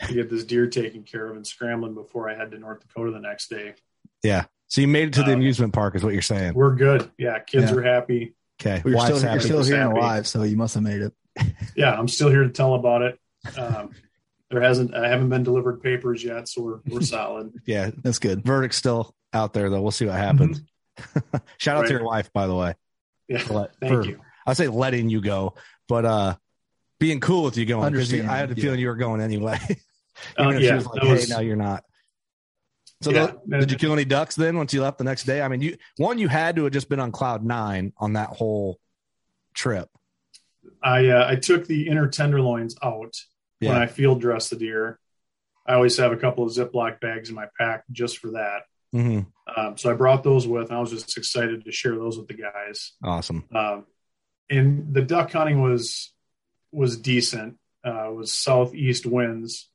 to 0.02 0.14
get 0.14 0.30
this 0.30 0.44
deer 0.44 0.68
taken 0.68 1.04
care 1.04 1.30
of 1.30 1.36
and 1.36 1.46
scrambling 1.46 1.94
before 1.94 2.30
I 2.30 2.36
head 2.36 2.52
to 2.52 2.58
North 2.58 2.80
Dakota 2.80 3.12
the 3.12 3.20
next 3.20 3.50
day. 3.50 3.76
Yeah. 4.24 4.46
So 4.74 4.82
you 4.82 4.88
made 4.88 5.10
it 5.10 5.14
to 5.14 5.22
the 5.22 5.30
Uh, 5.30 5.36
amusement 5.36 5.72
park, 5.72 5.94
is 5.96 6.04
what 6.04 6.14
you're 6.14 6.24
saying. 6.24 6.56
We're 6.56 6.74
good. 6.74 7.08
Yeah, 7.20 7.38
kids 7.38 7.70
Yeah. 7.70 7.78
are 7.78 7.84
happy. 7.84 8.34
Okay. 8.60 8.82
Well, 8.84 8.92
you're 8.92 8.98
Wife's 8.98 9.20
still, 9.20 9.32
you're 9.32 9.40
still 9.40 9.64
here 9.64 9.76
and 9.76 9.84
happy. 9.90 10.00
alive, 10.00 10.26
so 10.28 10.42
you 10.42 10.58
must 10.58 10.74
have 10.74 10.82
made 10.82 11.02
it. 11.04 11.14
Yeah, 11.76 11.94
I'm 11.94 12.08
still 12.08 12.30
here 12.32 12.42
to 12.42 12.50
tell 12.50 12.74
about 12.74 13.04
it. 13.04 13.20
Um, 13.56 13.92
there 14.50 14.62
hasn't 14.62 14.96
I 14.96 15.08
haven't 15.10 15.30
been 15.30 15.44
delivered 15.44 15.84
papers 15.84 16.24
yet, 16.24 16.48
so 16.48 16.64
we're 16.64 16.80
we're 16.88 17.02
solid. 17.02 17.54
yeah. 17.68 17.92
That's 18.02 18.18
good. 18.18 18.44
Verdict's 18.44 18.78
still 18.78 19.14
out 19.32 19.54
there, 19.54 19.70
though. 19.70 19.80
We'll 19.84 19.92
see 19.92 20.08
what 20.08 20.16
happens. 20.16 20.64
Shout 21.60 21.78
out 21.78 21.82
Right. 21.82 21.88
to 21.90 21.94
your 21.94 22.04
wife, 22.04 22.34
by 22.34 22.48
the 22.48 22.56
way. 22.56 22.74
Yeah, 23.28 23.38
For 23.40 23.54
let- 23.54 23.76
thank 23.80 23.94
for- 23.94 24.06
you. 24.10 24.22
I 24.48 24.54
say 24.54 24.70
letting 24.70 25.08
you 25.10 25.22
go, 25.22 25.54
but 25.88 26.04
uh 26.04 26.36
being 27.00 27.20
cool 27.20 27.44
with 27.44 27.58
you 27.58 27.66
going 27.68 27.86
Understand, 27.86 28.28
I 28.28 28.38
had 28.38 28.50
the 28.50 28.56
yeah. 28.56 28.62
feeling 28.64 28.80
you 28.80 28.88
were 28.88 28.96
going 28.96 29.22
anyway. 29.22 29.60
Uh, 30.40 30.44
Even 30.44 30.54
if 30.56 30.60
she 30.62 30.66
yeah, 30.68 30.76
was 30.78 30.86
like, 30.88 30.96
that 30.96 31.04
"Hey, 31.06 31.12
was- 31.14 31.30
now 31.30 31.40
you're 31.42 31.56
not." 31.56 31.84
So 33.04 33.12
Yeah, 33.12 33.32
that- 33.48 33.60
did 33.62 33.72
you 33.72 33.78
kill 33.78 33.94
any 33.94 34.06
ducks 34.06 34.36
then 34.36 34.58
once 34.58 34.74
you 34.74 34.82
left 34.82 34.98
the 34.98 35.04
next 35.04 35.24
day? 35.24 35.42
I 35.42 35.48
mean, 35.48 35.62
you 35.62 35.78
one 35.98 36.18
you 36.20 36.28
had 36.28 36.56
to 36.56 36.64
have 36.64 36.74
just 36.74 36.90
been 36.90 37.00
on 37.00 37.12
cloud 37.12 37.44
nine 37.44 37.94
on 37.98 38.14
that 38.14 38.30
whole 38.30 38.80
trip. 39.54 39.90
I 40.82 41.08
uh, 41.10 41.28
I 41.30 41.36
took 41.36 41.68
the 41.68 41.88
inner 41.88 42.08
tenderloins 42.08 42.76
out 42.82 43.16
when 43.60 43.76
I 43.78 43.86
field 43.88 44.22
dress 44.22 44.50
the 44.50 44.56
deer. 44.58 45.00
I 45.66 45.76
always 45.76 45.96
have 45.98 46.12
a 46.12 46.18
couple 46.18 46.44
of 46.44 46.52
Ziploc 46.52 47.00
bags 47.00 47.30
in 47.30 47.36
my 47.36 47.46
pack 47.58 47.84
just 47.92 48.18
for 48.18 48.32
that. 48.32 48.64
hmm 48.92 49.22
Um, 49.56 49.78
so 49.78 49.90
I 49.90 49.94
brought 49.94 50.24
those 50.24 50.46
with, 50.46 50.68
and 50.70 50.78
I 50.78 50.82
was 50.82 50.92
just 50.92 51.18
excited 51.18 51.64
to 51.64 51.72
share 51.72 51.96
those 51.96 52.18
with 52.18 52.28
the 52.28 52.34
guys. 52.34 52.92
Awesome. 53.02 53.46
Um, 53.56 53.86
and 54.50 54.94
the 54.94 55.02
duck 55.02 55.32
hunting 55.32 55.62
was 55.62 56.14
was 56.72 56.98
decent. 56.98 57.58
Uh, 57.86 58.10
it 58.10 58.16
was 58.16 58.34
southeast 58.34 59.06
winds, 59.06 59.70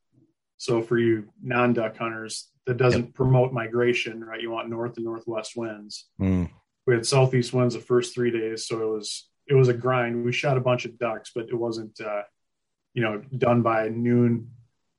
so 0.59 0.83
for 0.83 0.99
you 0.99 1.29
non 1.43 1.73
duck 1.73 1.97
hunters, 1.97 2.49
that 2.69 2.77
doesn't 2.77 3.15
promote 3.15 3.51
migration, 3.51 4.23
right? 4.23 4.41
You 4.41 4.51
want 4.51 4.69
north 4.69 4.97
and 4.97 5.07
northwest 5.07 5.57
winds. 5.57 6.07
Mm. 6.21 6.51
We 6.87 6.95
had 6.95 7.07
southeast 7.07 7.55
winds 7.55 7.75
the 7.75 7.81
first 7.81 8.15
three 8.15 8.31
days, 8.31 8.67
so 8.67 8.81
it 8.83 8.95
was 8.95 9.29
it 9.47 9.55
was 9.55 9.69
a 9.69 9.75
grind. 9.75 10.23
We 10.23 10.33
shot 10.33 10.59
a 10.59 10.61
bunch 10.61 10.85
of 10.85 10.99
ducks, 10.99 11.33
but 11.35 11.49
it 11.49 11.55
wasn't 11.55 11.99
uh, 11.99 12.23
you 12.93 13.03
know 13.03 13.23
done 13.37 13.63
by 13.63 13.89
noon. 13.89 14.51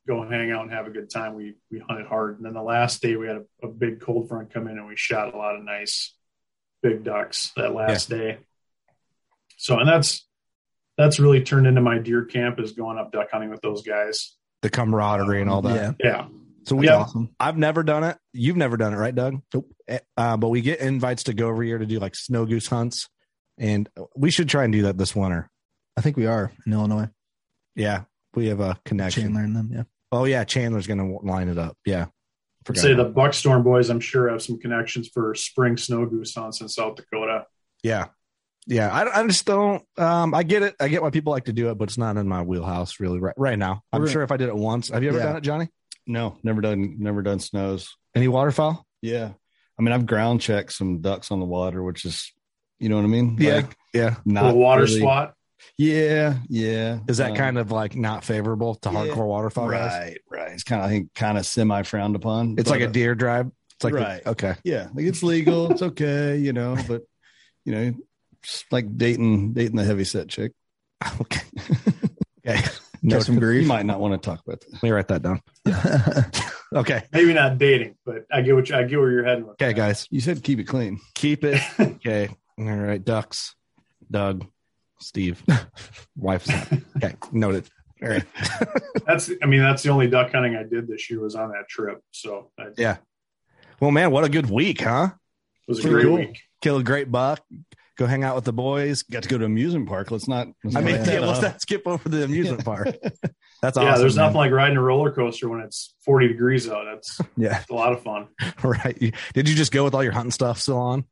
Go 0.07 0.27
hang 0.27 0.51
out 0.51 0.63
and 0.63 0.71
have 0.71 0.87
a 0.87 0.91
good 0.91 1.11
time. 1.11 1.35
We 1.35 1.57
we 1.69 1.77
hunted 1.79 2.07
hard, 2.07 2.37
and 2.37 2.45
then 2.45 2.53
the 2.53 2.63
last 2.63 3.03
day 3.03 3.15
we 3.15 3.27
had 3.27 3.37
a, 3.37 3.67
a 3.67 3.69
big 3.69 4.01
cold 4.01 4.27
front 4.27 4.51
come 4.51 4.67
in, 4.67 4.79
and 4.79 4.87
we 4.87 4.95
shot 4.95 5.33
a 5.33 5.37
lot 5.37 5.55
of 5.55 5.63
nice 5.63 6.15
big 6.81 7.03
ducks 7.03 7.51
that 7.55 7.75
last 7.75 8.09
day. 8.09 8.39
So, 9.57 9.77
and 9.77 9.87
that's 9.87 10.27
that's 10.97 11.19
really 11.19 11.43
turned 11.43 11.67
into 11.67 11.81
my 11.81 11.99
deer 11.99 12.25
camp 12.25 12.59
is 12.59 12.71
going 12.71 12.97
up 12.97 13.11
duck 13.11 13.29
hunting 13.31 13.51
with 13.51 13.61
those 13.61 13.83
guys. 13.83 14.35
The 14.63 14.71
camaraderie 14.71 15.41
and 15.41 15.49
all 15.51 15.61
that. 15.61 15.75
Yeah. 15.75 15.93
Yeah, 16.03 16.27
So 16.69 16.75
we 16.75 16.85
Yeah. 16.85 16.97
Awesome. 16.97 17.29
I've 17.39 17.57
never 17.57 17.81
done 17.83 18.03
it. 18.03 18.17
You've 18.31 18.55
never 18.57 18.77
done 18.77 18.93
it, 18.93 18.97
right, 18.97 19.13
Doug? 19.15 19.41
Nope. 19.53 19.71
Uh, 20.15 20.37
but 20.37 20.49
we 20.49 20.61
get 20.61 20.79
invites 20.79 21.23
to 21.23 21.33
go 21.33 21.49
every 21.49 21.67
year 21.67 21.79
to 21.79 21.85
do 21.85 21.99
like 21.99 22.15
snow 22.15 22.45
goose 22.45 22.67
hunts, 22.67 23.09
and 23.57 23.89
we 24.15 24.29
should 24.29 24.47
try 24.49 24.63
and 24.65 24.71
do 24.73 24.83
that 24.83 24.97
this 24.97 25.15
winter. 25.15 25.49
I 25.97 26.01
think 26.01 26.15
we 26.15 26.27
are 26.27 26.51
in 26.65 26.73
Illinois. 26.73 27.09
Yeah, 27.75 28.03
we 28.35 28.47
have 28.47 28.59
a 28.59 28.79
connection. 28.85 29.23
Chandler 29.23 29.41
and 29.43 29.55
them. 29.55 29.69
Yeah. 29.73 29.83
Oh 30.11 30.25
yeah, 30.25 30.43
Chandler's 30.43 30.85
going 30.87 30.99
to 30.99 31.25
line 31.25 31.49
it 31.49 31.57
up. 31.57 31.75
Yeah, 31.85 32.05
Forgot 32.65 32.81
say 32.81 32.93
the 32.93 33.05
Buckstorm 33.05 33.63
boys, 33.63 33.89
I'm 33.89 33.99
sure 33.99 34.29
have 34.29 34.41
some 34.43 34.59
connections 34.59 35.07
for 35.11 35.33
spring 35.33 35.75
snow 35.75 36.05
goose 36.05 36.35
hunts 36.35 36.61
in 36.61 36.69
South 36.69 36.95
Dakota. 36.97 37.45
Yeah. 37.83 38.07
Yeah. 38.67 38.91
I, 38.93 39.21
I 39.21 39.25
just 39.27 39.45
don't, 39.45 39.83
um, 39.97 40.35
I 40.35 40.43
get 40.43 40.61
it. 40.61 40.75
I 40.79 40.87
get 40.89 41.01
why 41.01 41.09
people 41.09 41.31
like 41.31 41.45
to 41.45 41.53
do 41.53 41.69
it, 41.71 41.77
but 41.79 41.85
it's 41.89 41.97
not 41.97 42.17
in 42.17 42.27
my 42.27 42.43
wheelhouse 42.43 42.99
really 42.99 43.17
right, 43.19 43.33
right 43.37 43.57
now. 43.57 43.81
I'm 43.91 44.01
We're- 44.01 44.11
sure 44.11 44.21
if 44.21 44.31
I 44.31 44.37
did 44.37 44.49
it 44.49 44.55
once, 44.55 44.89
have 44.89 45.01
you 45.01 45.09
ever 45.09 45.17
Yeah. 45.17 45.25
done 45.25 45.35
it, 45.37 45.41
Johnny? 45.41 45.69
No, 46.09 46.37
never 46.43 46.59
done, 46.59 46.95
never 46.99 47.21
done 47.21 47.39
snows. 47.39 47.95
Any 48.15 48.27
waterfowl? 48.27 48.85
Yeah. 49.01 49.31
I 49.77 49.81
mean, 49.81 49.93
I've 49.93 50.05
ground 50.07 50.41
checked 50.41 50.73
some 50.73 50.99
ducks 51.01 51.31
on 51.31 51.39
the 51.39 51.45
water, 51.45 51.81
which 51.83 52.03
is, 52.03 52.33
you 52.79 52.89
know 52.89 52.95
what 52.97 53.05
I 53.05 53.07
mean? 53.09 53.37
Yeah. 53.39 53.55
Like, 53.57 53.77
Yeah. 53.93 54.15
Not 54.25 54.45
little 54.45 54.59
water 54.59 54.81
really- 54.83 54.99
swat. 54.99 55.35
Yeah. 55.77 56.39
Yeah. 56.49 56.99
Is 57.07 57.17
that 57.17 57.31
Um, 57.31 57.37
kind 57.37 57.57
of 57.57 57.71
like 57.71 57.95
not 57.95 58.23
favorable 58.23 58.75
to 58.75 58.89
yeah. 58.89 58.95
hardcore 59.05 59.27
waterfowl 59.27 59.69
guys? 59.69 59.91
right? 59.91 60.17
Right. 60.29 60.51
It's 60.53 60.63
kind 60.63 60.81
of, 60.81 60.87
I 60.87 60.89
think, 60.89 61.13
kind 61.13 61.37
of 61.37 61.45
semi 61.45 61.83
frowned 61.83 62.15
upon. 62.15 62.55
It's 62.57 62.69
but, 62.69 62.79
like 62.79 62.89
a 62.89 62.91
deer 62.91 63.13
drive. 63.15 63.47
It's 63.75 63.83
like, 63.83 63.93
the- 63.93 63.99
Right. 63.99 64.25
okay. 64.25 64.55
Yeah. 64.63 64.87
Like 64.93 65.05
it's 65.05 65.21
legal. 65.21 65.71
it's 65.71 65.81
okay, 65.81 66.37
you 66.37 66.53
know, 66.53 66.75
but, 66.87 67.03
you 67.65 67.73
know, 67.73 67.93
it's 68.41 68.65
like 68.71 68.97
dating, 68.97 69.53
dating 69.53 69.75
the 69.75 69.83
heavy 69.85 70.05
set 70.05 70.27
chick. 70.27 70.53
Okay. 71.21 71.41
okay. 72.47 72.61
Got 73.07 73.23
some 73.23 73.41
You 73.41 73.65
might 73.65 73.85
not 73.85 73.99
want 73.99 74.21
to 74.21 74.29
talk 74.29 74.41
about 74.45 74.59
that. 74.61 74.73
Let 74.73 74.83
me 74.83 74.91
write 74.91 75.07
that 75.09 75.21
down. 75.21 75.41
Okay. 76.71 77.01
Maybe 77.11 77.33
not 77.33 77.57
dating, 77.57 77.95
but 78.05 78.25
I 78.31 78.41
get 78.43 78.53
what 78.53 78.69
you, 78.69 78.75
I 78.75 78.83
get 78.83 78.99
where 78.99 79.09
you're 79.09 79.23
heading 79.25 79.43
with. 79.47 79.53
Okay, 79.53 79.69
that. 79.69 79.73
guys. 79.75 80.07
You 80.11 80.19
said 80.21 80.43
keep 80.43 80.59
it 80.59 80.65
clean. 80.65 80.99
Keep 81.15 81.43
it. 81.43 81.59
Okay. 81.79 82.29
All 82.59 82.65
right. 82.65 83.03
Ducks. 83.03 83.55
Doug. 84.11 84.45
Steve. 84.99 85.41
Wife's 86.15 86.49
happy. 86.49 86.83
Okay. 86.97 87.15
Noted. 87.31 87.67
All 88.03 88.09
right. 88.09 88.23
That's 89.07 89.31
I 89.41 89.47
mean 89.47 89.61
that's 89.61 89.81
the 89.81 89.89
only 89.89 90.07
duck 90.09 90.31
hunting 90.31 90.55
I 90.55 90.63
did 90.63 90.87
this 90.87 91.09
year 91.09 91.19
was 91.21 91.33
on 91.35 91.49
that 91.53 91.67
trip. 91.67 92.01
So 92.11 92.51
that 92.59 92.73
Yeah. 92.77 92.97
Well, 93.79 93.89
man, 93.91 94.11
what 94.11 94.23
a 94.25 94.29
good 94.29 94.49
week, 94.51 94.81
huh? 94.81 95.09
was 95.67 95.79
a 95.79 95.81
Pretty 95.81 95.93
great 95.95 96.05
cool. 96.05 96.15
week. 96.17 96.39
Kill 96.61 96.77
a 96.77 96.83
great 96.83 97.11
buck. 97.11 97.41
Go 97.99 98.05
hang 98.05 98.23
out 98.23 98.33
with 98.33 98.45
the 98.45 98.53
boys. 98.53 99.03
Got 99.03 99.23
to 99.23 99.29
go 99.29 99.37
to 99.37 99.43
amusement 99.43 99.89
park. 99.89 100.09
Let's 100.09 100.25
not. 100.25 100.47
let's 100.63 100.73
I 100.77 100.79
mean, 100.79 100.95
let 100.95 101.05
yeah, 101.05 101.19
that 101.19 101.27
let's 101.27 101.41
not 101.41 101.59
skip 101.61 101.85
over 101.85 102.07
the 102.07 102.23
amusement 102.23 102.63
park. 102.63 102.87
That's 103.61 103.75
awesome. 103.77 103.83
yeah, 103.83 103.97
there's 103.97 104.15
man. 104.15 104.27
nothing 104.27 104.37
like 104.37 104.51
riding 104.53 104.77
a 104.77 104.81
roller 104.81 105.11
coaster 105.11 105.49
when 105.49 105.59
it's 105.59 105.95
40 106.05 106.29
degrees 106.29 106.69
out. 106.69 106.85
That's 106.89 107.19
Yeah. 107.35 107.61
a 107.69 107.73
lot 107.73 107.91
of 107.91 108.01
fun. 108.01 108.29
Right. 108.63 109.13
Did 109.33 109.49
you 109.49 109.53
just 109.53 109.73
go 109.73 109.83
with 109.83 109.93
all 109.93 110.01
your 110.01 110.13
hunting 110.13 110.31
stuff 110.31 110.61
still 110.61 110.77
on? 110.77 111.03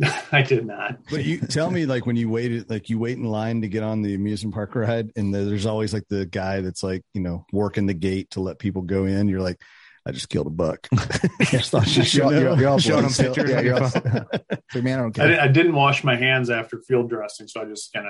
I 0.30 0.42
did 0.42 0.64
not. 0.64 0.98
But 1.10 1.24
you 1.24 1.40
tell 1.40 1.72
me, 1.72 1.86
like 1.86 2.06
when 2.06 2.14
you 2.14 2.28
waited, 2.30 2.70
like 2.70 2.88
you 2.88 3.00
wait 3.00 3.18
in 3.18 3.24
line 3.24 3.62
to 3.62 3.68
get 3.68 3.82
on 3.82 4.02
the 4.02 4.14
amusement 4.14 4.54
park 4.54 4.76
ride, 4.76 5.10
and 5.16 5.34
there's 5.34 5.66
always 5.66 5.92
like 5.92 6.04
the 6.08 6.24
guy 6.24 6.60
that's 6.60 6.84
like, 6.84 7.02
you 7.14 7.20
know, 7.20 7.46
working 7.52 7.86
the 7.86 7.94
gate 7.94 8.30
to 8.30 8.40
let 8.40 8.60
people 8.60 8.82
go 8.82 9.06
in. 9.06 9.26
You're 9.26 9.42
like, 9.42 9.60
I 10.08 10.12
just 10.12 10.30
killed 10.30 10.46
a 10.46 10.50
buck. 10.50 10.88
just 11.42 11.70
thought 11.70 11.86
you 11.94 12.02
should 12.02 12.14
You're, 12.22 12.30
know. 12.30 12.40
you're, 12.54 12.58
you're 12.60 12.68
all 12.70 12.78
them 13.02 13.10
still- 13.10 13.34
pictures 13.34 13.50
Yeah, 13.50 13.60
you're 13.60 13.74
your 13.76 13.84
all, 13.84 13.90
Like, 14.74 14.82
man, 14.84 14.98
I 14.98 15.02
don't 15.02 15.12
care. 15.12 15.28
did, 15.28 15.38
I 15.38 15.48
didn't 15.48 15.74
wash 15.74 16.02
my 16.02 16.16
hands 16.16 16.48
after 16.50 16.78
field 16.78 17.10
dressing, 17.10 17.46
so 17.46 17.60
I 17.60 17.66
just 17.66 17.92
kind 17.92 18.06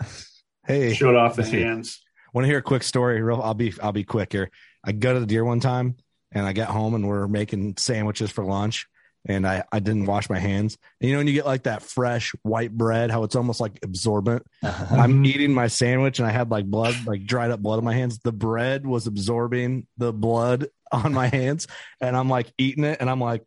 of 0.00 0.26
Hey, 0.66 0.94
showed 0.94 1.16
off 1.16 1.36
the 1.36 1.42
Let's 1.42 1.52
hands. 1.52 2.00
want 2.32 2.44
to 2.44 2.48
hear 2.48 2.58
a 2.58 2.62
quick 2.62 2.82
story? 2.84 3.20
Real, 3.20 3.40
I'll 3.42 3.54
be 3.54 3.74
I'll 3.82 3.92
be 3.92 4.04
quick 4.04 4.32
here. 4.32 4.50
I 4.84 4.92
gutted 4.92 5.22
a 5.22 5.26
deer 5.26 5.44
one 5.44 5.60
time, 5.60 5.96
and 6.32 6.46
I 6.46 6.52
got 6.52 6.68
home 6.70 6.94
and 6.94 7.06
we're 7.06 7.28
making 7.28 7.74
sandwiches 7.78 8.30
for 8.30 8.44
lunch, 8.44 8.86
and 9.26 9.46
I 9.46 9.64
I 9.70 9.78
didn't 9.80 10.06
wash 10.06 10.30
my 10.30 10.38
hands. 10.38 10.78
And 11.00 11.08
you 11.08 11.14
know 11.14 11.20
when 11.20 11.26
you 11.26 11.34
get 11.34 11.44
like 11.46 11.64
that 11.64 11.82
fresh 11.82 12.34
white 12.42 12.72
bread, 12.72 13.10
how 13.10 13.24
it's 13.24 13.36
almost 13.36 13.60
like 13.60 13.78
absorbent. 13.82 14.44
Uh-huh. 14.62 14.96
I'm 14.96 15.24
eating 15.26 15.52
my 15.52 15.66
sandwich 15.66 16.18
and 16.18 16.26
I 16.26 16.30
had 16.30 16.50
like 16.50 16.64
blood, 16.64 16.94
like 17.06 17.26
dried 17.26 17.50
up 17.50 17.60
blood 17.60 17.78
on 17.78 17.84
my 17.84 17.94
hands. 17.94 18.18
The 18.20 18.32
bread 18.32 18.86
was 18.86 19.06
absorbing 19.06 19.86
the 19.98 20.12
blood 20.12 20.68
on 20.94 21.12
my 21.12 21.26
hands, 21.28 21.66
and 22.00 22.16
I'm 22.16 22.28
like 22.28 22.52
eating 22.58 22.84
it, 22.84 22.98
and 23.00 23.08
I'm 23.10 23.20
like, 23.20 23.46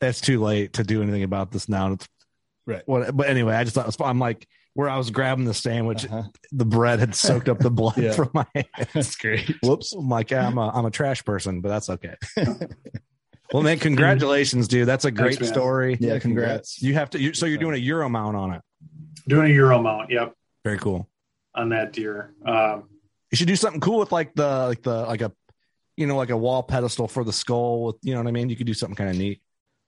it's 0.00 0.20
too 0.20 0.40
late 0.42 0.74
to 0.74 0.84
do 0.84 1.02
anything 1.02 1.22
about 1.22 1.50
this 1.52 1.68
now. 1.68 1.92
It's 1.92 2.08
Right. 2.66 2.82
What, 2.86 3.16
but 3.16 3.28
anyway, 3.28 3.54
I 3.54 3.64
just 3.64 3.74
thought 3.74 3.84
it 3.84 3.88
was 3.88 3.96
fun. 3.96 4.08
I'm 4.10 4.18
like, 4.20 4.46
where 4.74 4.88
I 4.88 4.96
was 4.96 5.10
grabbing 5.10 5.44
the 5.44 5.54
sandwich, 5.54 6.04
Uh-huh. 6.04 6.22
the 6.52 6.64
bread 6.64 7.00
had 7.00 7.14
soaked 7.16 7.48
up 7.48 7.58
the 7.58 7.70
blood 7.70 7.96
Yeah. 7.96 8.12
from 8.12 8.30
my 8.32 8.46
hands. 8.54 8.68
That's 8.94 9.16
great. 9.16 9.50
Whoops. 9.62 9.92
I'm 9.92 10.08
like, 10.08 10.30
yeah, 10.30 10.46
I'm 10.46 10.56
a, 10.58 10.68
I'm 10.68 10.84
a 10.84 10.90
trash 10.90 11.24
person, 11.24 11.60
but 11.62 11.68
that's 11.70 11.88
okay. 11.90 12.14
well, 13.52 13.62
man, 13.64 13.78
congratulations, 13.78 14.68
dude. 14.68 14.86
That's 14.86 15.04
a 15.04 15.10
great 15.10 15.38
Thanks, 15.38 15.48
story. 15.52 15.96
Yeah, 16.00 16.18
congrats. 16.18 16.80
You 16.80 16.94
have 16.94 17.10
to, 17.10 17.20
you, 17.20 17.34
so 17.34 17.46
you're 17.46 17.58
doing 17.58 17.74
a 17.74 17.78
Euro 17.78 18.08
mount 18.08 18.36
on 18.36 18.52
it. 18.54 18.62
Doing 19.26 19.50
a 19.50 19.54
Euro 19.54 19.82
mount, 19.82 20.10
yep, 20.10 20.34
Very 20.64 20.78
cool. 20.78 21.08
on 21.54 21.70
that 21.70 21.92
deer. 21.92 22.32
Um, 22.46 22.84
You 23.32 23.36
should 23.36 23.48
do 23.48 23.56
something 23.56 23.80
cool 23.80 23.98
with 23.98 24.12
like 24.12 24.34
the, 24.34 24.66
like 24.68 24.82
the, 24.82 25.02
like 25.02 25.20
a, 25.22 25.32
you 26.00 26.06
know, 26.06 26.16
like 26.16 26.30
a 26.30 26.36
wall 26.36 26.62
pedestal 26.62 27.06
for 27.06 27.22
the 27.24 27.32
skull 27.32 27.84
with, 27.84 27.96
you 28.02 28.14
know 28.14 28.20
what 28.20 28.28
I 28.28 28.32
mean? 28.32 28.48
You 28.48 28.56
could 28.56 28.66
do 28.66 28.74
something 28.74 28.96
kind 28.96 29.10
of 29.10 29.16
neat. 29.16 29.40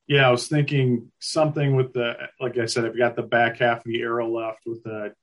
yeah, 0.07 0.29
I 0.29 0.31
was 0.31 0.47
thinking 0.47 1.11
something 1.21 1.75
with 1.75 1.93
the, 1.95 2.15
like 2.41 2.59
I 2.59 2.67
said, 2.67 2.85
I've 2.85 2.97
got 2.99 3.17
the 3.17 3.23
back 3.23 3.59
half 3.59 3.79
of 3.79 3.85
the 3.85 4.01
arrow 4.03 4.29
left 4.31 4.61
with 4.67 4.83
the 4.85 5.15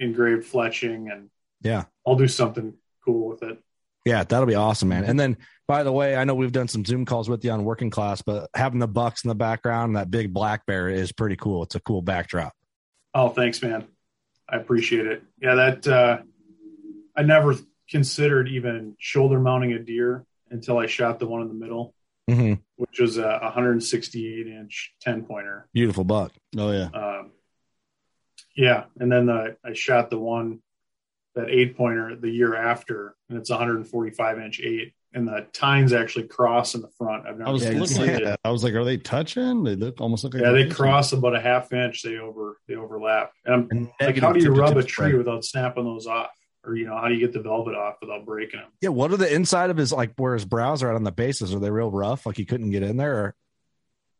engraved 0.00 0.50
fletching, 0.50 1.12
and 1.12 1.30
Yeah. 1.62 1.84
I'll 2.06 2.16
do 2.16 2.26
something 2.28 2.74
cool 3.04 3.28
with 3.28 3.42
it. 3.44 3.58
Yeah, 4.04 4.24
that'll 4.24 4.46
be 4.46 4.54
awesome, 4.56 4.88
man. 4.88 5.04
And 5.04 5.18
then, 5.18 5.36
by 5.68 5.82
the 5.82 5.92
way, 5.92 6.16
I 6.16 6.24
know 6.24 6.34
we've 6.34 6.52
done 6.52 6.68
some 6.68 6.84
Zoom 6.84 7.04
calls 7.06 7.28
with 7.28 7.42
you 7.44 7.50
on 7.52 7.64
working 7.64 7.88
class, 7.90 8.20
but 8.22 8.50
having 8.54 8.80
the 8.80 8.88
Bucks 8.88 9.24
in 9.24 9.28
the 9.28 9.34
background, 9.34 9.96
that 9.96 10.10
big 10.10 10.34
black 10.34 10.66
bear 10.66 10.88
is 10.90 11.10
pretty 11.12 11.36
cool. 11.36 11.62
It's 11.62 11.74
a 11.74 11.80
cool 11.80 12.02
backdrop. 12.02 12.52
Oh, 13.14 13.28
thanks, 13.30 13.62
man. 13.62 13.86
I 14.48 14.56
appreciate 14.56 15.06
it. 15.06 15.22
Yeah, 15.40 15.54
that 15.54 15.86
uh, 15.86 16.18
I 17.16 17.22
never 17.22 17.54
considered 17.90 18.48
even 18.48 18.94
shoulder 18.98 19.38
mounting 19.38 19.72
a 19.72 19.78
deer 19.78 20.24
until 20.50 20.78
I 20.78 20.86
shot 20.86 21.18
the 21.18 21.26
one 21.26 21.42
in 21.42 21.48
the 21.48 21.54
middle, 21.54 21.94
Mm-hmm. 22.30 22.54
which 22.76 23.00
was 23.00 23.18
a 23.18 23.38
168 23.42 24.46
inch 24.46 24.94
10 25.02 25.24
pointer. 25.24 25.68
Beautiful 25.74 26.04
buck. 26.04 26.32
Oh 26.56 26.70
yeah. 26.72 26.88
Um, 26.94 27.32
yeah, 28.56 28.84
and 28.98 29.10
then 29.12 29.26
the, 29.26 29.56
I 29.64 29.72
shot 29.74 30.08
the 30.10 30.18
one 30.18 30.60
that 31.34 31.50
eight 31.50 31.76
pointer 31.76 32.16
the 32.16 32.30
year 32.30 32.54
after, 32.54 33.14
and 33.28 33.36
it's 33.38 33.50
145 33.50 34.38
inch 34.38 34.60
eight. 34.60 34.94
and 35.12 35.28
the 35.28 35.46
tines 35.52 35.92
actually 35.92 36.26
cross 36.28 36.74
in 36.74 36.80
the 36.80 36.88
front. 36.96 37.26
I've 37.26 37.36
never 37.36 37.50
I 37.50 37.52
was 37.52 37.62
Yeah, 37.64 37.70
looking 37.78 38.02
at 38.02 38.22
it. 38.22 38.24
that. 38.24 38.40
I 38.44 38.50
was 38.50 38.64
like, 38.64 38.74
are 38.74 38.84
they 38.84 38.96
touching? 38.96 39.62
They 39.64 39.76
look 39.76 40.00
almost 40.00 40.24
like 40.24 40.32
Yeah, 40.34 40.52
they 40.52 40.68
cross 40.68 41.12
about 41.12 41.34
a 41.36 41.40
half 41.40 41.72
inch. 41.72 42.02
They 42.02 42.16
over 42.18 42.56
they 42.68 42.76
overlap. 42.76 43.32
And 43.44 43.54
I'm 43.54 43.68
And 43.70 43.90
like, 44.00 44.16
how 44.18 44.32
do 44.32 44.40
you 44.40 44.52
rub 44.54 44.76
a 44.76 44.82
tree 44.82 45.08
spread. 45.10 45.14
without 45.18 45.44
snapping 45.44 45.84
those 45.84 46.06
off? 46.06 46.30
Or 46.66 46.74
you 46.76 46.86
know, 46.86 46.96
how 46.96 47.08
do 47.08 47.14
you 47.14 47.20
get 47.20 47.32
the 47.32 47.40
velvet 47.42 47.74
off 47.74 47.96
without 48.00 48.24
breaking 48.24 48.60
them? 48.60 48.70
Yeah, 48.80 48.88
what 48.90 49.12
are 49.12 49.16
the 49.16 49.32
inside 49.32 49.70
of 49.70 49.76
his 49.76 49.92
like 49.92 50.12
where 50.16 50.34
his 50.34 50.44
brows 50.44 50.82
are 50.82 50.88
at 50.90 50.94
on 50.96 51.04
the 51.04 51.12
bases? 51.12 51.54
Are 51.54 51.58
they 51.58 51.70
real 51.70 51.90
rough? 51.90 52.24
Like 52.26 52.36
he 52.36 52.44
couldn't 52.44 52.70
get 52.70 52.82
in 52.82 52.96
there? 52.96 53.16
Or 53.16 53.34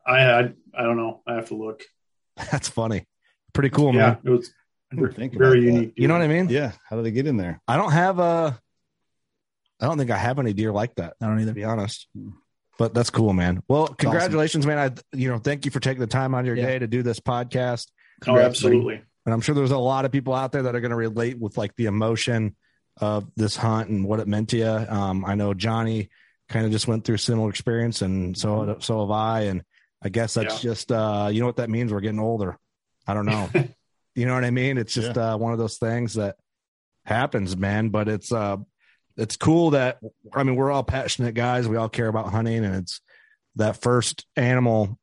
I 0.07 0.20
had 0.20 0.55
I 0.76 0.82
don't 0.82 0.97
know. 0.97 1.22
I 1.26 1.34
have 1.34 1.49
to 1.49 1.55
look. 1.57 1.82
that's 2.51 2.68
funny. 2.68 3.07
Pretty 3.53 3.70
cool, 3.70 3.95
yeah, 3.95 4.01
man. 4.07 4.18
it 4.24 4.30
was 4.30 4.53
I 4.92 4.97
very 4.97 5.09
about 5.11 5.38
that. 5.38 5.57
unique. 5.61 5.92
You 5.97 6.09
know 6.09 6.14
what 6.14 6.22
I 6.22 6.28
mean? 6.28 6.49
Yeah. 6.51 6.72
How 6.88 6.97
do 6.97 7.03
they 7.03 7.11
get 7.12 7.26
in 7.26 7.36
there? 7.36 7.61
I 7.66 7.76
don't 7.76 7.92
have 7.92 8.18
a. 8.18 8.61
I 9.80 9.86
don't 9.86 9.99
think 9.99 10.11
I 10.11 10.16
have 10.16 10.38
any 10.38 10.53
deer 10.53 10.72
like 10.72 10.95
that. 10.97 11.14
I 11.20 11.26
don't 11.26 11.36
need 11.36 11.45
To 11.45 11.51
either. 11.51 11.55
be 11.55 11.64
honest, 11.64 12.07
but 12.78 12.95
that's 12.95 13.11
cool, 13.11 13.32
man. 13.32 13.62
Well, 13.68 13.88
congratulations, 13.88 14.66
man. 14.66 14.78
I 14.78 15.16
you 15.16 15.28
know 15.30 15.38
thank 15.38 15.64
you 15.64 15.70
for 15.70 15.80
taking 15.80 16.01
the 16.01 16.07
time 16.07 16.34
out 16.34 16.40
of 16.40 16.47
your 16.47 16.57
Yeah. 16.57 16.66
day 16.66 16.78
to 16.80 16.86
do 16.86 17.03
this 17.03 17.20
podcast. 17.20 17.88
Oh, 18.22 18.24
Congrats, 18.26 18.62
buddy. 18.62 19.03
And 19.25 19.33
I'm 19.33 19.41
sure 19.41 19.55
there's 19.55 19.70
a 19.70 19.79
lot 19.79 20.05
of 20.05 20.12
people 20.12 20.35
out 20.35 20.53
there 20.53 20.62
that 20.64 20.75
are 20.75 20.81
going 20.81 20.91
to 20.91 20.97
relate 20.97 21.39
with 21.39 21.57
like 21.57 21.75
the 21.77 21.87
emotion 21.87 22.57
of 22.99 23.27
this 23.37 23.57
hunt 23.57 23.89
and 23.89 24.07
what 24.07 24.20
it 24.20 24.29
meant 24.29 24.51
to 24.51 24.59
you. 24.59 24.66
Um, 24.66 25.25
I 25.25 25.35
know 25.35 25.55
Johnny 25.55 26.11
kind 26.49 26.66
of 26.66 26.72
just 26.72 26.87
went 26.87 27.05
through 27.05 27.14
a 27.16 27.18
similar 27.18 27.49
experience, 27.51 28.03
and 28.03 28.37
so 28.37 28.77
so 28.81 29.01
have 29.01 29.11
I. 29.11 29.41
And 29.43 29.62
I 30.03 30.11
guess 30.11 30.35
that's 30.35 30.62
Yeah. 30.62 30.70
just 30.70 30.93
uh, 30.93 31.29
you 31.33 31.41
know 31.41 31.47
what 31.47 31.57
that 31.57 31.70
means. 31.70 31.93
We're 31.93 32.01
getting 32.01 32.20
older. 32.20 32.59
I 33.07 33.14
don't 33.14 33.27
know. 33.27 33.49
you 34.14 34.27
know 34.27 34.35
what 34.35 34.45
I 34.45 34.51
mean? 34.51 34.79
It's 34.79 34.93
just 34.95 35.16
uh, 35.16 35.37
one 35.39 35.53
of 35.53 35.59
those 35.59 35.79
things 35.79 36.14
that 36.14 36.37
happens, 37.05 37.57
man. 37.57 37.89
But 37.89 38.09
it's 38.09 38.31
uh, 38.31 38.59
it's 39.16 39.37
cool 39.37 39.70
that 39.70 39.99
I 40.35 40.43
mean 40.43 40.57
we're 40.57 40.70
all 40.70 40.85
passionate 40.85 41.35
guys. 41.35 41.66
We 41.66 41.77
all 41.77 41.89
care 41.89 42.09
about 42.09 42.31
hunting, 42.31 42.64
and 42.64 42.77
it's 42.77 43.01
that 43.57 43.81
first 43.81 44.27
animal 44.37 44.99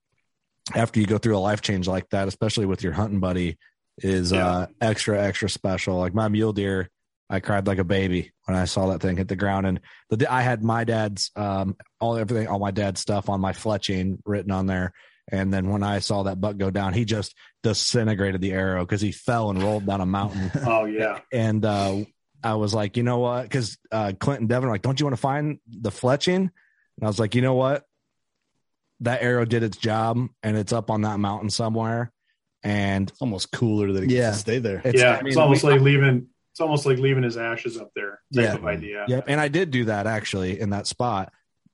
after 0.75 0.99
you 0.99 1.07
go 1.07 1.17
through 1.17 1.35
a 1.35 1.39
life 1.39 1.61
change 1.61 1.87
like 1.87 2.07
that, 2.11 2.27
especially 2.27 2.65
with 2.67 2.83
your 2.83 2.93
hunting 2.93 3.19
buddy, 3.19 3.57
is 4.03 4.31
Yeah. 4.31 4.47
uh, 4.47 4.67
extra 4.79 5.21
extra 5.21 5.49
special. 5.49 5.97
Like 5.97 6.13
my 6.13 6.27
mule 6.27 6.53
deer, 6.53 6.89
I 7.29 7.39
cried 7.39 7.67
like 7.67 7.77
a 7.79 7.83
baby 7.83 8.31
when 8.45 8.57
I 8.57 8.65
saw 8.65 8.87
that 8.87 9.01
thing 9.01 9.17
hit 9.17 9.27
the 9.27 9.35
ground, 9.35 9.65
and 9.67 9.79
the 10.09 10.31
I 10.31 10.41
had 10.41 10.63
my 10.63 10.83
dad's 10.83 11.31
um 11.35 11.75
all 11.99 12.17
everything 12.17 12.47
all 12.47 12.59
my 12.59 12.71
dad's 12.71 12.99
stuff 13.01 13.29
on 13.29 13.39
my 13.41 13.53
fletching 13.53 14.17
written 14.25 14.51
on 14.51 14.65
there. 14.67 14.93
And 15.31 15.53
then 15.53 15.69
when 15.69 15.81
I 15.83 15.99
saw 15.99 16.23
that 16.23 16.41
buck 16.41 16.57
go 16.57 16.71
down, 16.71 16.93
he 16.93 17.05
just 17.05 17.35
disintegrated 17.63 18.41
the 18.41 18.51
arrow 18.51 18.83
because 18.83 18.99
he 19.01 19.11
fell 19.13 19.49
and 19.49 19.61
rolled 19.63 19.85
down 19.85 20.01
a 20.01 20.05
mountain 20.05 20.51
Oh 20.65 20.85
yeah. 20.85 21.19
and 21.31 21.63
uh, 21.63 22.03
I 22.43 22.55
was 22.55 22.73
like, 22.73 22.97
you 22.97 23.03
know 23.03 23.19
what? 23.19 23.43
Because 23.43 23.77
uh, 23.91 24.11
Clint 24.19 24.41
and 24.41 24.49
Devin 24.49 24.67
were 24.67 24.73
like, 24.73 24.81
don't 24.81 24.99
you 24.99 25.05
want 25.05 25.15
to 25.15 25.21
find 25.21 25.59
the 25.69 25.91
fletching? 25.91 26.35
And 26.37 27.03
I 27.03 27.05
was 27.07 27.19
like, 27.19 27.35
you 27.35 27.41
know 27.41 27.53
what? 27.53 27.85
That 29.01 29.21
arrow 29.23 29.45
did 29.45 29.63
its 29.63 29.77
job, 29.77 30.17
and 30.43 30.57
it's 30.57 30.73
up 30.73 30.91
on 30.91 31.01
that 31.03 31.19
mountain 31.19 31.49
somewhere. 31.49 32.11
And 32.63 33.09
It's 33.09 33.21
almost 33.21 33.51
cooler 33.51 33.91
that 33.93 34.03
it 34.03 34.09
Yeah. 34.11 34.21
gets 34.29 34.37
to 34.37 34.41
stay 34.41 34.59
there. 34.59 34.81
it's, 34.85 35.01
yeah, 35.01 35.13
I 35.17 35.21
mean, 35.23 35.27
it's 35.29 35.37
almost 35.37 35.63
we- 35.63 35.71
like 35.71 35.81
leaving. 35.81 36.27
It's 36.51 36.59
almost 36.59 36.85
like 36.85 36.97
leaving 36.99 37.23
his 37.23 37.37
ashes 37.37 37.77
up 37.79 37.91
there. 37.95 38.19
Type 38.33 38.43
Yeah. 38.43 38.53
of 38.55 38.65
idea. 38.65 39.05
Yep. 39.07 39.25
And 39.27 39.39
I 39.39 39.47
did 39.47 39.71
do 39.71 39.85
that 39.85 40.05
actually 40.05 40.59
in 40.59 40.71
that 40.71 40.85
spot, 40.85 41.31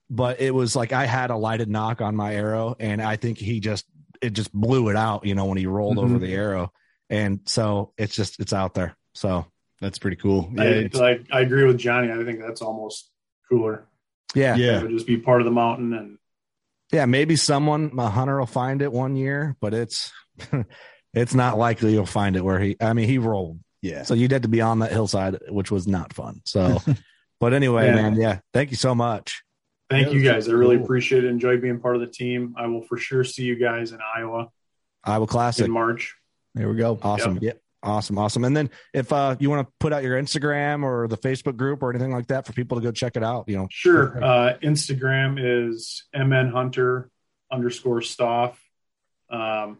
but 0.08 0.40
it 0.40 0.54
was 0.54 0.76
like 0.76 0.92
I 0.92 1.04
had 1.04 1.30
a 1.30 1.36
lighted 1.36 1.68
nock 1.68 2.00
on 2.00 2.14
my 2.14 2.34
arrow, 2.34 2.76
and 2.78 3.02
I 3.02 3.16
think 3.16 3.38
he 3.38 3.60
just 3.60 3.84
it 4.22 4.30
just 4.30 4.52
blew 4.52 4.88
it 4.88 4.96
out. 4.96 5.24
You 5.26 5.34
know, 5.34 5.44
when 5.46 5.58
he 5.58 5.66
rolled 5.66 5.96
Mhm. 5.96 6.02
over 6.04 6.18
the 6.18 6.32
arrow, 6.32 6.72
and 7.10 7.40
so 7.46 7.92
it's 7.98 8.14
just 8.14 8.40
it's 8.40 8.52
out 8.52 8.74
there. 8.74 8.96
So 9.14 9.46
That's 9.80 9.98
pretty 10.00 10.16
cool. 10.16 10.50
Yeah. 10.54 10.62
I, 10.62 10.66
it's- 10.66 11.00
like 11.00 11.26
I 11.30 11.40
agree 11.40 11.64
with 11.64 11.78
Johnny. 11.78 12.10
I 12.10 12.24
think 12.24 12.40
that's 12.40 12.62
almost 12.62 13.10
cooler. 13.48 13.86
yeah, 14.34 14.54
It 14.54 14.58
yeah. 14.60 14.82
would 14.82 14.90
just 14.90 15.06
be 15.06 15.16
part 15.18 15.40
of 15.40 15.44
the 15.44 15.50
mountain 15.52 15.92
and 15.92 16.18
yeah, 16.92 17.04
maybe 17.06 17.36
someone 17.36 17.92
a 17.98 18.08
hunter 18.10 18.38
will 18.38 18.46
find 18.46 18.80
it 18.82 18.92
one 18.92 19.14
year, 19.14 19.56
but 19.60 19.74
it's 19.74 20.10
it's 21.14 21.34
not 21.34 21.58
likely 21.58 21.92
you'll 21.92 22.06
find 22.06 22.36
it 22.36 22.44
where 22.44 22.58
he. 22.60 22.76
I 22.80 22.92
mean, 22.92 23.08
he 23.08 23.18
rolled, 23.18 23.60
Yeah. 23.82 24.02
so 24.02 24.14
you'd 24.14 24.32
have 24.32 24.42
to 24.42 24.48
be 24.48 24.60
on 24.60 24.80
that 24.80 24.92
hillside, 24.92 25.38
which 25.48 25.70
was 25.70 25.86
not 25.86 26.12
fun. 26.12 26.40
So, 26.44 26.80
but 27.40 27.52
anyway, 27.54 27.86
Yeah. 27.86 27.94
man, 27.94 28.16
yeah, 28.16 28.38
thank 28.52 28.70
you 28.70 28.76
so 28.76 28.94
much. 28.94 29.42
thank 29.90 30.08
Yeah, 30.08 30.12
you 30.14 30.22
guys. 30.22 30.48
I 30.48 30.52
really 30.52 30.76
cool. 30.76 30.84
appreciate 30.84 31.24
it. 31.24 31.28
Enjoy 31.28 31.56
being 31.58 31.80
part 31.80 31.94
of 31.96 32.00
the 32.00 32.06
team. 32.08 32.54
I 32.58 32.66
will 32.66 32.82
for 32.82 32.98
sure 32.98 33.24
see 33.24 33.44
you 33.44 33.56
guys 33.56 33.92
in 33.92 33.98
Iowa 34.16 34.48
Iowa 35.04 35.26
Classic, 35.26 35.64
in 35.66 35.70
March. 35.70 36.14
There 36.54 36.68
we 36.68 36.76
go. 36.76 36.98
awesome, 37.02 37.38
yeah, 37.40 37.52
awesome, 37.82 38.18
awesome. 38.18 38.44
And 38.44 38.56
then 38.56 38.68
if 38.92 39.12
uh 39.12 39.36
you 39.38 39.48
want 39.48 39.66
to 39.66 39.72
put 39.80 39.92
out 39.92 40.02
your 40.02 40.20
Instagram 40.20 40.82
or 40.82 41.06
the 41.08 41.16
Facebook 41.16 41.56
group 41.56 41.82
or 41.82 41.90
anything 41.90 42.10
like 42.12 42.26
that 42.26 42.44
for 42.46 42.52
people 42.52 42.76
to 42.78 42.82
go 42.82 42.90
check 42.90 43.16
it 43.16 43.22
out, 43.22 43.44
you 43.48 43.56
know, 43.56 43.68
Sure. 43.70 44.22
Uh, 44.22 44.58
Instagram 44.62 45.38
is 45.40 46.04
mn 46.12 46.50
hunter 46.50 47.10
underscore 47.50 48.02
staff. 48.02 48.60
Um, 49.30 49.78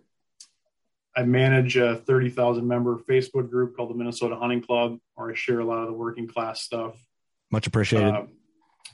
I 1.19 1.25
manage 1.25 1.77
a 1.77 1.97
30,000 1.97 2.67
member 2.67 2.97
Facebook 2.99 3.51
group 3.51 3.77
called 3.77 3.91
the 3.91 3.95
Minnesota 3.95 4.37
Hunting 4.37 4.63
Club, 4.63 4.99
where 5.17 5.31
I 5.31 5.35
share 5.35 5.59
a 5.59 5.65
lot 5.65 5.79
of 5.79 5.87
the 5.89 5.93
working 5.93 6.29
class 6.29 6.61
stuff. 6.63 6.95
much 7.51 7.67
appreciated. 7.67 8.15
Um, 8.15 8.29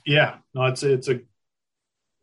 yeah, 0.07 0.37
no, 0.55 0.65
it's 0.65 0.81
it's 0.81 1.07
a 1.07 1.19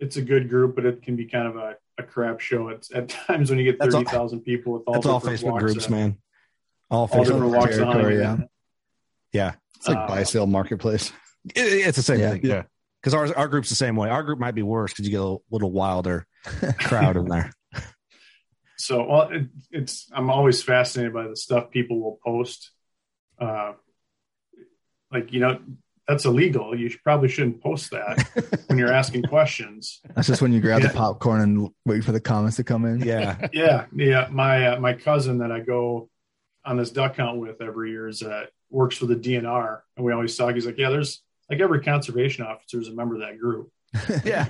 it's 0.01 0.17
a 0.17 0.23
good 0.23 0.49
group, 0.49 0.75
but 0.75 0.85
it 0.85 1.03
can 1.03 1.15
be 1.15 1.27
kind 1.27 1.47
of 1.47 1.57
a, 1.57 1.77
a 1.99 2.03
crap 2.03 2.41
show. 2.41 2.69
It's 2.69 2.93
at 2.93 3.09
times 3.09 3.49
when 3.51 3.59
you 3.61 3.65
get 3.65 3.79
That's 3.79 3.95
all- 3.95 4.01
thirty 4.03 4.11
thousand 4.17 4.41
people 4.41 4.73
with 4.73 4.83
all 4.87 4.95
That's 4.95 5.07
all 5.07 5.21
different 5.21 5.41
Facebook 5.41 5.59
groups, 5.61 5.85
of- 5.85 5.91
man. 5.93 6.19
All 6.91 7.03
All 7.03 7.09
Facebook. 7.09 7.25
different 7.27 7.53
walks 7.53 7.77
of 7.79 7.85
territory, 7.85 8.25
hunting. 8.25 8.49
Yeah, 9.33 9.53
It's 9.77 9.89
like 9.89 9.97
Uh, 9.99 10.07
buy 10.09 10.23
sale 10.25 10.47
marketplace. 10.49 11.13
It- 11.55 11.87
it's 11.89 11.97
the 11.97 12.03
same 12.03 12.21
Yeah. 12.21 12.31
thing. 12.33 12.41
Yeah, 12.45 12.63
because 13.01 13.15
our 13.15 13.37
our 13.37 13.49
group's 13.49 13.69
the 13.69 13.75
same 13.77 13.95
way. 13.97 14.09
Our 14.11 14.23
group 14.23 14.39
might 14.41 14.55
be 14.55 14.63
worse 14.63 14.93
because 14.93 15.05
you 15.07 15.11
get 15.13 15.21
a 15.21 15.23
little, 15.23 15.45
little 15.51 15.73
wilder 15.73 16.27
crowd 16.79 17.17
in 17.17 17.27
there. 17.27 17.53
So, 18.83 19.05
well, 19.05 19.29
it, 19.31 19.47
it's 19.71 20.09
I'm 20.13 20.31
always 20.31 20.63
fascinated 20.63 21.13
by 21.15 21.29
the 21.29 21.37
stuff 21.37 21.71
people 21.71 22.01
will 22.01 22.19
post. 22.25 22.71
Uh, 23.39 23.73
like 25.13 25.33
you 25.33 25.41
know, 25.41 25.59
that's 26.09 26.25
illegal. 26.25 26.77
You 26.77 26.89
should, 26.89 27.03
probably 27.03 27.29
shouldn't 27.29 27.63
post 27.63 27.91
that 27.93 28.65
when 28.67 28.79
you're 28.79 28.93
asking 28.93 29.23
questions. 29.25 30.01
That's 30.15 30.27
just 30.27 30.43
when 30.43 30.53
you 30.53 30.61
grab 30.61 30.81
Yeah. 30.83 30.89
the 30.89 30.95
popcorn 30.95 31.41
and 31.43 31.69
wait 31.87 32.05
for 32.05 32.13
the 32.13 32.21
comments 32.21 32.57
to 32.57 32.65
come 32.65 32.85
in. 32.85 33.01
Yeah, 33.01 33.49
Yeah, 33.53 33.87
yeah. 33.95 34.29
My 34.31 34.69
uh, 34.69 34.81
my 34.81 34.95
cousin 34.95 35.39
that 35.39 35.53
I 35.53 35.61
go 35.61 36.09
on 36.65 36.77
this 36.77 36.91
duck 36.91 37.17
hunt 37.17 37.39
with 37.39 37.61
every 37.61 37.91
year 37.91 38.09
is 38.09 38.23
uh, 38.23 38.47
works 38.71 38.97
for 38.97 39.07
the 39.07 39.17
DNR, 39.17 39.81
and 39.97 40.05
we 40.07 40.13
always 40.13 40.37
talk. 40.37 40.55
He's 40.55 40.67
like, 40.67 40.79
yeah, 40.79 40.91
there's 40.91 41.23
like 41.51 41.61
every 41.61 41.83
conservation 41.83 42.45
officer 42.45 42.81
is 42.81 42.89
a 42.89 42.95
member 42.95 43.15
of 43.17 43.21
that 43.21 43.39
group. 43.39 43.71
yeah. 44.25 44.49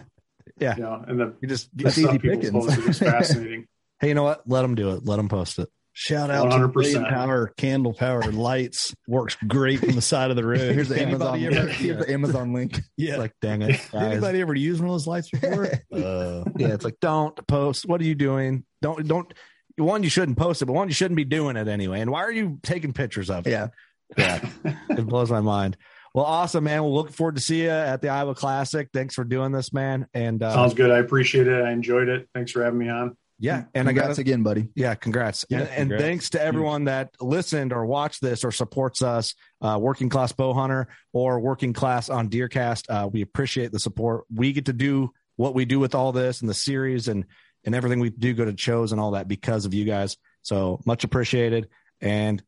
You 0.60 0.82
know, 0.82 1.04
and 1.08 1.18
the, 1.18 1.34
You 1.40 1.48
just 1.48 1.76
the 1.76 1.84
That's 1.84 1.96
stuff 1.96 2.10
easy 2.10 2.18
people 2.20 2.36
pickings. 2.36 2.66
post 2.76 2.88
is 2.88 2.98
fascinating. 2.98 3.66
Hey, 4.02 4.08
you 4.08 4.14
know 4.14 4.24
what? 4.24 4.42
Let 4.46 4.62
them 4.62 4.74
do 4.74 4.90
it. 4.90 5.06
Let 5.06 5.16
them 5.16 5.30
post 5.30 5.58
it. 5.58 5.70
Shout 5.94 6.30
out 6.30 6.50
to 6.50 6.56
100%. 6.56 6.72
blade 6.72 7.04
power, 7.08 7.52
candle 7.56 7.92
power, 7.92 8.22
lights. 8.22 8.94
Works 9.06 9.36
great 9.46 9.80
from 9.80 9.92
the 9.92 10.02
side 10.02 10.30
of 10.30 10.36
the 10.36 10.44
road. 10.44 10.58
Here's 10.58 10.88
the 10.88 11.00
Amazon. 11.00 11.34
Anybody 11.34 11.58
ever, 11.58 11.68
Here's 11.68 12.06
the 12.06 12.12
Amazon 12.12 12.52
link. 12.54 12.80
yeah. 12.96 13.16
Like, 13.16 13.34
dang 13.42 13.62
it, 13.62 13.80
guys. 13.92 14.12
Anybody 14.12 14.40
ever 14.40 14.54
used 14.54 14.80
one 14.80 14.88
of 14.88 14.94
those 14.94 15.06
lights 15.06 15.30
before? 15.30 15.66
uh, 15.92 16.44
yeah, 16.56 16.68
it's 16.68 16.84
like 16.84 16.98
don't 17.00 17.46
post. 17.46 17.86
What 17.86 18.00
are 18.00 18.04
you 18.04 18.14
doing? 18.14 18.64
Don't 18.80 19.06
don't. 19.06 19.32
One, 19.76 20.02
you 20.02 20.10
shouldn't 20.10 20.38
post 20.38 20.62
it, 20.62 20.66
but 20.66 20.74
one, 20.74 20.88
you 20.88 20.94
shouldn't 20.94 21.16
be 21.16 21.24
doing 21.24 21.56
it 21.56 21.68
anyway. 21.68 22.00
And 22.00 22.10
why 22.10 22.22
are 22.22 22.32
you 22.32 22.58
taking 22.62 22.92
pictures 22.92 23.30
of 23.30 23.46
it? 23.46 23.50
Yeah. 23.50 23.68
Yeah, 24.16 24.46
it 24.90 25.06
blows 25.06 25.30
my 25.30 25.40
mind. 25.40 25.76
Well, 26.14 26.26
awesome, 26.26 26.64
man. 26.64 26.82
We'll 26.82 26.94
look 26.94 27.10
forward 27.10 27.36
to 27.36 27.40
see 27.40 27.62
you 27.62 27.70
at 27.70 28.02
the 28.02 28.10
Iowa 28.10 28.34
Classic. 28.34 28.88
Thanks 28.92 29.14
for 29.14 29.24
doing 29.24 29.52
this, 29.52 29.72
man. 29.72 30.06
And 30.12 30.42
uh, 30.42 30.52
Sounds 30.52 30.74
good. 30.74 30.90
I 30.90 30.98
appreciate 30.98 31.48
it. 31.48 31.64
I 31.64 31.72
enjoyed 31.72 32.08
it. 32.08 32.28
Thanks 32.34 32.52
for 32.52 32.62
having 32.62 32.78
me 32.78 32.90
on. 32.90 33.16
Yeah, 33.42 33.64
and 33.74 33.88
I 33.88 33.90
Congrats 33.90 34.16
got 34.16 34.18
again, 34.18 34.44
buddy. 34.44 34.68
yeah, 34.76 34.94
congrats. 34.94 35.44
Yeah, 35.48 35.62
and, 35.62 35.90
and 35.90 36.00
thanks 36.00 36.30
to 36.30 36.40
everyone 36.40 36.84
that 36.84 37.10
listened 37.20 37.72
or 37.72 37.84
watched 37.84 38.20
this 38.22 38.44
or 38.44 38.52
supports 38.52 39.02
us, 39.02 39.34
uh, 39.60 39.78
Working 39.80 40.08
Class 40.08 40.30
Bow 40.30 40.54
Hunter 40.54 40.86
or 41.12 41.40
Working 41.40 41.72
Class 41.72 42.08
on 42.08 42.28
Deercast. 42.28 42.84
Uh, 42.88 43.08
we 43.08 43.20
appreciate 43.20 43.72
the 43.72 43.80
support. 43.80 44.26
We 44.32 44.52
get 44.52 44.66
to 44.66 44.72
do 44.72 45.12
what 45.34 45.56
we 45.56 45.64
do 45.64 45.80
with 45.80 45.96
all 45.96 46.12
this 46.12 46.40
and 46.40 46.48
the 46.48 46.54
series 46.54 47.08
and 47.08 47.24
and 47.64 47.74
everything 47.74 47.98
we 47.98 48.10
do 48.10 48.32
go 48.32 48.44
to 48.44 48.56
shows 48.56 48.92
and 48.92 49.00
all 49.00 49.12
that 49.12 49.26
because 49.26 49.64
of 49.64 49.74
you 49.74 49.84
guys. 49.84 50.16
So 50.42 50.80
much 50.86 51.02
appreciated. 51.02 51.68
And 52.00 52.40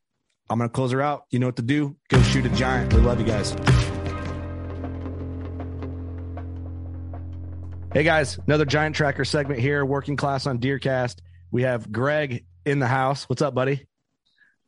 I'm 0.49 0.59
gonna 0.59 0.69
close 0.69 0.93
her 0.93 1.03
out. 1.03 1.25
You 1.31 1.41
know 1.41 1.47
what 1.47 1.57
to 1.57 1.63
do. 1.63 1.97
Go 2.09 2.23
shoot 2.23 2.47
a 2.47 2.51
giant. 2.51 2.93
We 2.95 3.01
love 3.01 3.19
you 3.19 3.27
guys. 3.27 3.53
Hey 7.95 8.03
guys, 8.03 8.39
another 8.47 8.65
giant 8.65 8.97
tracker 8.97 9.25
segment 9.25 9.61
here, 9.61 9.85
working 9.85 10.17
class 10.17 10.49
on 10.49 10.59
Deercast. 10.59 11.21
We 11.53 11.63
have 11.63 11.93
Greg 11.93 12.45
in 12.67 12.81
the 12.81 12.89
house. 12.89 13.29
What's 13.29 13.41
up, 13.41 13.55
buddy? 13.55 13.87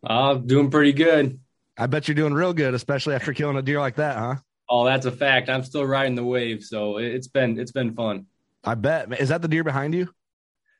Uh, 0.05 0.35
doing 0.35 0.71
pretty 0.71 0.93
good. 0.93 1.41
I 1.77 1.89
bet 1.89 2.07
you're 2.07 2.15
doing 2.15 2.33
real 2.35 2.53
good, 2.55 2.73
especially 2.75 3.17
after 3.17 3.33
killing 3.35 3.57
a 3.57 3.63
deer 3.63 3.81
like 3.81 3.97
that, 3.97 4.17
huh? 4.17 4.35
Oh, 4.71 4.85
that's 4.85 5.07
a 5.07 5.11
fact. 5.13 5.49
I'm 5.49 5.65
still 5.65 5.85
riding 5.85 6.15
the 6.15 6.25
wave, 6.25 6.63
so 6.63 6.99
it- 6.99 7.15
it's 7.15 7.27
been 7.27 7.59
it's 7.59 7.73
been 7.73 7.95
fun. 7.95 8.27
I 8.63 8.77
bet. 8.77 9.21
Is 9.21 9.31
that 9.31 9.43
the 9.43 9.49
deer 9.49 9.65
behind 9.65 9.95
you? 9.95 10.09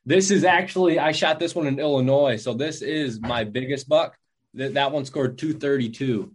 This 0.05 0.31
is 0.31 0.45
actually 0.45 0.99
I 0.99 1.11
shot 1.11 1.39
this 1.39 1.53
one 1.53 1.67
in 1.67 1.79
Illinois, 1.79 2.37
so 2.41 2.53
this 2.53 2.81
is 2.81 3.19
my 3.19 3.43
biggest 3.43 3.89
buck. 3.89 4.17
That 4.53 4.75
that 4.75 4.93
one 4.93 5.03
scored 5.03 5.37
232. 5.37 6.31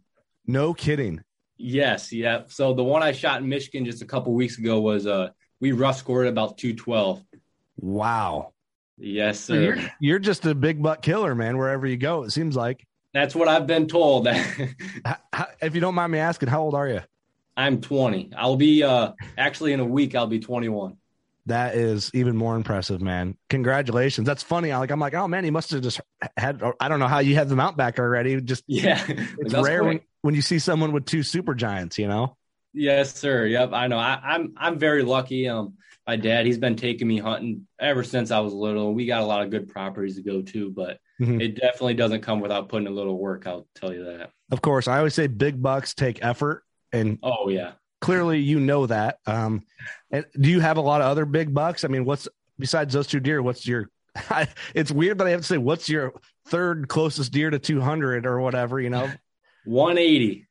No 0.46 0.74
kidding. 0.74 1.22
Yes, 1.56 2.12
yeah. 2.12 2.42
So 2.48 2.74
the 2.74 2.84
one 2.84 3.02
I 3.02 3.12
shot 3.12 3.40
in 3.40 3.48
Michigan 3.48 3.86
just 3.86 4.02
a 4.02 4.06
couple 4.06 4.34
weeks 4.34 4.58
ago 4.58 4.78
was 4.80 5.06
uh 5.06 5.30
we 5.62 5.72
rough 5.72 5.96
scored 5.96 6.26
about 6.26 6.58
212. 6.58 7.22
Wow. 7.78 8.52
Yes, 8.98 9.40
sir. 9.40 9.60
you're 9.62 9.76
you're 10.00 10.18
just 10.18 10.44
a 10.44 10.54
big 10.54 10.82
buck 10.82 11.00
killer, 11.02 11.34
man. 11.34 11.56
Wherever 11.56 11.86
you 11.86 11.96
go, 11.96 12.24
it 12.24 12.30
seems 12.30 12.54
like. 12.54 12.84
That's 13.14 13.34
what 13.34 13.48
I've 13.48 13.66
been 13.66 13.86
told. 13.86 14.26
H- 14.28 14.68
how- 15.32 15.46
if 15.62 15.74
you 15.74 15.80
don't 15.80 15.94
mind 15.94 16.12
me 16.12 16.18
asking, 16.18 16.48
how 16.50 16.60
old 16.62 16.74
are 16.74 16.88
you? 16.88 17.00
I'm 17.56 17.80
20. 17.80 18.30
I'll 18.36 18.56
be 18.56 18.82
uh 18.82 19.12
actually 19.38 19.72
in 19.72 19.80
a 19.80 19.84
week 19.84 20.14
I'll 20.14 20.26
be 20.26 20.40
21. 20.40 20.96
That 21.46 21.74
is 21.74 22.10
even 22.14 22.36
more 22.36 22.54
impressive, 22.56 23.00
man. 23.02 23.36
Congratulations. 23.50 24.26
That's 24.26 24.42
funny. 24.42 24.70
I 24.72 24.78
like. 24.78 24.90
I'm 24.90 25.00
like, 25.00 25.14
oh 25.14 25.26
man, 25.26 25.42
he 25.44 25.50
must 25.50 25.70
have 25.70 25.82
just 25.82 26.00
had. 26.36 26.62
I 26.80 26.88
don't 26.88 27.00
know 27.00 27.08
how 27.08 27.18
you 27.18 27.34
have 27.36 27.48
the 27.48 27.56
mount 27.56 27.76
back 27.76 27.98
already. 27.98 28.40
Just 28.40 28.62
Yeah. 28.68 29.02
it's 29.08 29.54
rare 29.54 29.82
when, 29.84 30.00
when 30.20 30.34
you 30.34 30.42
see 30.42 30.58
someone 30.58 30.92
with 30.92 31.04
two 31.06 31.22
super 31.22 31.54
giants. 31.54 31.98
You 31.98 32.08
know. 32.08 32.36
Yes, 32.74 33.14
sir. 33.14 33.46
Yep, 33.46 33.70
I 33.72 33.86
know. 33.86 33.98
I, 33.98 34.18
I'm 34.22 34.54
I'm 34.56 34.78
very 34.78 35.02
lucky. 35.02 35.48
Um, 35.48 35.74
my 36.06 36.16
dad, 36.16 36.46
he's 36.46 36.58
been 36.58 36.74
taking 36.76 37.06
me 37.06 37.18
hunting 37.18 37.66
ever 37.78 38.02
since 38.02 38.30
I 38.30 38.40
was 38.40 38.52
little. 38.52 38.92
We 38.94 39.06
got 39.06 39.22
a 39.22 39.26
lot 39.26 39.42
of 39.42 39.50
good 39.50 39.68
properties 39.68 40.16
to 40.16 40.22
go 40.22 40.42
to, 40.42 40.70
but 40.70 40.98
Mhm. 41.20 41.40
it 41.40 41.54
definitely 41.60 41.94
doesn't 41.94 42.22
come 42.22 42.40
without 42.40 42.68
putting 42.68 42.88
a 42.88 42.90
little 42.90 43.18
work. 43.18 43.46
I'll 43.46 43.68
tell 43.76 43.92
you 43.92 44.04
that. 44.04 44.30
Of 44.50 44.62
course, 44.62 44.88
I 44.88 44.98
always 44.98 45.14
say 45.14 45.26
big 45.28 45.62
bucks 45.62 45.94
take 45.94 46.24
effort, 46.24 46.64
and 46.92 47.18
Oh 47.22 47.48
yeah. 47.48 47.72
clearly 48.00 48.40
you 48.40 48.58
know 48.58 48.86
that. 48.86 49.18
Um, 49.26 49.62
and 50.10 50.24
do 50.40 50.50
you 50.50 50.60
have 50.60 50.78
a 50.78 50.80
lot 50.80 51.00
of 51.00 51.06
other 51.08 51.24
big 51.24 51.54
bucks? 51.54 51.84
I 51.84 51.88
mean, 51.88 52.04
what's 52.04 52.26
besides 52.58 52.94
those 52.94 53.06
two 53.06 53.20
deer? 53.20 53.42
What's 53.42 53.66
your? 53.66 53.88
it's 54.74 54.90
weird 54.90 55.18
that 55.18 55.26
I 55.26 55.30
have 55.30 55.40
to 55.40 55.46
say 55.46 55.58
what's 55.58 55.88
your 55.88 56.12
third 56.48 56.88
closest 56.88 57.32
deer 57.32 57.50
to 57.50 57.58
200 57.58 58.26
or 58.26 58.40
whatever. 58.40 58.80
You 58.80 58.90
know. 58.90 59.10
180. 59.64 60.46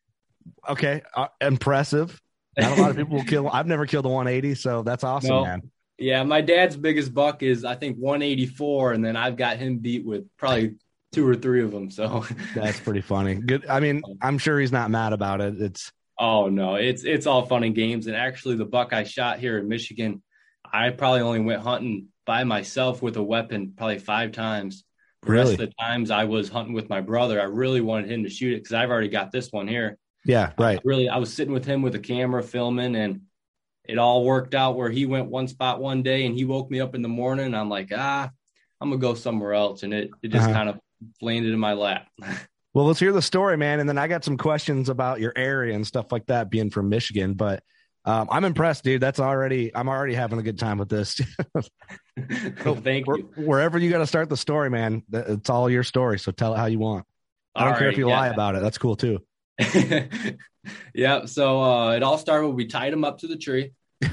Okay, 0.70 1.02
uh, 1.16 1.28
impressive. 1.40 2.20
Not 2.58 2.78
a 2.78 2.82
lot 2.82 2.90
of 2.92 2.98
people 2.98 3.18
will 3.18 3.24
kill. 3.24 3.48
I've 3.50 3.68
never 3.68 3.86
killed 3.86 4.06
a 4.06 4.10
180, 4.10 4.56
so 4.56 4.84
that's 4.84 5.04
awesome, 5.04 5.30
No. 5.30 5.44
man. 5.44 5.62
Yeah, 5.98 6.24
my 6.24 6.42
dad's 6.42 6.76
biggest 6.76 7.14
buck 7.14 7.44
is 7.44 7.64
I 7.64 7.76
think 7.76 7.98
184, 7.98 8.94
and 8.94 9.06
then 9.06 9.16
I've 9.16 9.36
got 9.38 9.58
him 9.58 9.78
beat 9.78 10.06
with 10.06 10.26
probably 10.38 10.76
two 11.12 11.28
or 11.28 11.36
three 11.36 11.62
of 11.64 11.72
them. 11.72 11.90
So, 11.92 12.26
That's 12.56 12.80
pretty 12.80 13.02
funny. 13.02 13.36
Good. 13.36 13.68
I 13.70 13.80
mean, 13.80 14.02
I'm 14.22 14.38
sure 14.38 14.60
he's 14.60 14.72
not 14.72 14.90
mad 14.90 15.14
about 15.14 15.42
it. 15.42 15.62
It's 15.62 15.92
oh 16.20 16.50
no, 16.50 16.76
it's 16.76 17.04
it's 17.04 17.28
all 17.28 17.46
fun 17.46 17.64
and 17.64 17.76
games. 17.76 18.08
And 18.08 18.16
actually, 18.16 18.56
the 18.56 18.66
buck 18.66 18.94
I 18.94 19.04
shot 19.04 19.40
here 19.40 19.58
in 19.60 19.68
Michigan, 19.68 20.24
I 20.72 20.90
probably 20.90 21.22
only 21.22 21.40
went 21.42 21.62
hunting 21.62 22.08
by 22.26 22.44
myself 22.46 23.02
with 23.02 23.16
a 23.18 23.24
weapon 23.24 23.74
probably 23.78 24.00
five 24.00 24.32
times. 24.32 24.84
The 25.22 25.32
rest 25.34 25.52
Really? 25.52 25.54
of 25.54 25.60
the 25.70 25.74
times 25.80 26.10
I 26.10 26.24
was 26.24 26.50
hunting 26.50 26.74
with 26.74 26.90
my 26.90 27.02
brother. 27.02 27.40
I 27.40 27.44
really 27.44 27.82
wanted 27.82 28.10
him 28.10 28.24
to 28.24 28.30
shoot 28.30 28.54
it 28.54 28.64
because 28.64 28.74
I've 28.74 28.90
already 28.90 29.08
got 29.10 29.32
this 29.32 29.52
one 29.52 29.68
here. 29.68 29.98
Yeah, 30.26 30.52
right. 30.58 30.80
Really, 30.84 31.10
I 31.10 31.18
was 31.18 31.34
sitting 31.34 31.54
with 31.54 31.66
him 31.66 31.82
with 31.82 31.96
a 31.96 32.00
camera 32.00 32.44
filming, 32.44 32.96
and 32.96 33.22
it 33.88 33.98
all 33.98 34.24
worked 34.24 34.54
out 34.56 34.76
where 34.76 34.90
he 34.90 35.06
went 35.06 35.28
one 35.28 35.48
spot 35.48 35.80
one 35.82 36.04
day, 36.04 36.26
and 36.26 36.36
he 36.36 36.46
woke 36.46 36.70
me 36.70 36.80
up 36.80 36.94
in 36.96 37.02
the 37.02 37.10
morning. 37.10 37.46
And 37.48 37.56
I'm 37.56 37.70
like, 37.70 37.92
ah, 37.96 38.30
I'm 38.80 38.90
gonna 38.90 39.02
go 39.02 39.14
somewhere 39.16 39.54
else, 39.54 39.84
and 39.84 39.94
it 39.94 40.12
it 40.22 40.30
just 40.30 40.46
Uh-huh. 40.46 40.54
kind 40.54 40.70
of 40.70 40.80
landed 41.22 41.54
in 41.54 41.60
my 41.60 41.74
lap. 41.74 42.08
Well, 42.74 42.86
let's 42.86 43.02
hear 43.02 43.12
the 43.12 43.22
story, 43.22 43.58
man. 43.58 43.82
And 43.82 43.90
then 43.90 43.98
I 43.98 44.08
got 44.08 44.24
some 44.24 44.38
questions 44.38 44.88
about 44.88 45.20
your 45.20 45.34
area 45.36 45.76
and 45.76 45.86
stuff 45.86 46.10
like 46.10 46.26
that, 46.28 46.50
being 46.50 46.70
from 46.70 46.88
Michigan. 46.88 47.34
But 47.34 47.64
um, 48.06 48.30
I'm 48.32 48.46
impressed, 48.46 48.86
dude. 48.86 49.02
That's 49.02 49.20
already. 49.20 49.76
I'm 49.76 49.90
already 49.90 50.14
having 50.14 50.40
a 50.40 50.42
good 50.42 50.58
time 50.58 50.78
with 50.78 50.88
this. 50.88 51.20
Thank 52.18 53.08
Where- 53.08 53.18
you. 53.18 53.30
Wherever 53.36 53.78
you 53.78 53.90
got 53.90 53.98
to 53.98 54.08
start 54.08 54.30
the 54.30 54.38
story, 54.38 54.70
man. 54.70 55.04
It's 55.12 55.50
all 55.50 55.70
your 55.70 55.84
story. 55.84 56.18
So 56.18 56.32
tell 56.32 56.54
it 56.54 56.58
how 56.60 56.68
you 56.68 56.80
want. 56.80 57.06
I 57.56 57.66
don't 57.66 57.74
All 57.74 57.80
care 57.80 57.90
if 57.90 57.98
you 57.98 58.08
yeah. 58.08 58.18
lie 58.18 58.28
about 58.30 58.56
it. 58.56 58.62
That's 58.62 58.78
cool 58.78 58.96
too. 58.96 59.20
yeah. 60.94 61.26
So 61.26 61.62
uh, 61.62 61.92
it 61.92 62.04
all 62.04 62.18
started 62.18 62.48
when 62.48 62.56
we 62.56 62.66
tied 62.68 62.94
him 62.94 63.04
up 63.04 63.20
to 63.20 63.28
the 63.28 63.38
tree. 63.38 63.72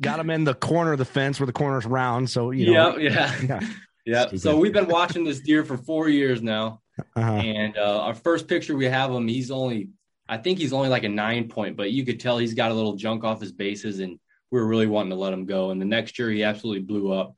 Got 0.00 0.18
him 0.20 0.30
in 0.30 0.44
the 0.44 0.54
corner 0.54 0.92
of 0.92 0.98
the 0.98 1.04
fence 1.04 1.38
where 1.38 1.46
the 1.46 1.52
corner's 1.52 1.86
round. 1.86 2.28
So 2.30 2.50
you 2.50 2.72
know. 2.72 2.96
yeah, 2.96 3.10
yeah, 3.40 3.40
Yeah. 3.42 3.60
yeah. 4.04 4.20
Stupid. 4.26 4.40
So 4.40 4.58
we've 4.58 4.72
been 4.72 4.88
watching 4.88 5.24
this 5.24 5.40
deer 5.40 5.64
for 5.64 5.76
four 5.76 6.08
years 6.08 6.42
now, 6.42 6.80
Uh-huh. 7.16 7.32
and 7.32 7.76
uh, 7.78 8.00
our 8.02 8.14
first 8.14 8.48
picture 8.48 8.76
we 8.76 8.86
have 8.86 9.10
him. 9.10 9.28
He's 9.28 9.50
only, 9.50 9.90
I 10.28 10.38
think 10.38 10.58
he's 10.58 10.72
only 10.72 10.88
like 10.88 11.04
a 11.04 11.08
nine 11.08 11.48
point, 11.48 11.76
but 11.76 11.92
you 11.92 12.04
could 12.04 12.18
tell 12.20 12.38
he's 12.38 12.54
got 12.54 12.70
a 12.70 12.74
little 12.74 12.96
junk 12.96 13.22
off 13.24 13.40
his 13.40 13.52
bases, 13.52 14.00
and 14.00 14.18
we 14.50 14.60
were 14.60 14.66
really 14.66 14.86
wanting 14.88 15.10
to 15.10 15.16
let 15.16 15.32
him 15.32 15.46
go. 15.46 15.70
And 15.70 15.80
the 15.80 15.84
next 15.86 16.18
year, 16.18 16.30
he 16.30 16.42
absolutely 16.42 16.82
blew 16.82 17.12
up. 17.12 17.36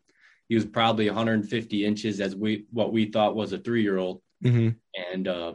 He 0.49 0.55
was 0.55 0.65
probably 0.65 1.07
150 1.07 1.85
inches 1.85 2.21
as 2.21 2.35
we 2.37 2.65
what 2.71 2.93
we 2.93 3.07
thought 3.07 3.37
was 3.37 3.53
a 3.53 3.59
three 3.59 3.83
year 3.83 3.99
old. 3.99 4.21
hmm 4.43 4.71
and 5.13 5.27
uh, 5.29 5.55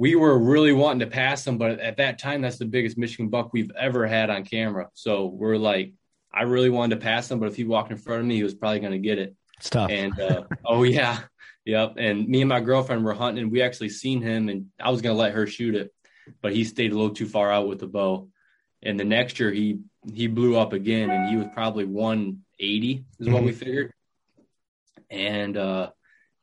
we 0.00 0.14
were 0.14 0.38
really 0.38 0.72
wanting 0.72 1.00
to 1.00 1.06
pass 1.06 1.46
him, 1.46 1.58
but 1.58 1.78
at 1.78 1.98
that 1.98 2.18
time, 2.18 2.40
that's 2.40 2.56
the 2.56 2.64
biggest 2.64 2.96
Michigan 2.96 3.28
buck 3.28 3.52
we've 3.52 3.70
ever 3.78 4.06
had 4.06 4.30
on 4.30 4.46
camera. 4.46 4.88
So 4.94 5.26
we're 5.26 5.58
like, 5.58 5.92
I 6.32 6.44
really 6.44 6.70
wanted 6.70 6.94
to 6.94 7.02
pass 7.02 7.30
him, 7.30 7.38
but 7.38 7.50
if 7.50 7.56
he 7.56 7.64
walked 7.64 7.90
in 7.90 7.98
front 7.98 8.22
of 8.22 8.26
me, 8.26 8.36
he 8.36 8.42
was 8.42 8.54
probably 8.54 8.80
going 8.80 8.92
to 8.92 8.98
get 8.98 9.18
it. 9.18 9.36
It's 9.58 9.68
tough. 9.68 9.90
And 9.90 10.18
uh, 10.18 10.44
oh 10.64 10.84
yeah, 10.84 11.20
yep. 11.66 11.96
And 11.98 12.26
me 12.26 12.40
and 12.40 12.48
my 12.48 12.60
girlfriend 12.60 13.04
were 13.04 13.12
hunting, 13.12 13.42
and 13.42 13.52
we 13.52 13.60
actually 13.60 13.90
seen 13.90 14.22
him, 14.22 14.48
and 14.48 14.68
I 14.80 14.88
was 14.88 15.02
going 15.02 15.14
to 15.14 15.20
let 15.20 15.34
her 15.34 15.46
shoot 15.46 15.74
it, 15.74 15.92
but 16.40 16.54
he 16.54 16.64
stayed 16.64 16.92
a 16.92 16.96
little 16.96 17.14
too 17.14 17.28
far 17.28 17.52
out 17.52 17.68
with 17.68 17.80
the 17.80 17.86
bow. 17.86 18.30
And 18.82 18.98
the 18.98 19.04
next 19.04 19.38
year, 19.38 19.52
he 19.52 19.80
he 20.10 20.28
blew 20.28 20.56
up 20.56 20.72
again, 20.72 21.10
and 21.10 21.28
he 21.28 21.36
was 21.36 21.48
probably 21.52 21.84
180 21.84 23.04
is 23.18 23.28
what 23.28 23.42
we 23.42 23.52
figured. 23.52 23.92
And 25.10 25.58
uh, 25.58 25.90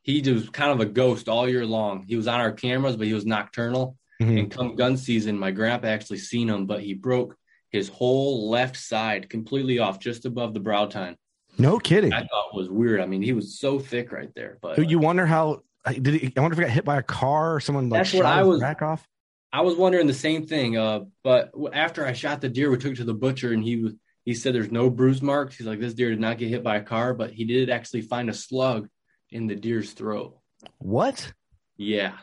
he 0.07 0.21
was 0.31 0.49
kind 0.49 0.71
of 0.71 0.79
a 0.79 0.85
ghost 0.85 1.27
all 1.29 1.47
year 1.47 1.65
long. 1.65 2.05
He 2.07 2.15
was 2.15 2.27
on 2.27 2.39
our 2.39 2.51
cameras, 2.51 2.95
but 2.95 3.05
he 3.05 3.13
was 3.13 3.25
nocturnal. 3.25 3.97
Mhm. 4.21 4.39
And 4.39 4.51
come 4.51 4.75
gun 4.75 4.97
season, 4.97 5.37
my 5.37 5.51
grandpa 5.51 5.87
actually 5.89 6.17
seen 6.19 6.49
him, 6.49 6.65
but 6.65 6.81
he 6.81 6.95
broke 6.95 7.35
his 7.69 7.89
whole 7.89 8.49
left 8.49 8.75
side 8.77 9.29
completely 9.29 9.77
off 9.77 9.99
just 9.99 10.25
above 10.25 10.53
the 10.55 10.59
brow 10.59 10.85
tine. 10.87 11.17
No 11.59 11.77
kidding. 11.77 12.13
I 12.13 12.21
thought 12.21 12.55
was 12.55 12.69
weird. 12.69 13.01
I 13.01 13.05
mean, 13.05 13.21
he 13.21 13.33
was 13.33 13.59
so 13.59 13.77
thick 13.77 14.11
right 14.11 14.29
there. 14.35 14.57
But 14.61 14.89
you 14.89 14.97
wonder 14.97 15.25
how 15.27 15.61
did 15.85 16.07
he? 16.15 16.33
I 16.35 16.41
wonder 16.41 16.53
if 16.53 16.59
he 16.59 16.63
got 16.65 16.71
hit 16.73 16.85
by 16.85 16.97
a 16.97 17.03
car 17.03 17.55
or 17.55 17.59
someone 17.59 17.89
like 17.89 17.99
That's 17.99 18.13
what 18.13 18.23
shot 18.23 18.39
I 18.39 18.43
was- 18.43 18.59
back 18.61 18.81
off. 18.81 19.05
I 19.53 19.61
was 19.61 19.75
wondering 19.75 20.07
the 20.07 20.13
same 20.13 20.45
thing. 20.45 20.77
Uh, 20.77 21.01
but 21.23 21.51
after 21.73 22.05
I 22.05 22.13
shot 22.13 22.41
the 22.41 22.49
deer, 22.49 22.69
we 22.71 22.77
took 22.77 22.93
it 22.93 22.97
to 22.97 23.03
the 23.03 23.13
butcher, 23.13 23.51
and 23.53 23.63
he 23.63 23.77
was 23.77 23.93
he 24.25 24.33
said 24.33 24.53
there's 24.55 24.71
no 24.71 24.89
bruise 24.89 25.21
marks. 25.21 25.57
He's 25.57 25.67
like, 25.67 25.79
this 25.79 25.93
deer 25.93 26.09
did 26.09 26.19
not 26.19 26.37
get 26.37 26.49
hit 26.49 26.63
by 26.63 26.77
a 26.77 26.83
car, 26.83 27.13
but 27.13 27.31
he 27.31 27.45
did 27.45 27.69
actually 27.69 28.01
find 28.01 28.29
a 28.29 28.33
slug 28.33 28.89
in 29.31 29.47
the 29.47 29.55
deer's 29.55 29.93
throat. 29.93 30.37
What? 30.79 31.33
Yeah, 31.77 32.13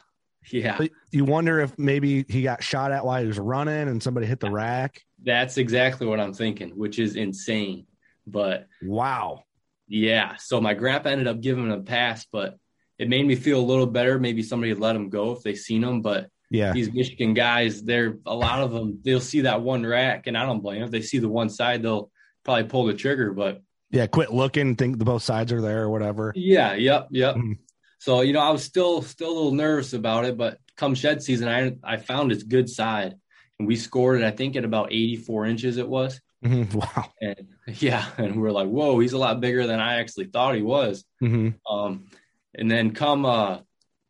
yeah. 0.51 0.77
But 0.79 0.91
You 1.11 1.25
wonder 1.25 1.61
if 1.61 1.79
maybe 1.79 2.25
he 2.29 2.43
got 2.43 2.63
shot 2.63 2.93
at 2.93 3.05
while 3.05 3.21
he 3.21 3.27
was 3.27 3.39
running 3.39 3.89
and 3.89 4.03
somebody 4.03 4.27
hit 4.27 4.41
the 4.41 4.51
rack. 4.51 5.01
That's 5.23 5.57
exactly 5.59 6.07
what 6.07 6.21
I'm 6.21 6.33
thinking, 6.35 6.71
which 6.71 6.99
is 6.99 7.17
insane. 7.17 7.87
But 8.27 8.67
Wow. 8.83 9.45
yeah, 9.89 10.37
so 10.37 10.61
my 10.61 10.75
grandpa 10.75 11.11
ended 11.11 11.27
up 11.29 11.41
giving 11.41 11.65
him 11.65 11.71
a 11.73 11.81
pass, 11.83 12.27
but 12.31 12.57
it 12.99 13.09
made 13.09 13.27
me 13.27 13.35
feel 13.37 13.61
a 13.61 13.65
little 13.65 13.87
better. 13.87 14.19
Maybe 14.19 14.43
somebody 14.43 14.75
let 14.75 14.97
him 14.97 15.09
go 15.11 15.33
if 15.33 15.43
they 15.43 15.55
seen 15.55 15.83
him, 15.85 16.01
but 16.03 16.29
Yeah. 16.51 16.73
these 16.73 16.93
Michigan 16.93 17.35
guys, 17.35 17.83
they're 17.83 18.19
a 18.27 18.35
lot 18.35 18.61
of 18.61 18.71
them. 18.73 19.01
They'll 19.03 19.21
see 19.21 19.43
that 19.43 19.63
one 19.63 19.85
rack, 19.85 20.27
and 20.27 20.37
I 20.39 20.47
don't 20.47 20.61
blame 20.61 20.79
them. 20.81 20.87
If 20.87 20.91
they 20.93 21.03
see 21.03 21.19
the 21.19 21.29
one 21.29 21.49
side, 21.49 21.83
they'll 21.83 22.11
probably 22.45 22.65
pull 22.65 22.87
the 22.87 22.95
trigger. 22.95 23.33
But 23.33 23.63
Yeah. 23.95 24.07
Quit 24.07 24.33
looking. 24.33 24.77
Think 24.77 24.99
the 24.99 25.05
both 25.05 25.23
sides 25.23 25.53
are 25.53 25.61
there 25.61 25.83
or 25.85 25.91
whatever. 25.91 26.33
yeah, 26.37 26.75
yep, 26.75 27.09
yep. 27.11 27.37
Mhm. 27.37 27.59
So 27.99 28.21
you 28.21 28.33
know, 28.33 28.41
I 28.41 28.51
was 28.51 28.63
still 28.65 29.03
still 29.03 29.31
a 29.31 29.35
little 29.35 29.53
nervous 29.55 29.93
about 29.93 30.25
it, 30.25 30.37
but 30.37 30.59
come 30.77 30.95
shed 30.95 31.23
season, 31.23 31.49
I 31.49 31.77
I 31.83 31.97
found 31.97 32.33
its 32.33 32.43
good 32.43 32.69
side, 32.69 33.15
and 33.59 33.67
we 33.69 33.77
scored 33.77 34.21
it. 34.21 34.25
I 34.27 34.31
think 34.31 34.57
at 34.57 34.65
about 34.65 34.93
84 34.93 35.47
inches 35.47 35.77
it 35.79 35.89
was, 35.89 36.21
Mhm. 36.45 36.75
Wow. 36.75 37.13
and 37.23 37.47
yeah, 37.81 38.05
and 38.19 38.41
we're 38.43 38.51
like, 38.51 38.69
whoa, 38.69 38.99
he's 38.99 39.15
a 39.15 39.19
lot 39.19 39.41
bigger 39.41 39.67
than 39.67 39.81
I 39.81 40.01
actually 40.01 40.27
thought 40.27 40.55
he 40.57 40.63
was. 40.63 41.05
hmm 41.21 41.51
Um, 41.71 42.07
and 42.55 42.71
then 42.71 42.91
come 42.93 43.25
uh 43.25 43.61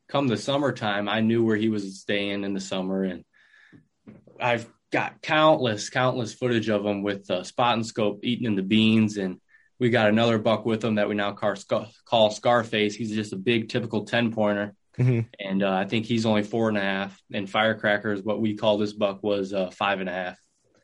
come 0.09 0.27
the 0.29 0.37
summertime, 0.37 1.09
I 1.09 1.21
knew 1.21 1.45
where 1.45 1.57
he 1.57 1.69
was 1.69 2.01
staying 2.01 2.43
in 2.45 2.53
the 2.55 2.61
summer, 2.61 3.05
and 3.05 3.25
I've 4.41 4.67
got 4.91 5.23
countless 5.23 5.91
countless 5.91 6.35
footage 6.35 6.69
of 6.69 6.85
him 6.85 7.03
with 7.03 7.31
uh, 7.31 7.43
spotting 7.45 7.85
scope 7.85 8.21
eating 8.25 8.47
in 8.47 8.57
the 8.57 8.63
beans, 8.63 9.17
and 9.19 9.41
we 9.85 9.91
got 9.91 10.09
another 10.09 10.39
buck 10.39 10.65
with 10.65 10.83
him 10.83 10.95
that 10.95 11.11
we 11.11 11.15
now 11.15 11.33
call, 11.33 11.55
Scar- 11.57 11.89
call 12.07 12.31
Scarface. 12.31 12.95
He's 12.95 13.15
just 13.15 13.35
a 13.35 13.37
big 13.37 13.69
typical 13.69 14.07
ten 14.07 14.33
pointer, 14.33 14.75
hmm 14.97 15.21
and 15.39 15.63
uh, 15.63 15.75
I 15.75 15.85
think 15.85 16.07
he's 16.07 16.25
only 16.25 16.43
four 16.43 16.71
and 16.71 16.79
a 16.79 16.81
half. 16.81 17.21
And 17.35 17.49
Firecracker 17.51 18.13
is 18.13 18.23
what 18.23 18.41
we 18.41 18.57
call 18.57 18.79
this 18.79 18.95
buck 18.95 19.23
was 19.23 19.53
uh, 19.53 19.69
five 19.69 20.01
and 20.01 20.09
a 20.09 20.13
half. 20.13 20.39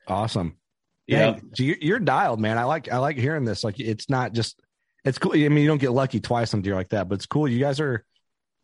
Awesome. 0.06 0.58
Yeah, 1.06 1.38
you're, 1.56 1.98
dialed, 1.98 2.40
man. 2.40 2.58
I 2.58 2.64
like 2.64 2.92
I 2.92 2.98
like 2.98 3.16
hearing 3.16 3.46
this. 3.46 3.64
Like 3.64 3.80
it's 3.80 4.10
not 4.10 4.34
just 4.34 4.60
it's 5.02 5.16
cool. 5.16 5.32
I 5.32 5.48
mean, 5.48 5.62
you 5.62 5.66
don't 5.66 5.80
get 5.80 5.92
lucky 5.92 6.20
twice 6.20 6.52
on 6.52 6.60
deer 6.60 6.74
like 6.74 6.90
that, 6.90 7.08
but 7.08 7.14
it's 7.14 7.26
cool. 7.26 7.48
You 7.48 7.58
guys 7.58 7.80
are 7.80 8.04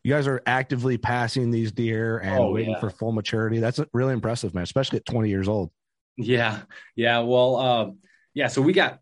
you 0.03 0.13
guys 0.13 0.27
are 0.27 0.43
actively 0.45 0.99
passing 0.99 1.49
these 1.49 1.71
deer 1.71 2.19
and 2.19 2.37
Oh, 2.37 2.51
waiting 2.51 2.73
yeah. 2.73 2.79
for 2.79 2.91
full 2.91 3.11
maturity. 3.11 3.57
That's 3.57 3.79
really 3.91 4.13
impressive, 4.13 4.53
man. 4.53 4.61
Especially 4.63 4.97
at 4.97 5.05
20 5.05 5.29
years 5.29 5.47
old. 5.47 5.71
Yeah, 6.15 6.61
yeah. 6.95 7.19
Well, 7.21 7.55
uh, 7.55 7.91
yeah. 8.35 8.47
So 8.49 8.61
we 8.61 8.71
got 8.71 8.99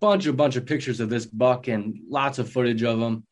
bunch, 0.00 0.26
of 0.26 0.36
bunch 0.36 0.56
of 0.56 0.66
pictures 0.66 1.00
of 1.00 1.08
this 1.10 1.26
buck 1.26 1.68
and 1.68 2.00
lots 2.08 2.38
of 2.38 2.50
footage 2.50 2.82
of 2.82 2.98
him, 3.00 3.26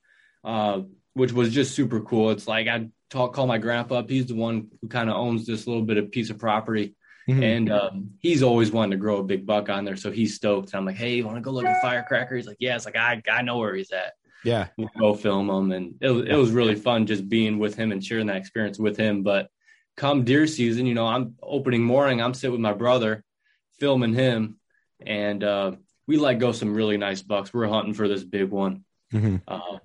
uh, 0.45 0.83
which 1.15 1.33
was 1.33 1.53
just 1.53 1.75
super 1.75 2.01
cool. 2.01 2.31
It's 2.31 2.47
like 2.49 2.69
I 2.69 2.89
talk, 3.11 3.35
call 3.35 3.47
my 3.47 3.59
grandpa 3.59 3.97
up. 3.97 4.11
He's 4.11 4.27
the 4.27 4.35
one 4.35 4.69
who 4.81 4.89
kind 4.89 5.11
of 5.11 5.17
owns 5.17 5.47
this 5.47 5.67
little 5.67 5.83
bit 5.83 5.97
of 5.97 6.11
piece 6.11 6.31
of 6.31 6.39
property. 6.39 6.95
Mhm. 7.29 7.43
And 7.43 7.73
um, 7.73 8.11
he's 8.21 8.45
always 8.45 8.71
wanted 8.71 8.93
to 8.93 9.01
grow 9.01 9.17
a 9.19 9.25
big 9.25 9.45
buck 9.47 9.69
on 9.69 9.85
there. 9.85 9.97
So 9.97 10.13
he's 10.13 10.37
stoked. 10.37 10.69
And 10.73 10.77
I'm 10.79 10.85
like, 10.87 10.95
hey, 10.95 11.17
you 11.17 11.25
want 11.27 11.37
to 11.37 11.41
go 11.41 11.51
look 11.51 11.65
at 11.65 11.83
Firecracker? 11.83 12.37
He's 12.37 12.47
like, 12.47 12.59
yeah. 12.61 12.77
It's 12.77 12.85
like, 12.85 12.95
I, 12.97 13.21
I 13.31 13.43
know 13.43 13.59
where 13.59 13.75
he's 13.75 13.91
at. 13.91 14.13
Yeah. 14.45 14.69
We'll 14.77 14.91
go 14.97 15.13
film 15.15 15.51
him. 15.51 15.73
And 15.73 15.95
it, 16.01 16.09
was- 16.11 16.27
it 16.27 16.37
was 16.37 16.53
really 16.53 16.77
fun 16.77 17.05
just 17.07 17.29
being 17.29 17.59
with 17.59 17.75
him 17.75 17.91
and 17.91 18.05
sharing 18.05 18.29
that 18.29 18.37
experience 18.37 18.79
with 18.79 18.97
him. 18.97 19.25
But 19.25 19.49
come 19.97 20.23
deer 20.23 20.47
season, 20.47 20.87
you 20.87 20.95
know, 20.95 21.07
I'm 21.07 21.35
opening 21.43 21.83
morning, 21.83 22.23
I'm 22.23 22.33
sitting 22.35 22.53
with 22.53 22.61
my 22.61 22.75
brother 22.75 23.25
filming 23.81 24.15
him. 24.15 24.61
And 25.05 25.43
uh, 25.43 25.73
we 26.07 26.17
let 26.17 26.35
go 26.39 26.53
some 26.53 26.75
really 26.75 26.97
nice 26.97 27.23
bucks. 27.23 27.53
We're 27.53 27.67
hunting 27.69 27.95
for 27.95 28.09
this 28.09 28.23
big 28.25 28.51
one 28.51 28.85
Mhm. 29.13 29.43
uh, 29.49 29.79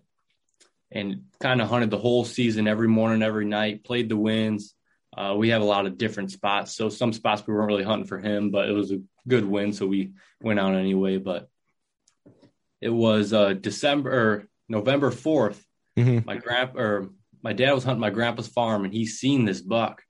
and 0.91 1.24
kind 1.39 1.61
of 1.61 1.69
hunted 1.69 1.89
the 1.89 1.97
whole 1.97 2.26
season 2.26 2.67
every 2.67 2.88
morning, 2.88 3.24
every 3.24 3.45
night, 3.45 3.84
played 3.84 4.09
the 4.09 4.17
winds. 4.17 4.76
Uh, 5.15 5.36
we 5.38 5.49
have 5.49 5.61
a 5.61 5.65
lot 5.65 5.86
of 5.86 5.97
different 5.97 6.32
spots. 6.32 6.76
So 6.76 6.89
some 6.89 7.11
spots 7.13 7.45
we 7.45 7.53
weren't 7.53 7.67
really 7.67 7.84
hunting 7.84 8.07
for 8.07 8.19
him, 8.19 8.49
but 8.51 8.69
it 8.69 8.74
was 8.74 8.91
a 8.91 9.01
good 9.28 9.45
win. 9.45 9.74
So 9.74 9.86
we 9.88 10.11
went 10.41 10.59
out 10.59 10.76
anyway. 10.76 11.17
But 11.17 11.49
it 12.80 12.89
was 12.89 13.34
uh, 13.34 13.53
December 13.53 14.11
or 14.11 14.47
November 14.69 15.11
4th. 15.11 15.63
Mhm. 15.97 16.26
My 16.26 16.38
grandpa 16.38 16.80
or 16.80 17.09
my 17.43 17.53
dad 17.53 17.74
was 17.74 17.84
hunting 17.84 17.99
my 17.99 18.09
grandpa's 18.09 18.47
farm 18.47 18.86
and 18.86 18.93
he's 18.93 19.19
seen 19.19 19.45
this 19.45 19.61
buck. 19.61 20.03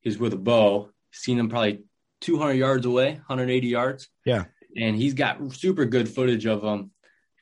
He's 0.00 0.18
with 0.18 0.32
a 0.32 0.38
bow, 0.38 0.90
seen 1.12 1.38
him 1.38 1.48
probably 1.48 1.84
200 2.20 2.54
yards 2.54 2.86
away, 2.86 3.14
180 3.14 3.66
yards. 3.68 4.08
Yeah. 4.24 4.44
And 4.76 4.96
he's 4.96 5.14
got 5.14 5.52
super 5.54 5.84
good 5.84 6.08
footage 6.08 6.46
of 6.46 6.62
him 6.62 6.90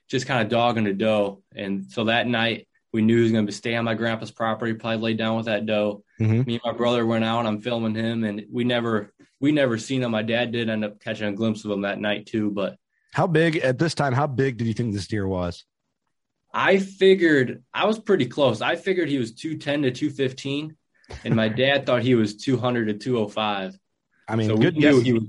just 0.09 0.26
kind 0.26 0.43
of 0.43 0.49
dogging 0.49 0.87
a 0.87 0.93
doe. 0.93 1.43
And 1.55 1.91
so 1.91 2.05
that 2.05 2.26
night 2.26 2.66
we 2.93 3.03
knew 3.03 3.16
he 3.16 3.22
was 3.22 3.33
going 3.33 3.47
to 3.47 3.53
stay 3.53 3.76
on 3.76 3.85
my 3.85 3.95
grandpa's 3.95 4.33
property, 4.33 4.74
probably 4.74 4.99
lay 4.99 5.14
down 5.14 5.37
with 5.37 5.47
that 5.47 5.64
doe. 5.66 6.03
Mhm. 6.20 6.45
Me 6.47 6.55
and 6.55 6.62
my 6.64 6.72
brother 6.72 7.07
went 7.07 7.24
out. 7.24 7.47
I'm 7.47 7.61
filming 7.61 7.95
him, 7.95 8.24
and 8.24 8.45
we 8.51 8.64
never 8.64 9.12
we 9.41 9.53
never 9.53 9.78
seen 9.78 10.03
him. 10.03 10.11
My 10.11 10.22
dad 10.22 10.51
did 10.53 10.68
end 10.68 10.85
up 10.85 11.01
catching 11.01 11.28
a 11.28 11.33
glimpse 11.33 11.64
of 11.64 11.70
him 11.70 11.83
that 11.83 12.01
night 12.01 12.26
too. 12.26 12.51
But 12.51 12.76
How 13.12 13.26
big 13.26 13.57
at 13.59 13.78
this 13.78 13.95
time? 13.95 14.12
How 14.12 14.26
big 14.26 14.57
did 14.59 14.66
you 14.66 14.74
think 14.74 14.93
this 14.93 15.07
deer 15.07 15.26
was? 15.26 15.64
I 16.53 16.78
figured 16.78 17.62
I 17.72 17.87
was 17.87 17.99
pretty 18.01 18.26
close. 18.26 18.61
I 18.61 18.74
figured 18.74 19.09
he 19.09 19.18
was 19.18 19.33
210 19.33 19.83
to 19.83 19.91
215, 19.93 20.76
and 21.24 21.37
my 21.37 21.49
dad 21.62 21.87
thought 21.87 22.03
he 22.03 22.16
was 22.16 22.35
200 22.37 22.87
to 22.89 22.95
205. 22.95 23.78
I 24.28 24.37
mean, 24.37 24.49
so 24.49 24.57
good 24.57 24.74
guess. 24.74 25.01
he 25.03 25.12
was. 25.12 25.24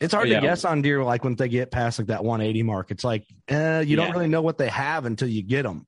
It's 0.00 0.14
hard 0.14 0.28
Yeah. 0.28 0.40
to 0.40 0.46
guess 0.46 0.64
on 0.64 0.82
deer 0.82 1.02
like 1.02 1.24
when 1.24 1.34
they 1.34 1.48
get 1.48 1.70
past 1.70 1.98
like 1.98 2.08
that 2.08 2.24
180 2.24 2.62
mark. 2.62 2.90
It's 2.90 3.04
like 3.04 3.24
uh, 3.50 3.82
you 3.86 3.96
don't 3.96 4.12
really 4.12 4.28
know 4.28 4.42
what 4.42 4.58
they 4.58 4.68
have 4.68 5.04
until 5.06 5.28
you 5.28 5.42
get 5.42 5.62
them. 5.64 5.86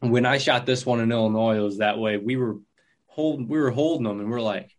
When 0.00 0.24
I 0.26 0.38
shot 0.38 0.64
this 0.64 0.86
one 0.86 1.00
in 1.00 1.10
Illinois, 1.12 1.56
it 1.56 1.60
was 1.62 1.78
that 1.78 1.98
way. 1.98 2.16
We 2.16 2.36
were 2.36 2.56
holding, 3.06 3.48
we 3.48 3.58
were 3.58 3.70
holding 3.70 4.06
him, 4.06 4.20
and 4.20 4.30
we're 4.30 4.40
like, 4.40 4.70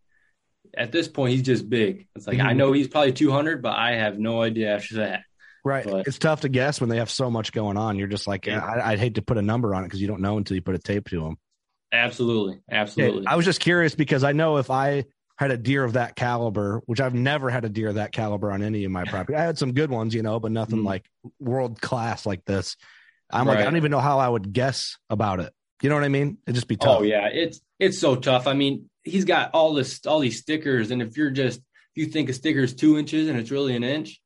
at 0.76 0.92
this 0.92 1.08
point, 1.08 1.34
he's 1.34 1.42
just 1.42 1.70
big. 1.70 2.08
It's 2.16 2.26
like 2.26 2.40
I 2.40 2.54
Mhm. 2.54 2.58
know 2.58 2.72
he's 2.72 2.88
probably 2.88 3.12
200, 3.12 3.62
but 3.62 3.74
I 3.78 3.96
have 3.96 4.18
no 4.18 4.42
idea 4.42 4.74
after 4.76 4.96
that. 4.98 5.24
Right. 5.66 5.84
But- 5.86 6.08
it's 6.08 6.18
tough 6.20 6.42
to 6.42 6.50
guess 6.50 6.80
when 6.80 6.90
they 6.90 6.98
have 6.98 7.10
so 7.10 7.30
much 7.30 7.52
going 7.52 7.76
on. 7.76 7.98
You're 7.98 8.08
just 8.08 8.28
like, 8.28 8.46
Yeah. 8.46 8.64
I, 8.64 8.92
I'd 8.94 9.00
hate 9.00 9.16
to 9.16 9.22
put 9.22 9.38
a 9.38 9.42
number 9.42 9.76
on 9.76 9.84
it 9.84 9.88
because 9.88 10.00
you 10.02 10.08
don't 10.08 10.22
know 10.22 10.38
until 10.38 10.56
you 10.56 10.62
put 10.62 10.76
a 10.76 10.80
tape 10.80 11.10
to 11.10 11.20
them. 11.22 11.38
Absolutely, 11.92 12.60
absolutely. 12.72 13.26
I 13.28 13.36
was 13.36 13.46
just 13.46 13.60
curious 13.60 13.96
because 13.96 14.24
I 14.24 14.32
know 14.32 14.58
if 14.58 14.70
I 14.70 15.06
had 15.40 15.52
a 15.52 15.58
deer 15.58 15.86
of 15.86 15.94
that 15.94 16.18
caliber, 16.18 16.82
which 16.86 17.00
I've 17.00 17.14
never 17.14 17.50
had 17.50 17.64
a 17.64 17.70
deer 17.70 17.88
of 17.88 17.96
that 17.96 18.12
caliber 18.12 18.52
on 18.52 18.62
any 18.62 18.84
of 18.84 18.92
my 18.92 19.06
property. 19.06 19.38
I 19.38 19.42
had 19.42 19.58
some 19.58 19.72
good 19.72 19.90
ones, 19.90 20.14
you 20.14 20.22
know, 20.22 20.38
but 20.38 20.52
nothing 20.52 20.80
Mm. 20.80 20.86
like 20.86 21.10
world 21.40 21.80
class 21.80 22.26
like 22.26 22.44
this. 22.44 22.76
I'm 23.32 23.48
like, 23.48 23.60
I 23.60 23.64
don't 23.64 23.78
even 23.78 23.90
know 23.90 24.02
how 24.02 24.20
I 24.20 24.28
would 24.28 24.52
guess 24.52 24.98
about 25.10 25.40
it. 25.40 25.54
You 25.82 25.88
know 25.88 25.96
what 25.96 26.04
I 26.04 26.10
mean? 26.10 26.40
It'd 26.46 26.56
just 26.56 26.68
be 26.68 26.76
tough. 26.76 26.98
Oh 27.00 27.04
yeah, 27.04 27.30
it's 27.32 27.62
it's 27.80 27.98
so 27.98 28.18
tough. 28.18 28.48
I 28.48 28.54
mean, 28.54 28.90
he's 29.04 29.24
got 29.24 29.52
all 29.54 29.74
this 29.74 30.06
all 30.06 30.20
these 30.20 30.40
stickers, 30.40 30.92
and 30.92 31.02
if 31.02 31.16
you're 31.16 31.32
just 31.32 31.60
if 31.60 31.96
you 31.96 32.08
think 32.08 32.28
a 32.28 32.34
sticker 32.34 32.60
is 32.60 32.74
two 32.74 32.98
inches 32.98 33.30
and 33.30 33.40
it's 33.40 33.50
really 33.50 33.78
an 33.78 33.84
inch, 33.86 34.20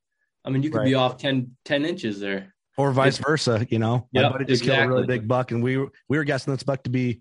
I 0.44 0.50
mean, 0.50 0.64
you 0.64 0.70
could 0.70 0.82
be 0.84 0.94
off 0.94 1.16
10, 1.18 1.56
10 1.64 1.84
inches 1.84 2.18
there. 2.18 2.54
Or 2.76 2.90
vice 2.90 3.18
versa, 3.18 3.64
you 3.70 3.78
know. 3.78 4.08
My 4.12 4.22
Yep, 4.22 4.32
buddy 4.32 4.44
just 4.46 4.64
killed 4.64 4.78
a 4.80 4.88
really 4.88 5.06
big 5.06 5.28
buck, 5.28 5.52
and 5.52 5.62
we 5.62 5.76
were 5.76 5.92
we 6.08 6.18
were 6.18 6.24
guessing 6.24 6.52
this 6.52 6.64
buck 6.64 6.82
to 6.84 6.90
be 6.90 7.20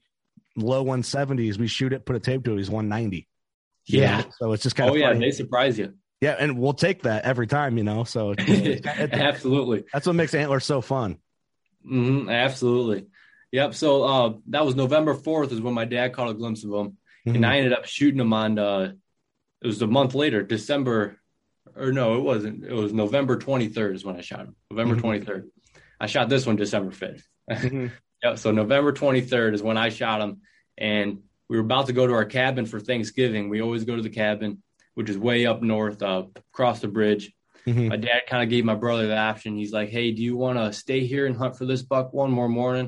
low 0.55 0.83
170s. 0.83 1.59
We 1.59 1.67
shoot 1.67 1.93
it, 1.93 2.05
put 2.07 2.15
a 2.15 2.19
tape 2.19 2.43
to 2.45 2.53
it, 2.53 2.57
he's 2.57 2.71
190. 2.71 3.27
Yeah. 3.85 4.17
know? 4.21 4.25
So 4.39 4.51
it's 4.53 4.63
just 4.63 4.75
kind 4.75 4.89
Oh 4.89 4.93
of 4.93 4.99
yeah, 4.99 5.07
funny. 5.09 5.19
they 5.25 5.31
surprise 5.31 5.77
you. 5.77 5.93
yeah, 6.21 6.35
and 6.39 6.57
we'll 6.57 6.73
take 6.73 7.03
that 7.03 7.25
every 7.25 7.47
time, 7.47 7.77
you 7.77 7.83
know. 7.83 8.03
So 8.05 8.31
it's- 8.33 8.81
absolutely, 9.11 9.83
that's 9.93 10.07
what 10.07 10.13
makes 10.15 10.33
antlers 10.33 10.65
so 10.65 10.81
fun. 10.81 11.17
hmm 11.85 12.29
absolutely. 12.29 13.07
Yep. 13.51 13.75
So 13.75 14.03
uh, 14.03 14.33
that 14.49 14.65
was 14.65 14.75
November 14.75 15.13
fourth 15.13 15.51
is 15.51 15.61
when 15.61 15.73
my 15.75 15.85
dad 15.85 16.13
caught 16.13 16.29
a 16.29 16.33
glimpse 16.33 16.63
of 16.63 16.71
him, 16.71 16.97
Mm-hmm. 17.25 17.35
and 17.37 17.45
I 17.45 17.57
ended 17.59 17.71
up 17.71 17.85
shooting 17.85 18.19
him 18.19 18.33
on. 18.33 18.59
Uh, 18.59 18.91
it 19.61 19.67
was 19.67 19.81
a 19.81 19.87
month 19.87 20.13
later, 20.13 20.43
December, 20.43 21.21
or 21.73 21.93
no, 21.93 22.17
it 22.17 22.21
wasn't. 22.21 22.65
It 22.65 22.73
was 22.73 22.91
November 22.91 23.37
twenty 23.37 23.69
third 23.69 23.95
is 23.95 24.03
when 24.03 24.17
I 24.17 24.21
shot 24.21 24.41
him. 24.41 24.55
November 24.69 24.95
Mhm. 24.97 25.25
third. 25.25 25.49
I 26.01 26.07
shot 26.07 26.27
this 26.27 26.45
one 26.45 26.57
December 26.57 26.91
fifth. 26.91 27.25
Mhm. 27.49 27.91
Yep. 28.23 28.37
So 28.39 28.51
November 28.51 28.93
23rd 28.93 29.53
is 29.53 29.61
when 29.61 29.75
I 29.77 29.89
shot 29.89 30.21
him, 30.21 30.41
and 30.77 31.23
we 31.49 31.57
were 31.57 31.63
about 31.63 31.87
to 31.87 31.93
go 31.93 32.07
to 32.07 32.13
our 32.13 32.25
cabin 32.25 32.65
for 32.65 32.79
Thanksgiving. 32.79 33.49
We 33.49 33.61
always 33.61 33.83
go 33.83 33.95
to 33.95 34.01
the 34.01 34.09
cabin, 34.09 34.63
which 34.95 35.09
is 35.09 35.17
way 35.17 35.45
up 35.45 35.61
north, 35.61 36.01
uh, 36.01 36.23
across 36.53 36.79
the 36.79 36.87
bridge. 36.87 37.31
Mhm. 37.65 37.89
My 37.89 37.97
dad 37.97 38.23
kind 38.27 38.43
of 38.43 38.49
gave 38.49 38.65
my 38.65 38.75
brother 38.75 39.07
the 39.07 39.17
option. 39.17 39.55
He's 39.55 39.71
like, 39.71 39.89
"Hey, 39.89 40.11
do 40.11 40.21
you 40.21 40.35
want 40.35 40.57
to 40.57 40.73
stay 40.73 41.05
here 41.05 41.25
and 41.25 41.35
hunt 41.35 41.57
for 41.57 41.65
this 41.65 41.81
buck 41.81 42.13
one 42.13 42.31
more 42.31 42.49
morning, 42.49 42.87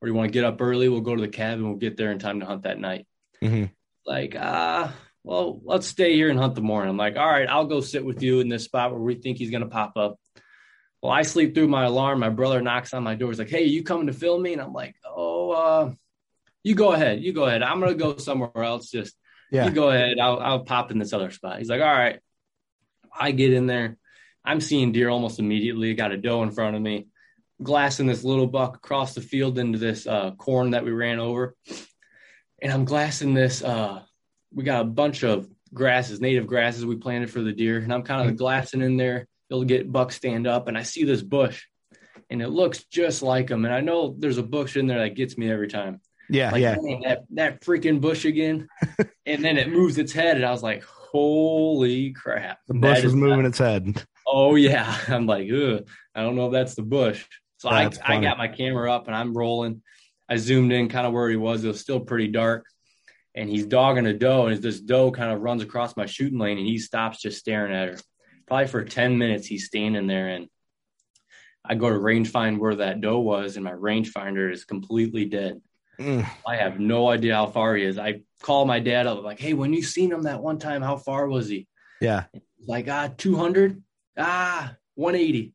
or 0.00 0.06
do 0.06 0.12
you 0.12 0.14
want 0.14 0.28
to 0.28 0.32
get 0.32 0.44
up 0.44 0.60
early? 0.60 0.88
We'll 0.88 1.00
go 1.00 1.16
to 1.16 1.22
the 1.22 1.28
cabin. 1.28 1.66
We'll 1.66 1.76
get 1.76 1.96
there 1.96 2.12
in 2.12 2.18
time 2.18 2.40
to 2.40 2.46
hunt 2.46 2.62
that 2.62 2.78
night." 2.78 3.06
Mhm. 3.42 3.70
Like, 4.06 4.36
ah, 4.38 4.94
well, 5.24 5.60
let's 5.64 5.86
stay 5.86 6.14
here 6.14 6.28
and 6.28 6.38
hunt 6.38 6.54
the 6.54 6.60
morning. 6.60 6.90
I'm 6.90 6.96
like, 6.96 7.16
all 7.16 7.26
right, 7.28 7.48
I'll 7.48 7.66
go 7.66 7.80
sit 7.80 8.04
with 8.04 8.22
you 8.22 8.40
in 8.40 8.48
this 8.48 8.64
spot 8.64 8.92
where 8.92 9.00
we 9.00 9.14
think 9.16 9.38
he's 9.38 9.50
gonna 9.50 9.66
pop 9.66 9.96
up. 9.96 10.18
Well, 11.02 11.12
I 11.12 11.22
sleep 11.22 11.54
through 11.54 11.68
my 11.68 11.84
alarm. 11.84 12.20
My 12.20 12.28
brother 12.28 12.60
knocks 12.62 12.94
on 12.94 13.02
my 13.02 13.16
door. 13.16 13.30
He's 13.30 13.38
like, 13.40 13.50
"Hey, 13.50 13.64
you 13.64 13.82
coming 13.82 14.06
to 14.06 14.12
film 14.12 14.42
me?" 14.42 14.52
And 14.52 14.62
I'm 14.62 14.72
like, 14.72 14.94
"Oh, 15.04 15.50
uh, 15.50 15.92
you 16.64 16.74
go 16.74 16.92
ahead. 16.92 17.22
You 17.22 17.32
go 17.32 17.44
ahead. 17.44 17.62
I'm 17.62 17.80
gonna 17.80 17.94
go 17.94 18.16
somewhere 18.16 18.50
else. 18.62 18.90
Just 18.90 19.14
Yeah. 19.50 19.66
you 19.66 19.70
go 19.72 19.90
ahead. 19.90 20.18
I'll 20.18 20.38
I'll 20.38 20.64
pop 20.64 20.90
in 20.90 20.98
this 20.98 21.12
other 21.12 21.30
spot." 21.30 21.58
He's 21.58 21.68
like, 21.70 21.80
"All 21.80 21.86
right." 21.86 22.20
I 23.14 23.32
get 23.32 23.52
in 23.52 23.66
there. 23.66 23.98
I'm 24.44 24.60
seeing 24.60 24.92
deer 24.92 25.08
almost 25.10 25.38
immediately. 25.38 25.94
Got 25.94 26.12
a 26.12 26.16
doe 26.16 26.42
in 26.42 26.50
front 26.50 26.76
of 26.76 26.82
me, 26.82 27.08
glassing 27.62 28.06
this 28.06 28.24
little 28.24 28.46
buck 28.46 28.76
across 28.76 29.14
the 29.14 29.20
field 29.20 29.58
into 29.58 29.78
this 29.78 30.06
uh, 30.06 30.30
corn 30.32 30.70
that 30.70 30.84
we 30.84 30.90
ran 30.92 31.18
over, 31.18 31.54
and 32.60 32.72
I'm 32.72 32.84
glassing 32.84 33.34
this. 33.34 33.62
Uh, 33.62 34.02
we 34.52 34.64
got 34.64 34.80
a 34.82 34.84
bunch 34.84 35.22
of 35.22 35.48
grasses, 35.74 36.20
native 36.20 36.46
grasses 36.46 36.84
we 36.84 36.96
planted 36.96 37.30
for 37.30 37.40
the 37.40 37.52
deer, 37.52 37.78
and 37.78 37.92
I'm 37.92 38.02
kind 38.02 38.28
of 38.28 38.36
glassing 38.36 38.82
in 38.82 38.96
there. 38.96 39.26
You'll 39.48 39.64
get 39.64 39.92
buck 39.92 40.12
stand 40.12 40.46
up, 40.46 40.68
and 40.68 40.76
I 40.78 40.82
see 40.82 41.04
this 41.04 41.22
bush, 41.22 41.64
and 42.30 42.40
it 42.40 42.48
looks 42.48 42.84
just 42.84 43.22
like 43.22 43.48
them. 43.48 43.64
And 43.64 43.74
I 43.74 43.80
know 43.80 44.14
there's 44.18 44.38
a 44.38 44.42
bush 44.42 44.76
in 44.76 44.86
there 44.86 45.00
that 45.00 45.14
gets 45.16 45.36
me 45.36 45.50
every 45.50 45.68
time. 45.68 46.00
Yeah, 46.28 46.50
Like 46.50 46.62
yeah. 46.62 46.74
"Dang, 46.76 47.02
that 47.02 47.24
that 47.30 47.60
freaking 47.62 48.00
bush 48.00 48.24
again, 48.24 48.68
and 49.26 49.44
then 49.44 49.58
it 49.58 49.70
moves 49.70 49.98
its 49.98 50.12
head, 50.12 50.36
and 50.36 50.44
I 50.46 50.50
was 50.50 50.62
like, 50.62 50.82
"Holy 50.82 52.12
crap!" 52.12 52.58
The 52.68 52.74
bush 52.74 53.04
is 53.04 53.14
moving 53.14 53.38
not- 53.42 53.46
its 53.48 53.58
head. 53.58 54.02
Oh 54.26 54.54
yeah, 54.54 54.96
I'm 55.08 55.26
like, 55.26 55.48
Ugh, 55.50 55.86
I 56.14 56.22
don't 56.22 56.36
know 56.36 56.46
if 56.46 56.52
that's 56.52 56.74
the 56.74 56.82
bush. 56.82 57.24
So 57.58 57.68
I 57.68 57.84
That's 57.84 57.98
I 57.98 58.06
funny. 58.14 58.26
got 58.26 58.38
my 58.38 58.48
camera 58.48 58.90
up 58.92 59.06
and 59.06 59.14
I'm 59.16 59.34
rolling. 59.34 59.82
I 60.28 60.36
zoomed 60.36 60.72
in 60.72 60.88
kind 60.88 61.06
of 61.06 61.12
where 61.12 61.28
he 61.28 61.36
was. 61.36 61.62
It 61.64 61.68
was 61.68 61.80
still 61.80 62.00
pretty 62.00 62.28
dark, 62.28 62.64
and 63.34 63.48
he's 63.50 63.66
dogging 63.66 64.06
a 64.06 64.12
doe, 64.14 64.46
and 64.46 64.62
this 64.62 64.80
doe 64.80 65.10
kind 65.12 65.32
of 65.32 65.40
runs 65.42 65.62
across 65.62 65.96
my 65.96 66.06
shooting 66.06 66.38
lane, 66.38 66.58
and 66.58 66.66
he 66.66 66.78
stops 66.78 67.20
just 67.20 67.38
staring 67.38 67.74
at 67.74 67.88
her. 67.88 67.98
Probably 68.46 68.66
for 68.68 68.84
ten 68.84 69.18
minutes, 69.18 69.46
he's 69.46 69.66
standing 69.66 70.06
there, 70.06 70.28
and 70.28 70.46
I 71.64 71.74
go 71.76 71.88
to 71.90 71.98
range 71.98 72.30
find 72.30 72.58
where 72.58 72.76
that 72.76 73.00
doe 73.00 73.20
was, 73.20 73.56
and 73.56 73.64
my 73.64 73.72
rangefinder 73.72 74.50
is 74.52 74.64
completely 74.64 75.26
dead. 75.26 75.60
Mm. 76.00 76.26
I 76.46 76.56
have 76.56 76.80
no 76.80 77.08
idea 77.08 77.34
how 77.34 77.46
far 77.46 77.76
he 77.76 77.84
is. 77.84 77.98
I 77.98 78.22
call 78.42 78.64
my 78.64 78.80
dad 78.80 79.06
up, 79.06 79.22
like, 79.22 79.38
"Hey, 79.38 79.52
when 79.52 79.72
you 79.72 79.82
seen 79.82 80.10
him 80.10 80.22
that 80.22 80.42
one 80.42 80.58
time, 80.58 80.82
how 80.82 80.96
far 80.96 81.28
was 81.28 81.48
he?" 81.48 81.68
Yeah. 82.00 82.24
like 82.66 82.88
ah 82.88 83.10
200 83.16 83.80
ah 84.18 84.74
180 84.96 85.54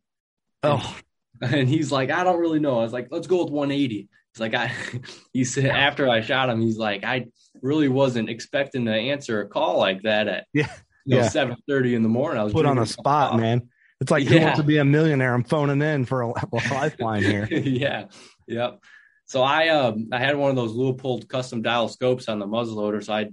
Oh, 0.63 0.97
and 1.41 1.67
he's 1.69 1.91
like 1.91 2.09
i 2.09 2.23
don't 2.23 2.39
really 2.39 2.59
know 2.59 2.79
i 2.79 2.83
was 2.83 2.93
like 2.93 3.09
let's 3.11 3.27
go 3.27 3.43
with 3.43 3.51
180 3.51 4.07
he's 4.33 4.39
like 4.39 4.53
i 4.53 4.71
he 5.33 5.43
said 5.43 5.65
after 5.65 6.07
i 6.09 6.21
shot 6.21 6.49
him 6.49 6.61
he's 6.61 6.77
like 6.77 7.03
i 7.03 7.25
really 7.61 7.87
wasn't 7.89 8.29
expecting 8.29 8.85
to 8.85 8.93
answer 8.93 9.41
a 9.41 9.47
call 9.47 9.77
like 9.77 10.01
that 10.03 10.27
at 10.29 10.47
Yeah. 10.53 10.71
you 11.05 11.15
know 11.17 11.21
Yeah. 11.23 11.27
7 11.29 11.55
in 11.67 12.03
the 12.03 12.09
morning 12.09 12.39
i 12.39 12.43
was 12.43 12.53
put 12.53 12.65
on 12.65 12.77
the 12.77 12.85
spot, 12.85 13.31
coffee. 13.31 13.41
man. 13.41 13.69
It's 13.99 14.09
like 14.11 14.23
who 14.25 14.35
Yeah. 14.35 14.43
wants 14.45 14.59
to 14.59 14.63
be 14.65 14.77
a 14.77 14.85
millionaire? 14.85 15.33
I'm 15.33 15.43
phoning 15.43 15.81
in 15.81 16.05
for 16.05 16.21
a, 16.21 16.29
a 16.29 16.45
lifeline 16.73 17.23
here. 17.23 17.45
yeah 17.51 18.05
yep 18.47 18.79
so 19.27 19.41
i 19.43 19.67
um 19.69 20.07
i 20.11 20.17
had 20.17 20.35
one 20.35 20.49
of 20.49 20.55
those 20.55 20.73
Leupold 20.73 21.27
custom 21.27 21.61
dial 21.61 21.87
scopes 21.87 22.27
on 22.27 22.39
the 22.39 22.47
muzzleloader 22.47 23.03
so 23.03 23.13
i 23.13 23.29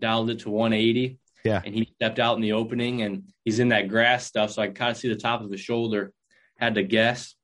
dialed 0.00 0.28
it 0.30 0.40
to 0.40 0.50
180 0.50 1.18
Yeah. 1.44 1.62
and 1.64 1.74
he 1.74 1.90
stepped 1.94 2.18
out 2.18 2.36
in 2.36 2.42
the 2.42 2.52
opening 2.52 3.02
and 3.02 3.24
he's 3.44 3.58
in 3.58 3.68
that 3.68 3.88
grass 3.88 4.26
stuff 4.26 4.50
so 4.50 4.62
i 4.62 4.68
kind 4.68 4.90
of 4.90 4.96
see 4.96 5.08
the 5.08 5.16
top 5.16 5.40
of 5.42 5.50
his 5.50 5.60
shoulder 5.60 6.12
had 6.58 6.74
to 6.74 6.82
guess 6.82 7.34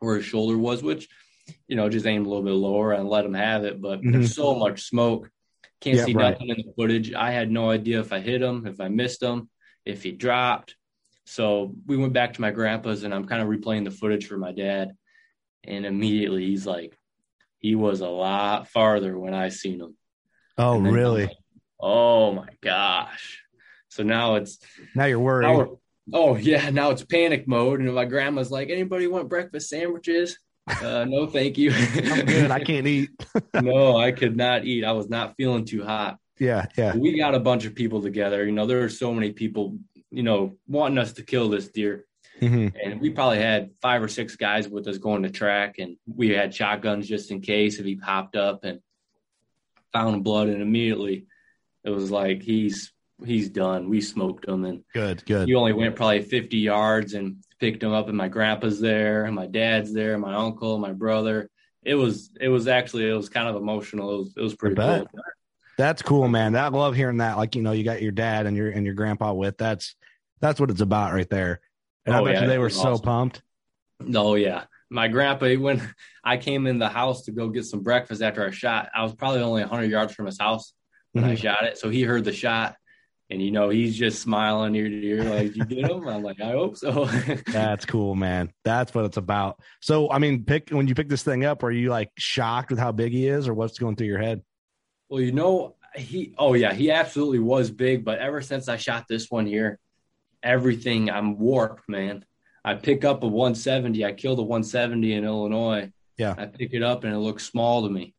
where 0.00 0.16
his 0.16 0.24
shoulder 0.24 0.56
was 0.56 0.82
which 0.82 1.08
you 1.68 1.76
know, 1.76 1.90
just 1.90 2.06
aim 2.06 2.24
a 2.24 2.28
little 2.28 2.42
bit 2.42 2.52
lower 2.54 2.92
and 2.92 3.06
let 3.06 3.22
him 3.26 3.34
have 3.34 3.64
it. 3.64 3.78
But 3.78 4.00
Mhm. 4.00 4.12
there's 4.12 4.34
so 4.34 4.54
much 4.54 4.84
smoke, 4.84 5.30
can't 5.78 5.98
Yeah, 5.98 6.04
see 6.06 6.14
right. 6.14 6.30
nothing 6.32 6.48
in 6.48 6.56
the 6.56 6.72
footage. 6.74 7.12
I 7.12 7.32
had 7.32 7.50
no 7.50 7.68
idea 7.68 8.00
if 8.00 8.14
I 8.14 8.20
hit 8.20 8.40
him, 8.40 8.66
if 8.66 8.80
I 8.80 8.88
missed 8.88 9.22
him, 9.22 9.50
if 9.84 10.02
he 10.02 10.10
dropped. 10.12 10.74
So 11.26 11.74
we 11.86 11.98
went 11.98 12.14
back 12.14 12.32
to 12.34 12.40
my 12.40 12.50
grandpa's, 12.50 13.02
and 13.04 13.12
I'm 13.12 13.26
kind 13.26 13.42
of 13.42 13.48
replaying 13.48 13.84
the 13.84 13.90
footage 13.90 14.24
for 14.26 14.38
my 14.38 14.52
dad. 14.52 14.96
And 15.64 15.84
immediately 15.84 16.46
he's 16.46 16.66
like, 16.66 16.96
he 17.64 17.74
was 17.74 18.02
a 18.02 18.08
lot 18.08 18.68
farther 18.68 19.18
when 19.18 19.32
I 19.32 19.48
seen 19.48 19.80
him. 19.80 19.96
Oh, 20.58 20.76
And 20.76 20.84
then 20.84 20.90
I'm 20.92 20.94
really? 20.94 21.22
like, 21.28 21.36
oh 21.80 22.32
my 22.34 22.48
gosh. 22.60 23.42
So 23.88 24.02
now 24.02 24.34
it's 24.34 24.58
Now 24.94 25.06
you're 25.06 25.18
worried. 25.18 25.46
now 25.46 25.78
oh 26.12 26.36
yeah, 26.36 26.68
now 26.68 26.90
it's 26.90 27.02
panic 27.02 27.48
mode, 27.48 27.80
and 27.80 27.94
my 27.94 28.04
grandma's 28.04 28.50
like, 28.50 28.68
"Anybody 28.68 29.06
want 29.06 29.30
breakfast 29.30 29.70
sandwiches?" 29.70 30.38
Uh, 30.68 31.06
no, 31.08 31.26
thank 31.26 31.56
you. 31.56 31.72
I'm 32.12 32.26
good. 32.26 32.50
I 32.50 32.60
can't 32.60 32.86
eat. 32.86 33.08
no, 33.54 33.96
I 33.96 34.12
could 34.12 34.36
not 34.36 34.66
eat. 34.66 34.84
I 34.84 34.92
was 34.92 35.08
not 35.08 35.34
feeling 35.38 35.64
too 35.64 35.84
hot. 35.84 36.18
Yeah, 36.38 36.66
yeah. 36.76 36.94
We 36.94 37.16
got 37.16 37.34
a 37.34 37.40
bunch 37.40 37.64
of 37.64 37.74
people 37.74 38.02
together. 38.02 38.44
You 38.44 38.52
know, 38.52 38.66
there 38.66 38.82
are 38.84 38.90
so 38.90 39.14
many 39.14 39.32
people, 39.32 39.78
you 40.10 40.22
know, 40.22 40.58
wanting 40.68 40.98
us 40.98 41.14
to 41.14 41.22
kill 41.22 41.48
this 41.48 41.68
deer, 41.68 42.04
hmm 42.40 42.68
and 42.82 43.00
we 43.00 43.10
probably 43.10 43.38
had 43.38 43.70
five 43.80 44.02
or 44.02 44.08
six 44.08 44.36
guys 44.36 44.68
with 44.68 44.86
us 44.88 44.98
going 44.98 45.22
to 45.22 45.30
track, 45.30 45.76
and 45.78 45.96
we 46.06 46.30
had 46.30 46.54
shotguns 46.54 47.08
just 47.08 47.30
in 47.30 47.40
case 47.40 47.78
if 47.78 47.86
he 47.86 47.96
popped 47.96 48.36
up 48.36 48.64
and 48.64 48.80
found 49.92 50.24
blood, 50.24 50.48
and 50.48 50.60
immediately 50.60 51.26
it 51.84 51.90
was 51.90 52.10
like 52.10 52.42
he's 52.42 52.92
he's 53.24 53.48
done. 53.48 53.88
We 53.88 54.00
smoked 54.00 54.46
him, 54.46 54.64
and 54.64 54.82
Good, 54.92 55.24
good. 55.24 55.48
he 55.48 55.54
only 55.54 55.72
went 55.72 55.96
probably 55.96 56.22
50 56.22 56.56
yards 56.58 57.14
and 57.14 57.36
picked 57.60 57.82
him 57.82 57.92
up 57.92 58.08
and 58.08 58.16
my 58.16 58.28
grandpa's 58.28 58.80
there 58.80 59.24
and 59.24 59.34
my 59.34 59.46
dad's 59.46 59.92
there 59.94 60.18
my 60.18 60.34
uncle 60.34 60.76
my 60.76 60.92
brother 60.92 61.48
it 61.84 61.94
was 61.94 62.30
it 62.40 62.48
was 62.48 62.66
actually 62.66 63.08
it 63.08 63.14
was 63.14 63.28
kind 63.28 63.48
of 63.48 63.56
emotional 63.56 64.12
it 64.12 64.18
was, 64.18 64.34
it 64.36 64.42
was 64.42 64.54
pretty 64.54 64.76
cool 64.76 65.06
That's 65.76 66.02
cool, 66.02 66.28
man. 66.28 66.54
I 66.54 66.68
love 66.68 66.94
hearing 66.94 67.16
that. 67.18 67.36
Like, 67.36 67.56
you 67.56 67.62
know, 67.62 67.72
you 67.72 67.82
got 67.82 68.00
your 68.00 68.12
dad 68.12 68.46
and 68.46 68.56
your 68.56 68.70
and 68.70 68.86
your 68.86 68.94
grandpa 68.94 69.32
with. 69.32 69.56
That's 69.58 69.96
that's 70.40 70.60
what 70.60 70.70
it's 70.70 70.80
about 70.80 71.12
right 71.12 71.28
there. 71.28 71.60
And 72.06 72.14
I 72.14 72.20
Oh, 72.20 72.24
bet 72.24 72.34
yeah, 72.34 72.42
you 72.42 72.48
they 72.48 72.58
were 72.58 72.64
was 72.64 72.74
so 72.80 72.98
pumped. 72.98 73.42
oh 74.14 74.34
yeah 74.34 74.64
my 74.90 75.08
grandpa 75.08 75.54
when 75.54 75.80
i 76.24 76.36
came 76.36 76.66
in 76.66 76.78
the 76.78 76.88
house 76.88 77.22
to 77.24 77.32
go 77.32 77.48
get 77.48 77.64
some 77.64 77.80
breakfast 77.82 78.20
after 78.22 78.44
i 78.46 78.50
shot 78.50 78.88
i 78.94 79.02
was 79.02 79.14
probably 79.14 79.40
only 79.40 79.62
100 79.62 79.90
yards 79.90 80.12
from 80.14 80.26
his 80.26 80.38
house 80.38 80.74
when 81.12 81.24
i 81.24 81.34
Mhm. 81.34 81.38
shot 81.38 81.64
it 81.64 81.78
so 81.78 81.88
he 81.88 82.02
heard 82.02 82.24
the 82.24 82.32
shot 82.32 82.76
and 83.30 83.40
you 83.40 83.50
know 83.50 83.70
he's 83.70 83.96
just 83.96 84.20
smiling 84.20 84.74
ear 84.74 84.88
to 84.88 85.06
ear 85.06 85.24
like 85.24 85.56
you 85.56 85.64
get 85.64 85.88
him 85.88 86.06
i'm 86.08 86.22
like 86.22 86.40
i 86.40 86.50
hope 86.50 86.76
so 86.76 87.06
That's 87.52 87.86
cool, 87.86 88.14
man. 88.16 88.52
That's 88.64 88.92
what 88.94 89.04
it's 89.04 89.16
about. 89.16 89.60
So, 89.80 90.10
I 90.10 90.18
mean, 90.18 90.44
pick 90.44 90.70
when 90.70 90.88
you 90.88 90.94
pick 90.96 91.08
this 91.08 91.22
thing 91.22 91.44
up, 91.44 91.62
are 91.62 91.70
you 91.70 91.88
like 91.88 92.10
shocked 92.18 92.70
with 92.70 92.80
how 92.80 92.90
big 92.90 93.12
he 93.12 93.28
is, 93.28 93.46
or 93.46 93.54
what's 93.54 93.78
going 93.78 93.94
through 93.94 94.08
your 94.08 94.18
head? 94.18 94.42
Well, 95.08 95.20
you 95.20 95.30
know, 95.30 95.76
he 95.94 96.34
oh 96.36 96.54
yeah, 96.54 96.74
he 96.74 96.90
absolutely 96.90 97.38
was 97.38 97.70
big, 97.70 98.04
but 98.04 98.18
ever 98.18 98.42
since 98.42 98.68
I 98.68 98.76
shot 98.76 99.04
this 99.08 99.30
one 99.30 99.46
here, 99.46 99.78
everything 100.44 101.10
I'm 101.10 101.38
warped, 101.38 101.88
man. 101.88 102.24
I 102.64 102.74
pick 102.74 103.04
up 103.04 103.22
a 103.22 103.26
170. 103.26 104.04
I 104.04 104.12
killed 104.12 104.38
a 104.38 104.42
170 104.42 105.12
in 105.14 105.24
Illinois. 105.24 105.90
Yeah. 106.16 106.34
I 106.38 106.46
pick 106.46 106.72
it 106.72 106.82
up 106.82 107.04
and 107.04 107.12
it 107.12 107.18
looks 107.18 107.44
small 107.44 107.82
to 107.82 107.90
me. 107.90 108.14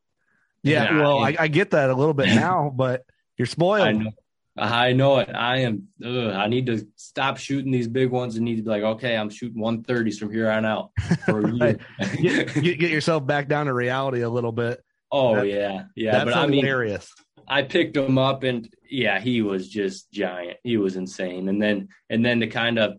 Yeah, 0.63 0.83
Yeah, 0.85 1.01
well, 1.01 1.19
I, 1.19 1.35
I- 1.39 1.47
get 1.47 1.71
that 1.71 1.89
a 1.89 1.95
little 1.95 2.13
bit 2.13 2.27
now, 2.35 2.71
but 2.75 3.05
you're 3.37 3.45
spoiled. 3.45 3.87
I 3.87 3.91
know. 3.93 4.11
I 4.57 4.93
know 4.93 5.17
it. 5.19 5.29
I 5.35 5.57
am. 5.59 5.89
Ugh, 6.03 6.31
I 6.33 6.47
need 6.47 6.67
to 6.67 6.87
stop 6.95 7.35
shooting 7.37 7.71
these 7.73 7.89
big 7.89 8.09
ones 8.09 8.35
and 8.37 8.45
need 8.45 8.55
to 8.55 8.61
be 8.63 8.69
like, 8.69 8.83
okay, 8.83 9.17
I'm 9.17 9.29
shooting 9.29 9.61
130s 9.61 10.17
from 10.17 10.31
here 10.31 10.49
on 10.49 10.63
out 10.65 10.91
for 11.25 11.41
a 11.41 11.51
year. 12.17 12.43
Get, 12.45 12.79
get, 12.79 12.89
yourself 12.89 13.25
back 13.27 13.49
down 13.49 13.65
to 13.65 13.73
reality 13.73 14.21
a 14.21 14.29
little 14.29 14.53
bit. 14.53 14.81
oh 15.11 15.35
That- 15.35 15.47
yeah, 15.47 15.83
yeah. 15.95 16.11
That's 16.13 16.25
but 16.25 16.35
I 16.37 16.47
mean, 16.47 16.63
hilarious. 16.63 17.11
I 17.47 17.63
picked 17.63 17.95
them 17.95 18.17
up 18.17 18.43
and 18.43 18.73
yeah, 18.89 19.19
he 19.19 19.41
was 19.41 19.69
just 19.69 20.11
giant. 20.11 20.57
He 20.63 20.77
was 20.77 20.95
insane. 20.95 21.49
And 21.49 21.61
then 21.61 21.89
and 22.09 22.25
then 22.25 22.39
to 22.39 22.47
kind 22.47 22.79
of 22.79 22.97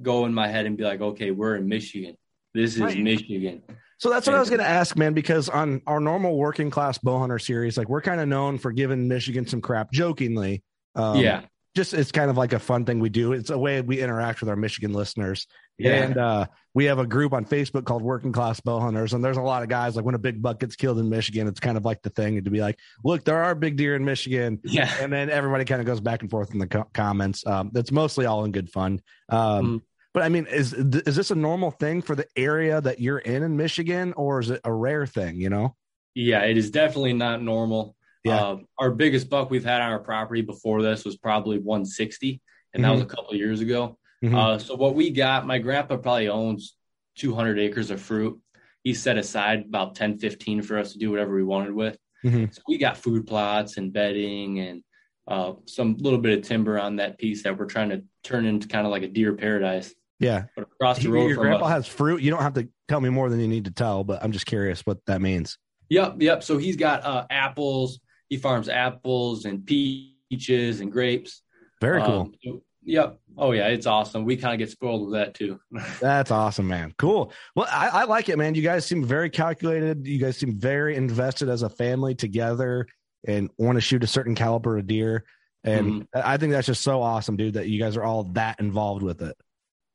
go 0.00 0.24
in 0.26 0.34
my 0.34 0.48
head 0.48 0.66
and 0.66 0.76
be 0.76 0.84
like, 0.84 1.00
okay, 1.00 1.30
we're 1.30 1.56
in 1.56 1.68
Michigan. 1.68 2.16
This 2.54 2.74
is 2.74 2.80
Right. 2.80 2.98
Michigan. 2.98 3.62
So 3.98 4.10
that's 4.10 4.26
what 4.28 4.36
I 4.36 4.40
was 4.40 4.48
going 4.48 4.60
to 4.60 4.68
ask, 4.68 4.96
man, 4.96 5.12
because 5.12 5.48
on 5.48 5.82
our 5.86 5.98
normal 5.98 6.36
working 6.36 6.70
class 6.70 6.98
bow 6.98 7.18
hunter 7.18 7.40
series, 7.40 7.76
like 7.76 7.88
we're 7.88 8.00
kind 8.00 8.20
of 8.20 8.28
known 8.28 8.56
for 8.58 8.70
giving 8.70 9.08
Michigan 9.08 9.44
some 9.46 9.60
crap 9.60 9.90
jokingly. 9.90 10.62
Um, 10.94 11.16
yeah. 11.16 11.42
Just 11.78 11.94
it's 11.94 12.10
kind 12.10 12.28
of 12.28 12.36
like 12.36 12.52
a 12.52 12.58
fun 12.58 12.84
thing 12.84 12.98
we 12.98 13.08
do. 13.08 13.32
It's 13.34 13.50
a 13.50 13.56
way 13.56 13.80
we 13.80 14.00
interact 14.00 14.40
with 14.40 14.48
our 14.48 14.56
Michigan 14.56 14.92
listeners. 14.92 15.46
Yeah. 15.78 15.92
And 15.92 16.16
uh, 16.16 16.46
we 16.74 16.86
have 16.86 16.98
a 16.98 17.06
group 17.06 17.32
on 17.32 17.44
Facebook 17.44 17.84
called 17.84 18.02
Working 18.02 18.32
Class 18.32 18.58
Bow 18.58 18.80
Hunters. 18.80 19.12
And 19.12 19.22
there's 19.24 19.36
a 19.36 19.42
lot 19.42 19.62
of 19.62 19.68
guys 19.68 19.94
like 19.94 20.04
when 20.04 20.16
a 20.16 20.18
big 20.18 20.42
buck 20.42 20.58
gets 20.58 20.74
killed 20.74 20.98
in 20.98 21.08
Michigan, 21.08 21.46
it's 21.46 21.60
kind 21.60 21.76
of 21.76 21.84
like 21.84 22.02
the 22.02 22.10
thing 22.10 22.42
to 22.42 22.50
be 22.50 22.60
like, 22.60 22.80
look, 23.04 23.24
there 23.24 23.44
are 23.44 23.54
big 23.54 23.76
deer 23.76 23.94
in 23.94 24.04
Michigan. 24.04 24.58
yeah. 24.64 24.92
And 25.00 25.12
then 25.12 25.30
everybody 25.30 25.64
kind 25.64 25.80
of 25.80 25.86
goes 25.86 26.00
back 26.00 26.22
and 26.22 26.28
forth 26.30 26.52
in 26.52 26.58
the 26.58 26.66
co- 26.66 26.88
comments. 26.92 27.46
Um, 27.46 27.70
that's 27.72 27.92
mostly 27.92 28.26
all 28.26 28.44
in 28.44 28.50
good 28.50 28.70
fun. 28.70 29.00
Um, 29.28 29.38
Mhm. 29.64 29.82
But 30.14 30.24
I 30.24 30.30
mean, 30.30 30.46
is 30.46 30.72
is 30.72 31.14
this 31.14 31.30
a 31.30 31.36
normal 31.36 31.70
thing 31.70 32.02
for 32.02 32.16
the 32.16 32.26
area 32.34 32.80
that 32.80 32.98
you're 32.98 33.18
in 33.18 33.44
in 33.44 33.56
Michigan, 33.56 34.14
or 34.16 34.40
is 34.40 34.50
it 34.50 34.60
a 34.64 34.72
rare 34.72 35.06
thing? 35.06 35.36
You 35.36 35.50
know? 35.50 35.76
Yeah, 36.16 36.40
it 36.40 36.56
is 36.56 36.72
definitely 36.72 37.12
not 37.12 37.40
normal. 37.40 37.94
Yeah. 38.28 38.40
Uh, 38.40 38.56
our 38.78 38.90
biggest 38.90 39.28
buck 39.28 39.50
we've 39.50 39.64
had 39.64 39.80
on 39.80 39.90
our 39.90 39.98
property 39.98 40.42
before 40.42 40.82
this 40.82 41.04
was 41.04 41.16
probably 41.16 41.58
160, 41.58 42.40
and 42.74 42.84
that 42.84 42.90
was 42.90 43.00
a 43.00 43.06
couple 43.06 43.30
of 43.30 43.36
years 43.36 43.60
ago. 43.60 43.98
Mhm. 44.22 44.34
Uh, 44.34 44.58
so 44.58 44.74
what 44.74 44.94
we 44.94 45.10
got, 45.10 45.46
my 45.46 45.58
grandpa 45.58 45.96
probably 45.96 46.28
owns 46.28 46.76
200 47.16 47.58
acres 47.58 47.90
of 47.90 48.00
fruit. 48.00 48.40
He 48.84 48.94
set 48.94 49.18
aside 49.18 49.64
about 49.68 49.94
10, 49.94 50.18
15 50.18 50.62
for 50.62 50.78
us 50.78 50.92
to 50.92 50.98
do 50.98 51.10
whatever 51.10 51.34
we 51.34 51.44
wanted 51.44 51.72
with. 51.72 51.98
Mhm. 52.24 52.52
So 52.54 52.62
we 52.66 52.78
got 52.78 52.96
food 52.96 53.26
plots 53.26 53.76
and 53.76 53.92
bedding 53.92 54.60
and 54.60 54.82
uh, 55.28 55.52
some 55.66 55.96
little 55.98 56.18
bit 56.18 56.38
of 56.38 56.44
timber 56.44 56.78
on 56.78 56.96
that 56.96 57.18
piece 57.18 57.42
that 57.42 57.58
we're 57.58 57.66
trying 57.66 57.90
to 57.90 58.02
turn 58.22 58.46
into 58.46 58.66
kind 58.66 58.86
of 58.86 58.90
like 58.90 59.02
a 59.02 59.08
deer 59.08 59.34
paradise. 59.34 59.94
Yeah. 60.20 60.44
But 60.56 60.62
across 60.62 60.98
the 60.98 61.10
road 61.10 61.26
your 61.26 61.34
from 61.36 61.44
grandpa 61.44 61.66
us, 61.66 61.72
has 61.72 61.86
fruit. 61.86 62.22
You 62.22 62.30
don't 62.30 62.42
have 62.42 62.54
to 62.54 62.68
tell 62.88 63.00
me 63.00 63.10
more 63.10 63.28
than 63.28 63.38
you 63.38 63.46
need 63.46 63.66
to 63.66 63.70
tell, 63.70 64.04
but 64.04 64.22
I'm 64.24 64.32
just 64.32 64.46
curious 64.46 64.80
what 64.86 65.04
that 65.06 65.20
means. 65.20 65.58
Yep, 65.90 66.16
yep. 66.20 66.42
So 66.42 66.58
he's 66.58 66.76
got 66.76 67.04
uh, 67.04 67.26
apples. 67.30 68.00
He 68.28 68.36
farms 68.36 68.68
apples 68.68 69.44
and 69.44 69.64
peaches 69.64 70.80
and 70.80 70.90
grapes. 70.92 71.42
Very 71.80 72.02
cool. 72.02 72.20
Um, 72.20 72.34
so- 72.44 72.62
yep. 72.82 73.18
Oh 73.36 73.52
yeah, 73.52 73.68
it's 73.68 73.86
awesome. 73.86 74.24
We 74.24 74.36
kind 74.36 74.54
of 74.54 74.58
get 74.58 74.70
spoiled 74.70 75.02
with 75.06 75.12
that 75.14 75.34
too. 75.34 75.60
That's 76.00 76.30
awesome, 76.30 76.66
man. 76.66 76.92
Cool. 76.98 77.32
Well, 77.54 77.68
I, 77.70 77.88
I 77.88 78.04
like 78.04 78.28
it, 78.28 78.36
man. 78.36 78.54
You 78.54 78.62
guys 78.62 78.84
seem 78.84 79.04
very 79.04 79.30
calculated. 79.30 80.06
You 80.06 80.18
guys 80.18 80.36
seem 80.36 80.58
very 80.58 80.96
invested 80.96 81.48
as 81.48 81.62
a 81.62 81.68
family 81.70 82.14
together 82.14 82.86
and 83.26 83.50
want 83.58 83.76
to 83.76 83.80
shoot 83.80 84.02
a 84.04 84.06
certain 84.08 84.34
caliber 84.34 84.78
of 84.78 84.86
deer. 84.86 85.24
And 85.64 86.06
I 86.14 86.36
think 86.36 86.52
that's 86.52 86.66
just 86.66 86.82
so 86.82 87.02
awesome, 87.02 87.36
dude, 87.36 87.54
that 87.54 87.68
you 87.68 87.78
guys 87.80 87.96
are 87.96 88.04
all 88.04 88.24
that 88.34 88.58
involved 88.60 89.02
with 89.02 89.20
it. 89.22 89.36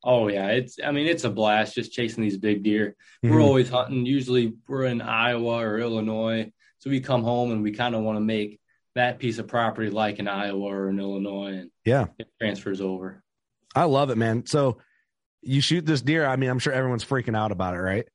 oh 0.04 0.28
yeah, 0.28 0.48
it's. 0.48 0.78
I 0.84 0.92
mean, 0.92 1.06
it's 1.06 1.24
a 1.24 1.30
blast 1.30 1.74
just 1.74 1.92
chasing 1.92 2.22
these 2.22 2.36
big 2.38 2.62
deer. 2.62 2.94
Mhm. 3.24 3.30
We're 3.30 3.40
always 3.42 3.68
hunting. 3.70 4.06
Usually, 4.06 4.52
we're 4.68 4.84
in 4.84 5.00
Iowa 5.00 5.56
or 5.66 5.78
Illinois, 5.80 6.52
so 6.84 6.90
we 6.90 7.00
come 7.00 7.22
home 7.22 7.50
and 7.50 7.62
we 7.62 7.72
kind 7.72 7.94
of 7.94 8.02
want 8.02 8.16
to 8.16 8.20
make 8.20 8.60
that 8.94 9.18
piece 9.18 9.38
of 9.38 9.48
property 9.48 9.88
like 9.88 10.18
in 10.18 10.28
Iowa 10.28 10.60
or 10.66 10.90
in 10.90 11.00
Illinois, 11.00 11.54
and 11.54 11.70
Yeah. 11.86 12.06
it 12.18 12.28
transfers 12.38 12.82
over. 12.82 13.22
I 13.74 13.84
love 13.84 14.10
it, 14.10 14.18
man. 14.18 14.44
So 14.44 14.76
you 15.40 15.62
shoot 15.62 15.86
this 15.86 16.02
deer. 16.02 16.26
I 16.26 16.36
mean, 16.36 16.50
I'm 16.50 16.58
sure 16.58 16.74
everyone's 16.74 17.04
freaking 17.04 17.34
out 17.34 17.52
about 17.52 17.74
it, 17.74 17.78
right? 17.78 18.06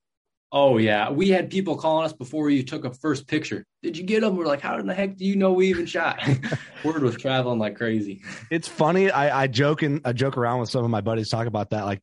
Oh 0.51 0.77
yeah, 0.77 1.09
we 1.09 1.29
had 1.29 1.49
people 1.49 1.77
calling 1.77 2.05
us 2.05 2.13
before 2.13 2.49
you 2.51 2.61
took 2.63 2.85
a 2.85 2.91
first 2.93 3.27
picture. 3.27 3.65
Did 3.81 3.97
you 3.97 4.03
get 4.03 4.21
them? 4.21 4.35
We're 4.35 4.45
like, 4.45 4.61
how 4.61 4.77
in 4.77 4.85
the 4.85 4.93
heck 4.93 5.15
do 5.17 5.25
you 5.25 5.35
know 5.35 5.53
we 5.53 5.67
even 5.69 5.87
shot? 5.87 6.21
Word 6.83 7.01
was 7.01 7.15
traveling 7.17 7.57
like 7.59 7.75
crazy. 7.75 8.21
It's 8.51 8.67
funny. 8.67 9.09
I, 9.09 9.43
I 9.43 9.47
joke 9.47 9.81
and 9.81 10.01
I 10.05 10.13
joke 10.13 10.37
around 10.37 10.59
with 10.59 10.69
some 10.69 10.83
of 10.83 10.91
my 10.91 11.01
buddies 11.01 11.29
talk 11.29 11.47
about 11.47 11.71
that. 11.71 11.85
Like, 11.85 12.01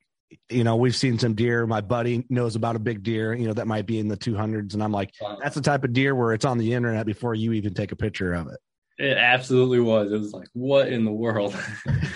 you 0.49 0.65
know, 0.65 0.77
we've 0.77 0.97
seen 0.97 1.19
some 1.19 1.35
deer. 1.35 1.67
My 1.67 1.81
buddy 1.81 2.25
knows 2.29 2.57
about 2.57 2.77
a 2.77 2.81
big 2.81 3.03
deer, 3.03 3.35
you 3.35 3.47
know, 3.47 3.53
that 3.55 3.67
might 3.67 3.87
be 3.87 3.99
in 3.99 4.09
the 4.09 4.17
200s. 4.17 4.75
And 4.75 4.83
I'm 4.83 4.93
like, 4.93 5.13
that's 5.41 5.55
the 5.55 5.61
type 5.61 5.85
of 5.85 5.93
deer 5.93 6.15
where 6.15 6.33
it's 6.33 6.45
on 6.45 6.59
the 6.59 6.73
internet 6.75 7.07
before 7.07 7.35
you 7.35 7.53
even 7.53 7.75
take 7.75 7.93
a 7.93 7.97
picture 7.97 8.33
of 8.35 8.49
it. 8.49 8.59
It 8.99 9.19
absolutely 9.19 9.81
was. 9.81 10.11
It 10.11 10.19
was 10.19 10.33
like, 10.33 10.49
what 10.55 10.89
in 10.89 11.05
the 11.05 11.13
world? 11.13 11.55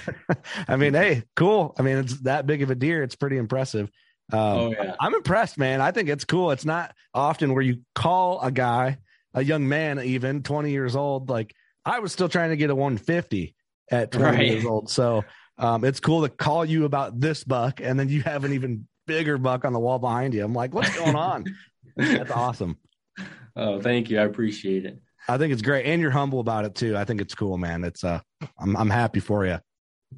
I 0.69 0.77
mean, 0.77 0.95
hey, 0.95 1.25
cool. 1.37 1.75
I 1.79 1.83
mean, 1.83 1.99
it's 1.99 2.21
that 2.23 2.47
big 2.47 2.63
of 2.63 2.71
a 2.71 2.75
deer. 2.75 3.03
It's 3.03 3.17
pretty 3.17 3.37
impressive. 3.37 3.91
Um, 4.33 4.39
oh 4.41 4.71
yeah, 4.71 4.95
I'm 5.01 5.15
impressed, 5.15 5.59
man. 5.59 5.81
I 5.81 5.91
think 5.91 6.09
it's 6.09 6.25
cool. 6.25 6.53
It's 6.53 6.65
not 6.65 6.95
often 7.13 7.53
where 7.53 7.63
you 7.63 7.81
call 7.95 8.41
a 8.41 8.51
guy, 8.51 8.99
a 9.35 9.43
young 9.45 9.69
man, 9.69 9.99
even 10.01 10.43
20 10.43 10.71
years 10.71 10.95
old. 10.97 11.29
Like 11.29 11.53
I 11.85 11.99
was 11.99 12.13
still 12.13 12.29
trying 12.29 12.51
to 12.51 12.57
get 12.57 12.71
a 12.71 12.75
150 12.75 13.55
at 13.91 14.13
20 14.13 14.25
Right. 14.25 14.47
years 14.47 14.65
old. 14.65 14.89
So 14.89 15.25
um, 15.61 15.85
it's 15.85 16.01
cool 16.01 16.23
to 16.23 16.29
call 16.29 16.65
you 16.65 16.85
about 16.85 17.21
this 17.21 17.45
buck, 17.45 17.81
and 17.81 17.99
then 17.99 18.09
you 18.09 18.23
have 18.23 18.45
an 18.45 18.53
even 18.53 18.87
bigger 19.07 19.39
buck 19.39 19.65
on 19.65 19.73
the 19.73 19.79
wall 19.79 19.99
behind 19.99 20.35
you. 20.35 20.45
I'm 20.45 20.55
like, 20.55 20.75
what's 20.75 20.97
going 20.97 21.17
on? 21.17 21.45
That's 21.97 22.31
awesome. 22.31 22.79
oh 23.57 23.81
thank 23.81 24.11
you. 24.11 24.19
I 24.19 24.25
appreciate 24.25 24.85
it. 24.85 25.01
I 25.29 25.39
think 25.39 25.53
it's 25.53 25.63
great, 25.63 25.87
and 25.87 26.01
you're 26.01 26.11
humble 26.11 26.41
about 26.41 26.65
it 26.65 26.75
too. 26.75 26.97
I 26.97 27.05
think 27.05 27.21
it's 27.21 27.35
cool, 27.35 27.59
man. 27.59 27.85
It's 27.85 28.03
uh, 28.03 28.21
I'm 28.59 28.77
I'm 28.77 28.91
happy 28.91 29.21
for 29.21 29.47
you. 29.47 29.61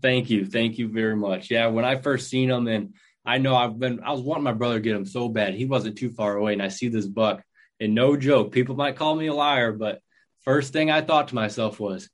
Thank 0.00 0.30
you. 0.30 0.46
Thank 0.46 0.78
you 0.78 0.88
very 0.88 1.16
much. 1.16 1.50
Yeah, 1.50 1.66
when 1.66 1.84
I 1.84 1.96
first 1.96 2.30
seen 2.30 2.48
them 2.48 2.66
and 2.66 2.94
I 3.24 3.38
know 3.38 3.54
I've 3.54 3.78
been, 3.78 4.00
I 4.00 4.12
was 4.12 4.20
wanting 4.20 4.44
my 4.44 4.52
brother 4.52 4.76
to 4.76 4.80
get 4.80 4.96
him 4.96 5.06
so 5.06 5.28
bad. 5.28 5.54
He 5.54 5.66
wasn't 5.66 5.98
too 5.98 6.10
far 6.10 6.36
away. 6.36 6.54
And 6.54 6.62
I 6.62 6.68
see 6.68 6.88
this 6.88 7.06
buck 7.06 7.42
and 7.78 7.94
no 7.94 8.16
joke, 8.16 8.52
people 8.52 8.76
might 8.76 8.96
call 8.96 9.14
me 9.14 9.26
a 9.26 9.34
liar, 9.34 9.72
but 9.72 10.00
first 10.42 10.72
thing 10.72 10.90
I 10.90 11.00
thought 11.00 11.28
to 11.28 11.34
myself 11.34 11.80
was, 11.80 12.08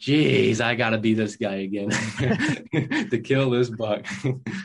geez, 0.00 0.60
I 0.60 0.74
got 0.74 0.90
to 0.90 0.98
be 0.98 1.14
this 1.14 1.36
guy 1.36 1.56
again 1.56 1.90
to 3.10 3.20
kill 3.22 3.50
this 3.50 3.70
buck. 3.70 4.06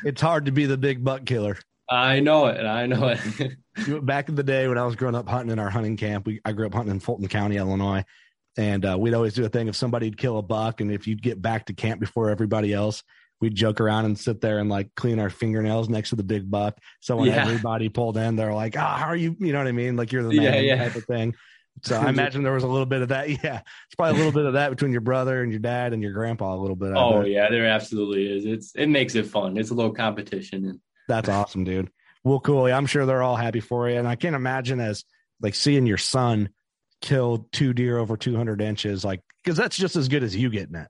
It's 0.04 0.22
hard 0.22 0.46
to 0.46 0.52
be 0.52 0.66
the 0.66 0.78
big 0.78 1.04
buck 1.04 1.26
killer. 1.26 1.58
I 1.90 2.20
know 2.20 2.48
it. 2.48 2.66
I 2.66 2.88
know 2.88 3.10
it. 3.16 4.06
Back 4.06 4.30
in 4.30 4.36
the 4.36 4.44
day 4.44 4.68
when 4.68 4.78
I 4.78 4.86
was 4.86 4.96
growing 4.96 5.14
up 5.16 5.30
hunting 5.30 5.52
in 5.52 5.60
our 5.60 5.70
hunting 5.70 5.98
camp, 5.98 6.26
we, 6.26 6.42
I 6.44 6.54
grew 6.54 6.66
up 6.66 6.74
hunting 6.74 6.92
in 6.92 7.00
Fulton 7.00 7.28
County, 7.28 7.58
Illinois. 7.58 8.04
And 8.58 8.86
uh, 8.86 8.98
we'd 8.98 9.14
always 9.14 9.34
do 9.34 9.46
a 9.46 9.50
thing 9.50 9.68
if 9.68 9.76
somebody'd 9.76 10.18
kill 10.18 10.38
a 10.38 10.42
buck, 10.42 10.80
and 10.80 10.90
if 10.90 11.08
you'd 11.08 11.22
get 11.22 11.42
back 11.42 11.66
to 11.66 11.74
camp 11.74 12.00
before 12.00 12.30
everybody 12.30 12.74
else, 12.74 13.04
we'd 13.42 13.54
joke 13.54 13.82
around 13.82 14.06
and 14.06 14.18
sit 14.18 14.40
there 14.40 14.60
and 14.60 14.70
like 14.70 14.90
clean 14.96 15.20
our 15.20 15.30
fingernails 15.30 15.90
next 15.90 16.12
to 16.12 16.16
the 16.16 16.24
big 16.24 16.50
buck. 16.50 16.78
So 17.02 17.18
when 17.18 17.28
Yeah. 17.28 17.42
everybody 17.46 17.90
pulled 17.90 18.16
in, 18.16 18.38
they're 18.38 18.54
like, 18.54 18.78
"Ah, 18.78 18.96
how 18.98 19.08
are 19.08 19.16
you?" 19.16 19.36
You 19.40 19.52
know 19.52 19.58
what 19.60 19.68
I 19.68 19.74
mean? 19.74 19.98
Like 19.98 20.14
you're 20.14 20.24
the 20.24 20.34
Yeah, 20.36 20.52
man 20.52 20.64
yeah. 20.64 20.78
type 20.78 20.96
of 20.96 21.04
thing. 21.04 21.36
So 21.84 21.98
I 21.98 22.10
imagine 22.10 22.44
there 22.44 22.54
was 22.54 22.64
a 22.64 22.68
little 22.68 22.86
bit 22.86 23.02
of 23.02 23.10
that. 23.10 23.30
Yeah, 23.44 23.62
it's 23.86 23.96
probably 23.98 24.16
a 24.16 24.18
little 24.18 24.32
bit 24.32 24.46
of 24.46 24.54
that 24.54 24.70
between 24.70 24.92
your 24.92 25.02
brother 25.02 25.44
and 25.44 25.52
your 25.52 25.60
dad 25.60 25.94
and 25.94 26.02
your 26.02 26.14
grandpa. 26.14 26.56
A 26.56 26.58
little 26.58 26.76
bit. 26.76 26.92
I 26.92 27.00
oh 27.00 27.22
yeah, 27.26 27.50
there 27.50 27.68
absolutely 27.68 28.26
is. 28.38 28.46
It's 28.46 28.72
it 28.76 28.88
makes 28.88 29.16
it 29.16 29.28
fun. 29.28 29.58
It's 29.58 29.70
a 29.72 29.74
little 29.74 29.94
competition, 29.94 30.66
and 30.66 30.80
That's 31.08 31.30
awesome, 31.30 31.64
dude. 31.64 31.90
Well, 32.24 32.40
cool. 32.40 32.66
I'm 32.66 32.88
sure 32.88 33.06
they're 33.06 33.22
all 33.22 33.36
happy 33.36 33.60
for 33.60 33.90
you. 33.90 33.98
And 33.98 34.08
I 34.08 34.16
can't 34.16 34.36
imagine 34.36 34.80
as 34.80 35.04
like 35.42 35.54
seeing 35.54 35.86
your 35.86 35.98
son 35.98 36.50
kill 37.02 37.48
two 37.52 37.72
deer 37.74 38.00
over 38.00 38.18
200 38.18 38.62
inches, 38.62 39.06
like, 39.06 39.22
because 39.44 39.58
that's 39.58 39.78
just 39.78 39.96
as 39.96 40.08
good 40.08 40.24
as 40.24 40.36
you 40.36 40.50
getting 40.50 40.76
it. 40.76 40.88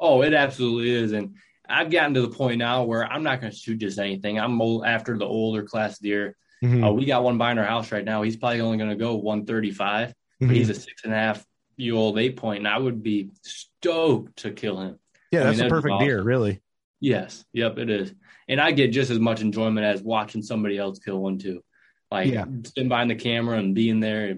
oh, 0.00 0.22
it 0.22 0.34
absolutely 0.34 0.90
is. 0.90 1.12
And 1.12 1.36
I've 1.68 1.90
gotten 1.90 2.14
to 2.14 2.20
the 2.22 2.30
point 2.30 2.58
now 2.58 2.82
where 2.84 3.04
I'm 3.04 3.22
not 3.22 3.40
going 3.40 3.52
to 3.52 3.56
shoot 3.56 3.78
just 3.78 3.98
anything. 3.98 4.40
I'm 4.40 4.60
old, 4.60 4.84
after 4.84 5.16
the 5.16 5.24
older 5.24 5.62
class 5.62 5.98
deer. 5.98 6.36
Mhm. 6.66 6.88
Uh, 6.88 6.92
we 6.92 7.04
got 7.04 7.22
one 7.22 7.38
by 7.38 7.52
in 7.52 7.58
our 7.58 7.64
house 7.64 7.92
right 7.92 8.04
now. 8.04 8.22
He's 8.22 8.36
probably 8.36 8.60
only 8.60 8.78
going 8.78 8.90
to 8.90 8.96
go 8.96 9.14
135. 9.16 10.08
Mhm. 10.42 10.48
But 10.48 10.56
he's 10.56 10.68
a 10.70 10.74
six 10.74 11.04
and 11.04 11.12
a 11.12 11.16
half 11.16 11.44
year 11.76 11.94
old 11.94 12.18
eight 12.18 12.36
point, 12.36 12.58
and 12.58 12.68
I 12.68 12.78
would 12.78 13.02
be 13.02 13.30
stoked 13.42 14.38
to 14.40 14.50
kill 14.50 14.80
him. 14.80 14.98
yeah, 15.32 15.40
I 15.40 15.44
that's 15.44 15.58
mean, 15.58 15.66
a 15.66 15.70
perfect 15.70 15.98
deer, 16.00 16.22
really. 16.22 16.60
Yes, 17.00 17.44
yep, 17.52 17.78
it 17.78 17.90
is. 17.90 18.14
And 18.48 18.60
I 18.60 18.72
get 18.72 18.88
just 18.92 19.10
as 19.10 19.18
much 19.18 19.40
enjoyment 19.42 19.84
as 19.84 20.02
watching 20.02 20.42
somebody 20.42 20.78
else 20.78 20.98
kill 20.98 21.20
one 21.20 21.38
too. 21.38 21.62
Like 22.10 22.32
Yeah. 22.32 22.44
sitting 22.64 22.88
behind 22.88 23.10
the 23.10 23.16
camera 23.16 23.58
and 23.58 23.74
being 23.74 24.00
there. 24.00 24.36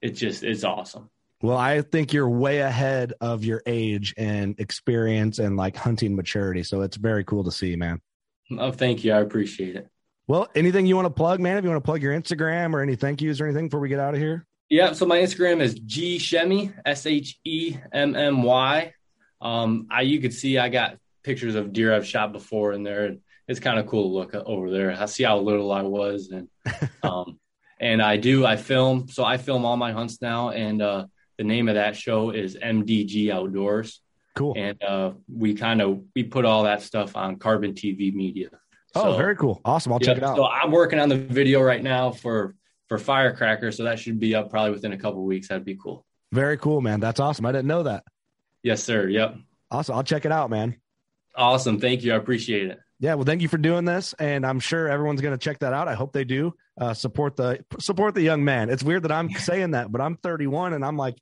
It's 0.00 0.18
just 0.18 0.42
it's 0.42 0.64
awesome. 0.64 1.10
Well, 1.42 1.56
I 1.56 1.82
think 1.82 2.12
you're 2.12 2.28
way 2.28 2.58
ahead 2.60 3.12
of 3.20 3.44
your 3.44 3.62
age 3.66 4.12
and 4.16 4.58
experience 4.58 5.38
and 5.38 5.56
like 5.56 5.76
hunting 5.76 6.16
maturity. 6.16 6.62
So 6.64 6.80
it's 6.82 6.96
very 6.96 7.22
cool 7.24 7.44
to 7.44 7.52
see, 7.52 7.76
man. 7.76 8.00
Oh, 8.58 8.72
thank 8.72 9.04
you. 9.04 9.12
I 9.12 9.20
appreciate 9.20 9.76
it. 9.76 9.88
Well, 10.28 10.46
anything 10.54 10.84
you 10.84 10.94
want 10.94 11.06
to 11.06 11.10
plug, 11.10 11.40
man? 11.40 11.56
If 11.56 11.64
you 11.64 11.70
want 11.70 11.82
to 11.82 11.86
plug 11.86 12.02
your 12.02 12.12
Instagram 12.12 12.74
or 12.74 12.82
any 12.82 12.96
thank 12.96 13.22
yous 13.22 13.40
or 13.40 13.46
anything 13.46 13.68
before 13.68 13.80
we 13.80 13.88
get 13.88 13.98
out 13.98 14.12
of 14.12 14.20
here? 14.20 14.44
Yeah, 14.68 14.92
so 14.92 15.06
my 15.06 15.18
Instagram 15.18 15.62
is 15.62 15.74
G 15.74 16.18
Shemmy, 16.18 16.70
S 16.84 17.06
H 17.06 17.38
E 17.44 17.78
M 17.92 18.14
M 18.14 18.42
Y. 18.42 18.92
Um, 19.40 19.86
I 19.90 20.02
you 20.02 20.20
could 20.20 20.34
see 20.34 20.58
I 20.58 20.68
got 20.68 20.98
pictures 21.22 21.54
of 21.54 21.72
deer 21.72 21.94
I've 21.94 22.06
shot 22.06 22.32
before 22.32 22.74
in 22.74 22.82
there. 22.82 23.16
It's 23.48 23.58
kind 23.60 23.78
of 23.78 23.86
cool 23.86 24.02
to 24.02 24.14
look 24.14 24.34
over 24.34 24.70
there. 24.70 24.92
I 24.92 25.06
see 25.06 25.24
how 25.24 25.38
little 25.38 25.72
I 25.72 25.80
was, 25.80 26.28
and 26.30 26.48
um, 27.02 27.40
and 27.80 28.02
I 28.02 28.18
do 28.18 28.44
I 28.44 28.56
film. 28.56 29.08
So 29.08 29.24
I 29.24 29.38
film 29.38 29.64
all 29.64 29.78
my 29.78 29.92
hunts 29.92 30.20
now, 30.20 30.50
and 30.50 30.82
uh, 30.82 31.06
the 31.38 31.44
name 31.44 31.68
of 31.68 31.76
that 31.76 31.96
show 31.96 32.28
is 32.30 32.54
MDG 32.54 33.30
Outdoors, 33.32 34.02
Cool. 34.36 34.52
and 34.58 34.82
uh, 34.82 35.12
we 35.34 35.54
kind 35.54 35.80
of 35.80 36.02
we 36.14 36.24
put 36.24 36.44
all 36.44 36.64
that 36.64 36.82
stuff 36.82 37.16
on 37.16 37.36
Carbon 37.36 37.72
TV 37.72 38.12
Media. 38.12 38.50
Oh, 38.98 39.12
So- 39.12 39.16
very 39.16 39.36
cool. 39.36 39.60
Awesome. 39.64 39.92
I'll 39.92 39.98
yeah, 40.00 40.06
check 40.06 40.16
it 40.18 40.22
out. 40.22 40.36
So 40.36 40.46
I'm 40.46 40.70
working 40.70 40.98
on 40.98 41.08
the 41.08 41.16
video 41.16 41.60
right 41.62 41.82
now 41.82 42.10
for 42.10 42.54
for 42.88 42.98
Firecracker, 42.98 43.70
so 43.70 43.84
that 43.84 43.98
should 43.98 44.18
be 44.18 44.34
up 44.34 44.50
probably 44.50 44.70
within 44.72 44.92
a 44.92 44.98
couple 44.98 45.22
weeks. 45.24 45.48
That'd 45.48 45.64
be 45.64 45.76
cool. 45.76 46.06
very 46.32 46.56
cool, 46.56 46.80
man. 46.80 47.00
That's 47.00 47.20
awesome. 47.20 47.44
I 47.46 47.52
didn't 47.52 47.66
know 47.68 47.82
that. 47.84 48.04
Yes, 48.62 48.82
sir. 48.82 49.08
Yep. 49.08 49.36
Awesome. 49.70 49.94
I'll 49.96 50.02
check 50.04 50.24
it 50.24 50.32
out, 50.32 50.48
man. 50.50 50.76
Awesome. 51.36 51.78
Thank 51.78 52.02
you. 52.02 52.12
I 52.14 52.16
appreciate 52.16 52.68
it. 52.70 52.78
Yeah, 53.00 53.14
well, 53.14 53.24
thank 53.24 53.42
you 53.42 53.48
for 53.48 53.58
doing 53.58 53.84
this, 53.84 54.12
and 54.18 54.44
I'm 54.44 54.58
sure 54.58 54.88
everyone's 54.88 55.20
going 55.20 55.32
to 55.32 55.38
check 55.38 55.60
that 55.60 55.72
out. 55.72 55.86
I 55.86 55.94
hope 55.94 56.12
they 56.12 56.24
do. 56.24 56.52
Uh, 56.80 56.94
support 56.94 57.36
the 57.36 57.64
support 57.78 58.14
the 58.14 58.22
young 58.22 58.44
man. 58.44 58.70
It's 58.70 58.82
weird 58.82 59.04
that 59.04 59.12
I'm 59.12 59.30
saying 59.30 59.72
that, 59.72 59.92
but 59.92 60.00
I'm 60.00 60.16
31 60.16 60.72
and 60.72 60.84
I'm 60.84 60.96
like, 60.96 61.16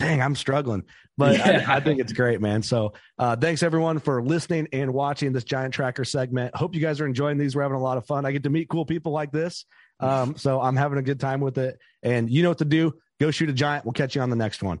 dang, 0.00 0.20
I'm 0.20 0.34
struggling. 0.34 0.82
But 1.16 1.36
Yeah. 1.36 1.66
I, 1.68 1.76
I 1.76 1.80
think 1.80 2.00
it's 2.00 2.12
great, 2.12 2.40
man. 2.40 2.62
So 2.62 2.94
uh, 3.18 3.36
thanks 3.36 3.62
everyone 3.62 3.98
for 4.00 4.22
listening 4.22 4.66
and 4.72 4.92
watching 4.92 5.32
this 5.32 5.44
Giant 5.44 5.72
Tracker 5.74 6.04
segment. 6.04 6.56
Hope 6.56 6.74
you 6.74 6.80
guys 6.80 7.00
are 7.00 7.06
enjoying 7.06 7.38
these. 7.38 7.54
We're 7.54 7.62
having 7.62 7.76
a 7.76 7.82
lot 7.82 7.98
of 7.98 8.06
fun. 8.06 8.24
I 8.24 8.32
get 8.32 8.42
to 8.44 8.50
meet 8.50 8.68
cool 8.68 8.84
people 8.84 9.12
like 9.12 9.30
this, 9.30 9.64
um, 10.00 10.36
so 10.36 10.60
I'm 10.60 10.76
having 10.76 10.98
a 10.98 11.02
good 11.02 11.20
time 11.20 11.40
with 11.40 11.58
it. 11.58 11.78
And 12.02 12.28
you 12.30 12.42
know 12.42 12.48
what 12.48 12.58
to 12.58 12.64
do. 12.64 12.94
Go 13.20 13.30
shoot 13.30 13.50
a 13.50 13.52
giant. 13.52 13.84
We'll 13.84 13.92
catch 13.92 14.16
you 14.16 14.22
on 14.22 14.30
the 14.30 14.36
next 14.36 14.62
one. 14.62 14.80